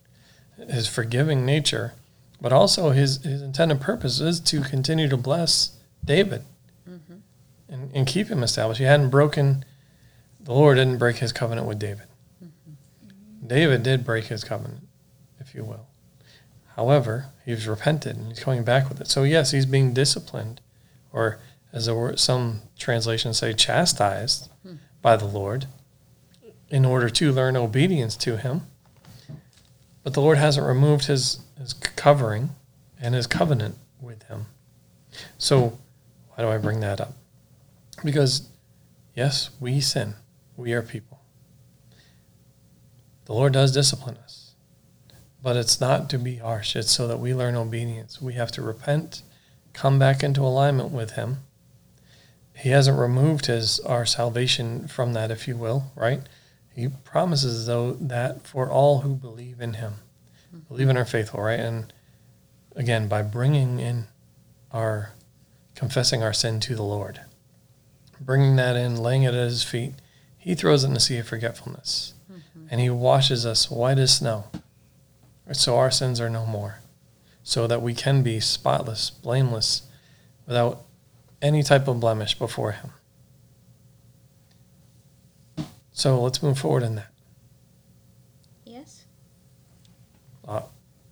his 0.69 0.89
forgiving 0.89 1.45
nature, 1.45 1.93
but 2.41 2.53
also 2.53 2.91
his, 2.91 3.23
his 3.23 3.43
intended 3.43 3.81
purpose 3.83 4.19
is 4.19 4.41
to 4.41 4.63
continue 4.63 5.09
to 5.09 5.17
bless 5.17 5.77
David 6.05 6.45
mm-hmm. 6.89 7.17
and, 7.69 7.91
and 7.95 8.07
keep 8.07 8.29
him 8.29 8.43
established. 8.43 8.79
He 8.79 8.85
hadn't 8.85 9.11
broken, 9.11 9.65
the 10.41 10.53
Lord 10.53 10.77
didn't 10.77 10.99
break 10.99 11.17
his 11.17 11.33
covenant 11.33 11.67
with 11.67 11.79
David. 11.79 12.07
Mm-hmm. 12.43 13.47
David 13.47 13.83
did 13.83 14.05
break 14.05 14.27
his 14.27 14.45
covenant, 14.45 14.87
if 15.39 15.55
you 15.55 15.65
will. 15.65 15.87
However, 16.77 17.27
he's 17.45 17.67
repented 17.67 18.17
and 18.17 18.29
he's 18.29 18.41
coming 18.41 18.65
back 18.65 18.89
with 18.89 19.01
it. 19.01 19.09
So 19.09 19.25
yes, 19.25 19.51
he's 19.51 19.67
being 19.67 19.93
disciplined, 19.93 20.61
or 21.13 21.39
as 21.73 21.87
the 21.87 21.95
word, 21.95 22.19
some 22.19 22.63
translations 22.79 23.39
say, 23.39 23.53
chastised 23.53 24.49
hmm. 24.63 24.75
by 25.03 25.17
the 25.17 25.27
Lord, 25.27 25.67
in 26.71 26.85
order 26.85 27.11
to 27.11 27.33
learn 27.33 27.57
obedience 27.57 28.17
to 28.17 28.37
Him. 28.37 28.63
But 30.03 30.15
the 30.15 30.21
Lord 30.21 30.39
hasn't 30.39 30.67
removed 30.67 31.07
His 31.07 31.41
His 31.59 31.73
covering 31.73 32.51
and 33.01 33.15
His 33.15 33.27
covenant 33.27 33.77
with 34.01 34.23
Him. 34.25 34.47
So 35.37 35.79
why 36.41 36.47
do 36.47 36.53
I 36.53 36.59
bring 36.59 36.81
that 36.81 37.03
up? 37.03 37.13
Because 38.03 38.49
yes, 39.15 39.51
we 39.61 39.79
sin. 39.79 40.15
We 40.57 40.73
are 40.73 40.81
people. 40.81 41.21
The 43.27 43.35
Lord 43.35 43.53
does 43.53 43.73
discipline 43.73 44.17
us. 44.25 44.55
But 45.43 45.57
it's 45.57 45.83
not 45.83 46.09
to 46.11 46.19
be 46.19 46.37
harsh. 46.37 46.77
It's 46.77 46.91
so 46.91 47.07
that 47.09 47.19
we 47.19 47.35
learn 47.35 47.57
obedience. 47.57 48.23
We 48.23 48.35
have 48.35 48.51
to 48.53 48.63
repent, 48.63 49.23
come 49.75 49.99
back 49.99 50.23
into 50.23 50.41
alignment 50.41 50.93
with 50.93 51.11
Him. 51.13 51.41
He 52.57 52.71
hasn't 52.71 52.99
removed 52.99 53.45
his 53.47 53.79
our 53.81 54.07
salvation 54.07 54.89
from 54.89 55.13
that, 55.13 55.31
if 55.31 55.47
you 55.47 55.59
will, 55.59 55.93
right? 55.95 56.23
He 56.75 56.89
promises 56.89 57.67
though 57.67 57.93
that 57.93 58.47
for 58.47 58.71
all 58.71 59.01
who 59.01 59.15
believe 59.15 59.61
in 59.61 59.75
Him, 59.75 59.97
believe 60.69 60.89
and 60.89 60.97
are 60.97 61.05
faithful, 61.05 61.43
right? 61.43 61.61
And 61.61 61.93
again, 62.75 63.09
by 63.09 63.21
bringing 63.21 63.79
in 63.79 64.07
our 64.73 65.13
confessing 65.81 66.23
our 66.23 66.35
sin 66.35 66.61
to 66.61 66.75
the 66.77 66.83
Lord, 66.83 67.23
bringing 68.21 68.57
that 68.57 68.77
in, 68.77 69.03
laying 69.03 69.23
it 69.23 69.33
at 69.33 69.49
His 69.49 69.63
feet, 69.63 69.95
He 70.37 70.55
throws 70.55 70.85
it 70.85 70.89
in 70.89 70.93
the 70.95 71.01
sea 71.01 71.17
of 71.17 71.27
forgetfulness, 71.27 72.13
and 72.71 72.83
He 72.83 72.91
washes 72.91 73.47
us 73.47 73.71
white 73.71 73.97
as 73.99 74.15
snow 74.15 74.45
so 75.53 75.79
our 75.79 75.91
sins 75.91 76.21
are 76.21 76.29
no 76.29 76.45
more, 76.45 76.81
so 77.43 77.67
that 77.67 77.81
we 77.81 77.95
can 77.95 78.23
be 78.23 78.41
spotless, 78.41 79.09
blameless, 79.09 79.85
without 80.47 80.83
any 81.41 81.63
type 81.63 81.89
of 81.89 81.99
blemish 81.99 82.39
before 82.39 82.73
Him. 82.73 82.91
So 85.93 86.21
let's 86.21 86.43
move 86.43 86.59
forward 86.59 86.83
in 86.83 86.97
that. 86.97 87.11
Yes. 88.67 89.07
Uh, 90.47 90.63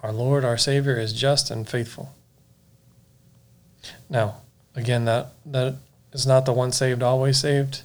our 0.00 0.12
Lord, 0.12 0.44
our 0.44 0.58
Savior, 0.58 1.00
is 1.00 1.14
just 1.14 1.50
and 1.50 1.66
faithful. 1.66 2.14
Now, 4.10 4.42
again, 4.78 5.04
that 5.04 5.32
that 5.46 5.76
is 6.12 6.26
not 6.26 6.46
the 6.46 6.52
one 6.52 6.72
saved, 6.72 7.02
always 7.02 7.38
saved 7.38 7.82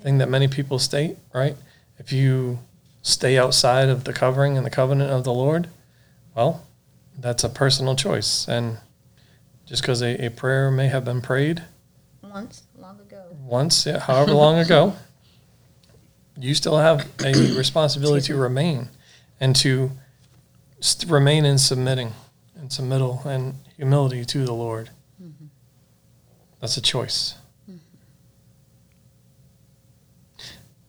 thing 0.00 0.18
that 0.18 0.28
many 0.28 0.48
people 0.48 0.78
state, 0.78 1.16
right? 1.34 1.56
If 1.98 2.12
you 2.12 2.58
stay 3.02 3.38
outside 3.38 3.88
of 3.88 4.04
the 4.04 4.12
covering 4.12 4.56
and 4.56 4.66
the 4.66 4.70
covenant 4.70 5.10
of 5.10 5.24
the 5.24 5.32
Lord, 5.32 5.68
well, 6.34 6.66
that's 7.18 7.44
a 7.44 7.48
personal 7.48 7.96
choice. 7.96 8.46
And 8.46 8.78
just 9.64 9.82
because 9.82 10.02
a, 10.02 10.26
a 10.26 10.30
prayer 10.30 10.70
may 10.70 10.88
have 10.88 11.04
been 11.04 11.20
prayed 11.22 11.62
Once, 12.22 12.64
long 12.78 13.00
ago. 13.00 13.24
once, 13.40 13.86
yeah, 13.86 14.00
however 14.00 14.32
long 14.32 14.58
ago, 14.58 14.94
you 16.38 16.54
still 16.54 16.78
have 16.78 17.08
a 17.24 17.32
responsibility 17.56 18.26
to 18.26 18.36
remain 18.36 18.88
and 19.40 19.56
to 19.56 19.90
st- 20.80 21.10
remain 21.10 21.44
in 21.44 21.58
submitting 21.58 22.12
and 22.54 22.68
submittal 22.70 23.24
and 23.24 23.54
humility 23.76 24.24
to 24.24 24.44
the 24.44 24.52
Lord. 24.52 24.90
Mm-hmm. 25.22 25.46
That's 26.66 26.76
a 26.76 26.82
choice. 26.82 27.36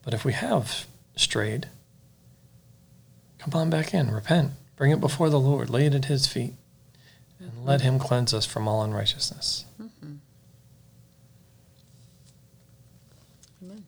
But 0.03 0.15
if 0.15 0.25
we 0.25 0.34
have 0.34 0.88
strayed, 1.15 1.67
come 3.38 3.53
on 3.53 3.69
back 3.69 3.93
in, 3.93 4.09
repent, 4.09 4.53
bring 4.75 4.89
it 4.89 4.99
before 4.99 5.30
the 5.30 5.39
Lord, 5.39 5.69
lay 5.69 5.86
it 5.86 5.93
at 5.93 6.05
His 6.05 6.25
feet, 6.25 6.55
and 7.39 7.63
let 7.63 7.82
Him 7.82 7.99
cleanse 7.99 8.34
us 8.34 8.43
from 8.43 8.67
all 8.67 8.82
unrighteousness. 8.82 9.65
Amen. 13.61 13.84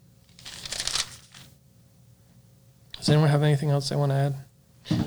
Does 2.97 3.09
anyone 3.09 3.29
have 3.29 3.41
anything 3.41 3.71
else 3.71 3.89
they 3.89 3.95
want 3.95 4.11
to 4.11 4.15
add? 4.15 4.35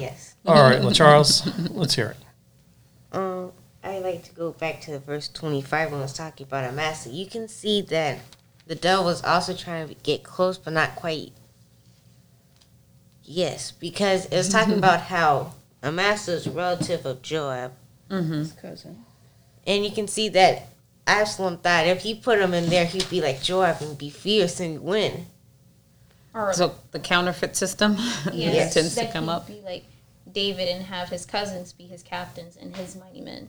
Yes. 0.00 0.34
All 0.44 0.60
right, 0.60 0.80
well, 0.80 0.90
Charles, 0.90 1.48
let's 1.70 1.94
hear 1.94 2.16
it. 2.16 3.16
Um, 3.16 3.52
I 3.84 3.98
like 3.98 4.22
to 4.24 4.34
go 4.34 4.52
back 4.52 4.80
to 4.82 4.92
the 4.92 4.98
verse 4.98 5.28
25 5.28 5.92
when 5.92 6.00
it's 6.02 6.12
talking 6.12 6.46
about 6.46 6.64
Amasa. 6.64 7.10
You 7.10 7.26
can 7.26 7.48
see 7.48 7.80
that 7.82 8.20
the 8.66 8.74
devil 8.74 9.04
was 9.04 9.24
also 9.24 9.54
trying 9.54 9.88
to 9.88 9.94
get 9.94 10.22
close, 10.22 10.56
but 10.56 10.72
not 10.72 10.94
quite. 10.94 11.32
Yes, 13.24 13.72
because 13.72 14.26
it 14.26 14.36
was 14.36 14.48
talking 14.48 14.78
about 14.78 15.00
how 15.00 15.54
Amasa 15.82 16.32
is 16.32 16.48
relative 16.48 17.04
of 17.04 17.22
Joab. 17.22 17.72
Mm-hmm. 18.08 18.32
His 18.32 18.52
cousin. 18.52 19.04
And 19.66 19.84
you 19.84 19.90
can 19.90 20.06
see 20.06 20.28
that 20.30 20.68
Absalom 21.06 21.58
thought 21.58 21.86
if 21.86 22.02
he 22.02 22.14
put 22.14 22.38
him 22.38 22.54
in 22.54 22.68
there, 22.68 22.84
he'd 22.84 23.10
be 23.10 23.20
like 23.20 23.42
Joab 23.42 23.80
and 23.80 23.98
be 23.98 24.10
fierce 24.10 24.60
and 24.60 24.82
win. 24.82 25.26
Or 26.34 26.52
So 26.52 26.76
the 26.92 27.00
counterfeit 27.00 27.56
system 27.56 27.96
yes, 28.32 28.74
tends 28.74 28.94
to 28.94 29.10
come 29.10 29.24
he'd 29.24 29.30
up. 29.30 29.46
Be 29.48 29.60
like 29.64 29.84
David 30.30 30.68
and 30.68 30.84
have 30.84 31.08
his 31.08 31.26
cousins 31.26 31.72
be 31.72 31.84
his 31.84 32.02
captains 32.02 32.56
and 32.56 32.76
his 32.76 32.96
mighty 32.96 33.20
men. 33.20 33.48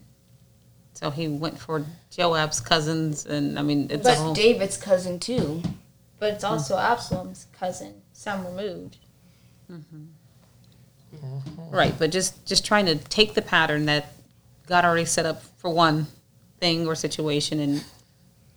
So 0.94 1.10
he 1.10 1.28
went 1.28 1.60
for 1.60 1.86
Joab's 2.12 2.60
cousins, 2.60 3.26
and 3.26 3.58
I 3.58 3.62
mean, 3.62 3.88
it's 3.90 4.06
a 4.06 4.12
But 4.12 4.18
whole. 4.18 4.34
David's 4.34 4.78
cousin 4.78 5.20
too. 5.20 5.62
But 6.20 6.36
it's 6.36 6.44
also 6.44 6.76
hmm. 6.76 6.82
Absalom's 6.82 7.48
cousin, 7.52 7.96
some 8.14 8.46
removed. 8.46 8.98
Mm-hmm. 9.70 10.04
Mm-hmm. 11.18 11.76
Right, 11.76 11.94
but 11.98 12.12
just 12.12 12.46
just 12.46 12.66
trying 12.66 12.86
to 12.86 12.96
take 12.96 13.34
the 13.34 13.42
pattern 13.42 13.86
that 13.86 14.14
God 14.68 14.86
already 14.86 15.06
set 15.06 15.26
up 15.26 15.44
for 15.58 15.70
one 15.70 16.08
thing 16.60 16.88
or 16.88 16.96
situation 16.96 17.60
and 17.60 17.84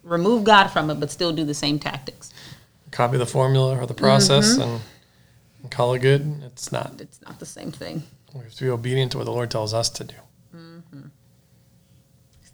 remove 0.03 0.45
God 0.45 0.68
from 0.68 0.91
it, 0.91 1.01
but 1.01 1.11
still 1.11 1.32
do 1.32 1.45
the 1.45 1.55
same 1.55 1.78
tactics. 1.78 2.32
Copy 2.93 3.18
the 3.18 3.26
formula 3.26 3.76
or 3.76 3.87
the 3.87 3.95
process 3.95 4.57
and, 4.57 4.80
and 5.62 5.70
call 5.70 5.95
it 5.95 6.01
good. 6.01 6.43
It's 6.45 6.70
not. 6.70 7.01
It's 7.01 7.20
not 7.22 7.41
the 7.41 7.47
same 7.47 7.72
thing. 7.72 8.03
We 8.32 8.41
have 8.45 8.55
to 8.55 8.64
be 8.64 8.70
obedient 8.70 9.12
to 9.12 9.18
what 9.18 9.24
the 9.24 9.32
Lord 9.32 9.51
tells 9.51 9.74
us 9.74 9.91
to 9.91 10.05
do. 10.05 10.14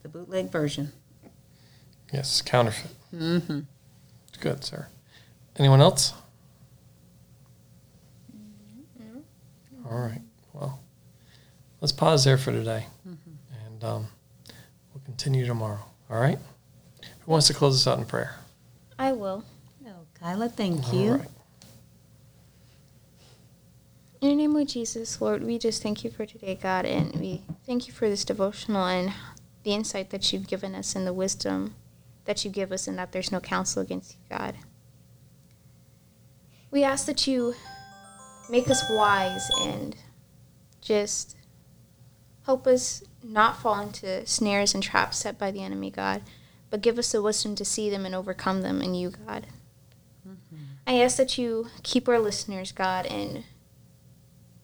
It's 0.02 0.12
the 0.12 0.18
bootleg 0.18 0.50
version. 0.50 0.90
Yes, 2.12 2.42
counterfeit. 2.42 2.90
Mm-hmm. 3.14 3.60
Good, 4.40 4.64
sir. 4.64 4.88
Anyone 5.56 5.80
else? 5.80 6.12
All 9.88 10.00
right. 10.00 10.22
Well, 10.52 10.80
let's 11.80 11.92
pause 11.92 12.24
there 12.24 12.36
for 12.36 12.50
today, 12.50 12.86
and 13.04 13.84
um, 13.84 14.06
we'll 14.92 15.04
continue 15.04 15.46
tomorrow. 15.46 15.84
All 16.10 16.18
right. 16.18 16.38
Who 17.20 17.30
wants 17.30 17.46
to 17.46 17.54
close 17.54 17.76
us 17.76 17.86
out 17.86 17.98
in 18.00 18.04
prayer? 18.04 18.34
I 18.98 19.12
will. 19.12 19.44
Oh, 19.86 20.06
Kyla, 20.18 20.48
thank 20.48 20.88
All 20.88 20.94
you. 20.94 21.12
right. 21.12 21.28
In 24.20 24.28
the 24.30 24.34
name 24.36 24.56
of 24.56 24.66
Jesus, 24.66 25.20
Lord, 25.20 25.44
we 25.44 25.58
just 25.58 25.82
thank 25.82 26.02
you 26.02 26.10
for 26.10 26.24
today, 26.26 26.58
God, 26.60 26.86
and 26.86 27.14
we 27.16 27.42
thank 27.66 27.86
you 27.86 27.92
for 27.92 28.08
this 28.08 28.24
devotional 28.24 28.84
and 28.86 29.12
the 29.64 29.72
insight 29.72 30.10
that 30.10 30.32
you've 30.32 30.48
given 30.48 30.74
us 30.74 30.94
and 30.94 31.06
the 31.06 31.12
wisdom 31.12 31.74
that 32.24 32.44
you 32.44 32.50
give 32.50 32.70
us, 32.70 32.86
and 32.86 32.98
that 32.98 33.12
there's 33.12 33.32
no 33.32 33.40
counsel 33.40 33.82
against 33.82 34.12
you, 34.12 34.20
God. 34.28 34.54
We 36.70 36.84
ask 36.84 37.06
that 37.06 37.26
you 37.26 37.54
make 38.48 38.70
us 38.70 38.84
wise 38.90 39.50
and 39.60 39.96
just 40.80 41.36
help 42.44 42.66
us 42.66 43.02
not 43.22 43.60
fall 43.60 43.80
into 43.80 44.26
snares 44.26 44.74
and 44.74 44.82
traps 44.82 45.18
set 45.18 45.38
by 45.38 45.50
the 45.50 45.62
enemy, 45.62 45.90
God, 45.90 46.22
but 46.70 46.80
give 46.80 46.98
us 46.98 47.12
the 47.12 47.22
wisdom 47.22 47.54
to 47.56 47.64
see 47.64 47.90
them 47.90 48.06
and 48.06 48.14
overcome 48.14 48.62
them 48.62 48.80
in 48.80 48.94
you, 48.94 49.10
God. 49.10 49.46
Mm-hmm. 50.26 50.64
I 50.86 51.00
ask 51.00 51.16
that 51.16 51.38
you 51.38 51.68
keep 51.82 52.08
our 52.08 52.18
listeners, 52.18 52.72
God, 52.72 53.06
and 53.06 53.44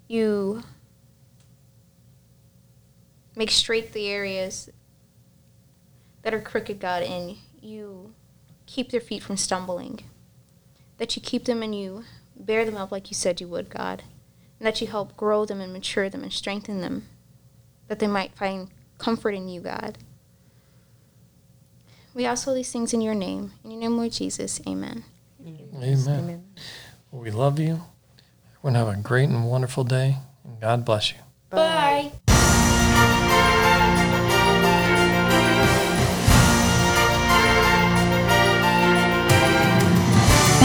you 0.08 0.62
make 3.36 3.50
straight 3.50 3.92
the 3.92 4.08
areas 4.08 4.70
that 6.28 6.36
are 6.36 6.42
crooked, 6.42 6.78
God, 6.78 7.02
and 7.04 7.38
you 7.62 8.12
keep 8.66 8.90
their 8.90 9.00
feet 9.00 9.22
from 9.22 9.38
stumbling. 9.38 10.00
That 10.98 11.16
you 11.16 11.22
keep 11.22 11.46
them 11.46 11.62
and 11.62 11.74
you 11.74 12.04
bear 12.36 12.66
them 12.66 12.76
up 12.76 12.92
like 12.92 13.10
you 13.10 13.14
said 13.14 13.40
you 13.40 13.48
would, 13.48 13.70
God. 13.70 14.02
And 14.60 14.66
that 14.66 14.78
you 14.82 14.88
help 14.88 15.16
grow 15.16 15.46
them 15.46 15.62
and 15.62 15.72
mature 15.72 16.10
them 16.10 16.22
and 16.22 16.30
strengthen 16.30 16.82
them. 16.82 17.08
That 17.86 17.98
they 17.98 18.06
might 18.06 18.36
find 18.36 18.68
comfort 18.98 19.30
in 19.30 19.48
you, 19.48 19.62
God. 19.62 19.96
We 22.12 22.26
ask 22.26 22.46
all 22.46 22.52
these 22.52 22.72
things 22.72 22.92
in 22.92 23.00
your 23.00 23.14
name. 23.14 23.52
In 23.64 23.70
your 23.70 23.80
name, 23.80 23.96
Lord 23.96 24.12
Jesus. 24.12 24.60
Amen. 24.68 25.04
Amen. 25.42 26.44
Well, 27.10 27.22
we 27.22 27.30
love 27.30 27.58
you. 27.58 27.80
Everyone 28.58 28.74
have 28.74 28.88
a 28.88 29.00
great 29.00 29.30
and 29.30 29.48
wonderful 29.48 29.84
day, 29.84 30.16
and 30.44 30.60
God 30.60 30.84
bless 30.84 31.10
you. 31.10 31.18
Bye. 31.48 32.12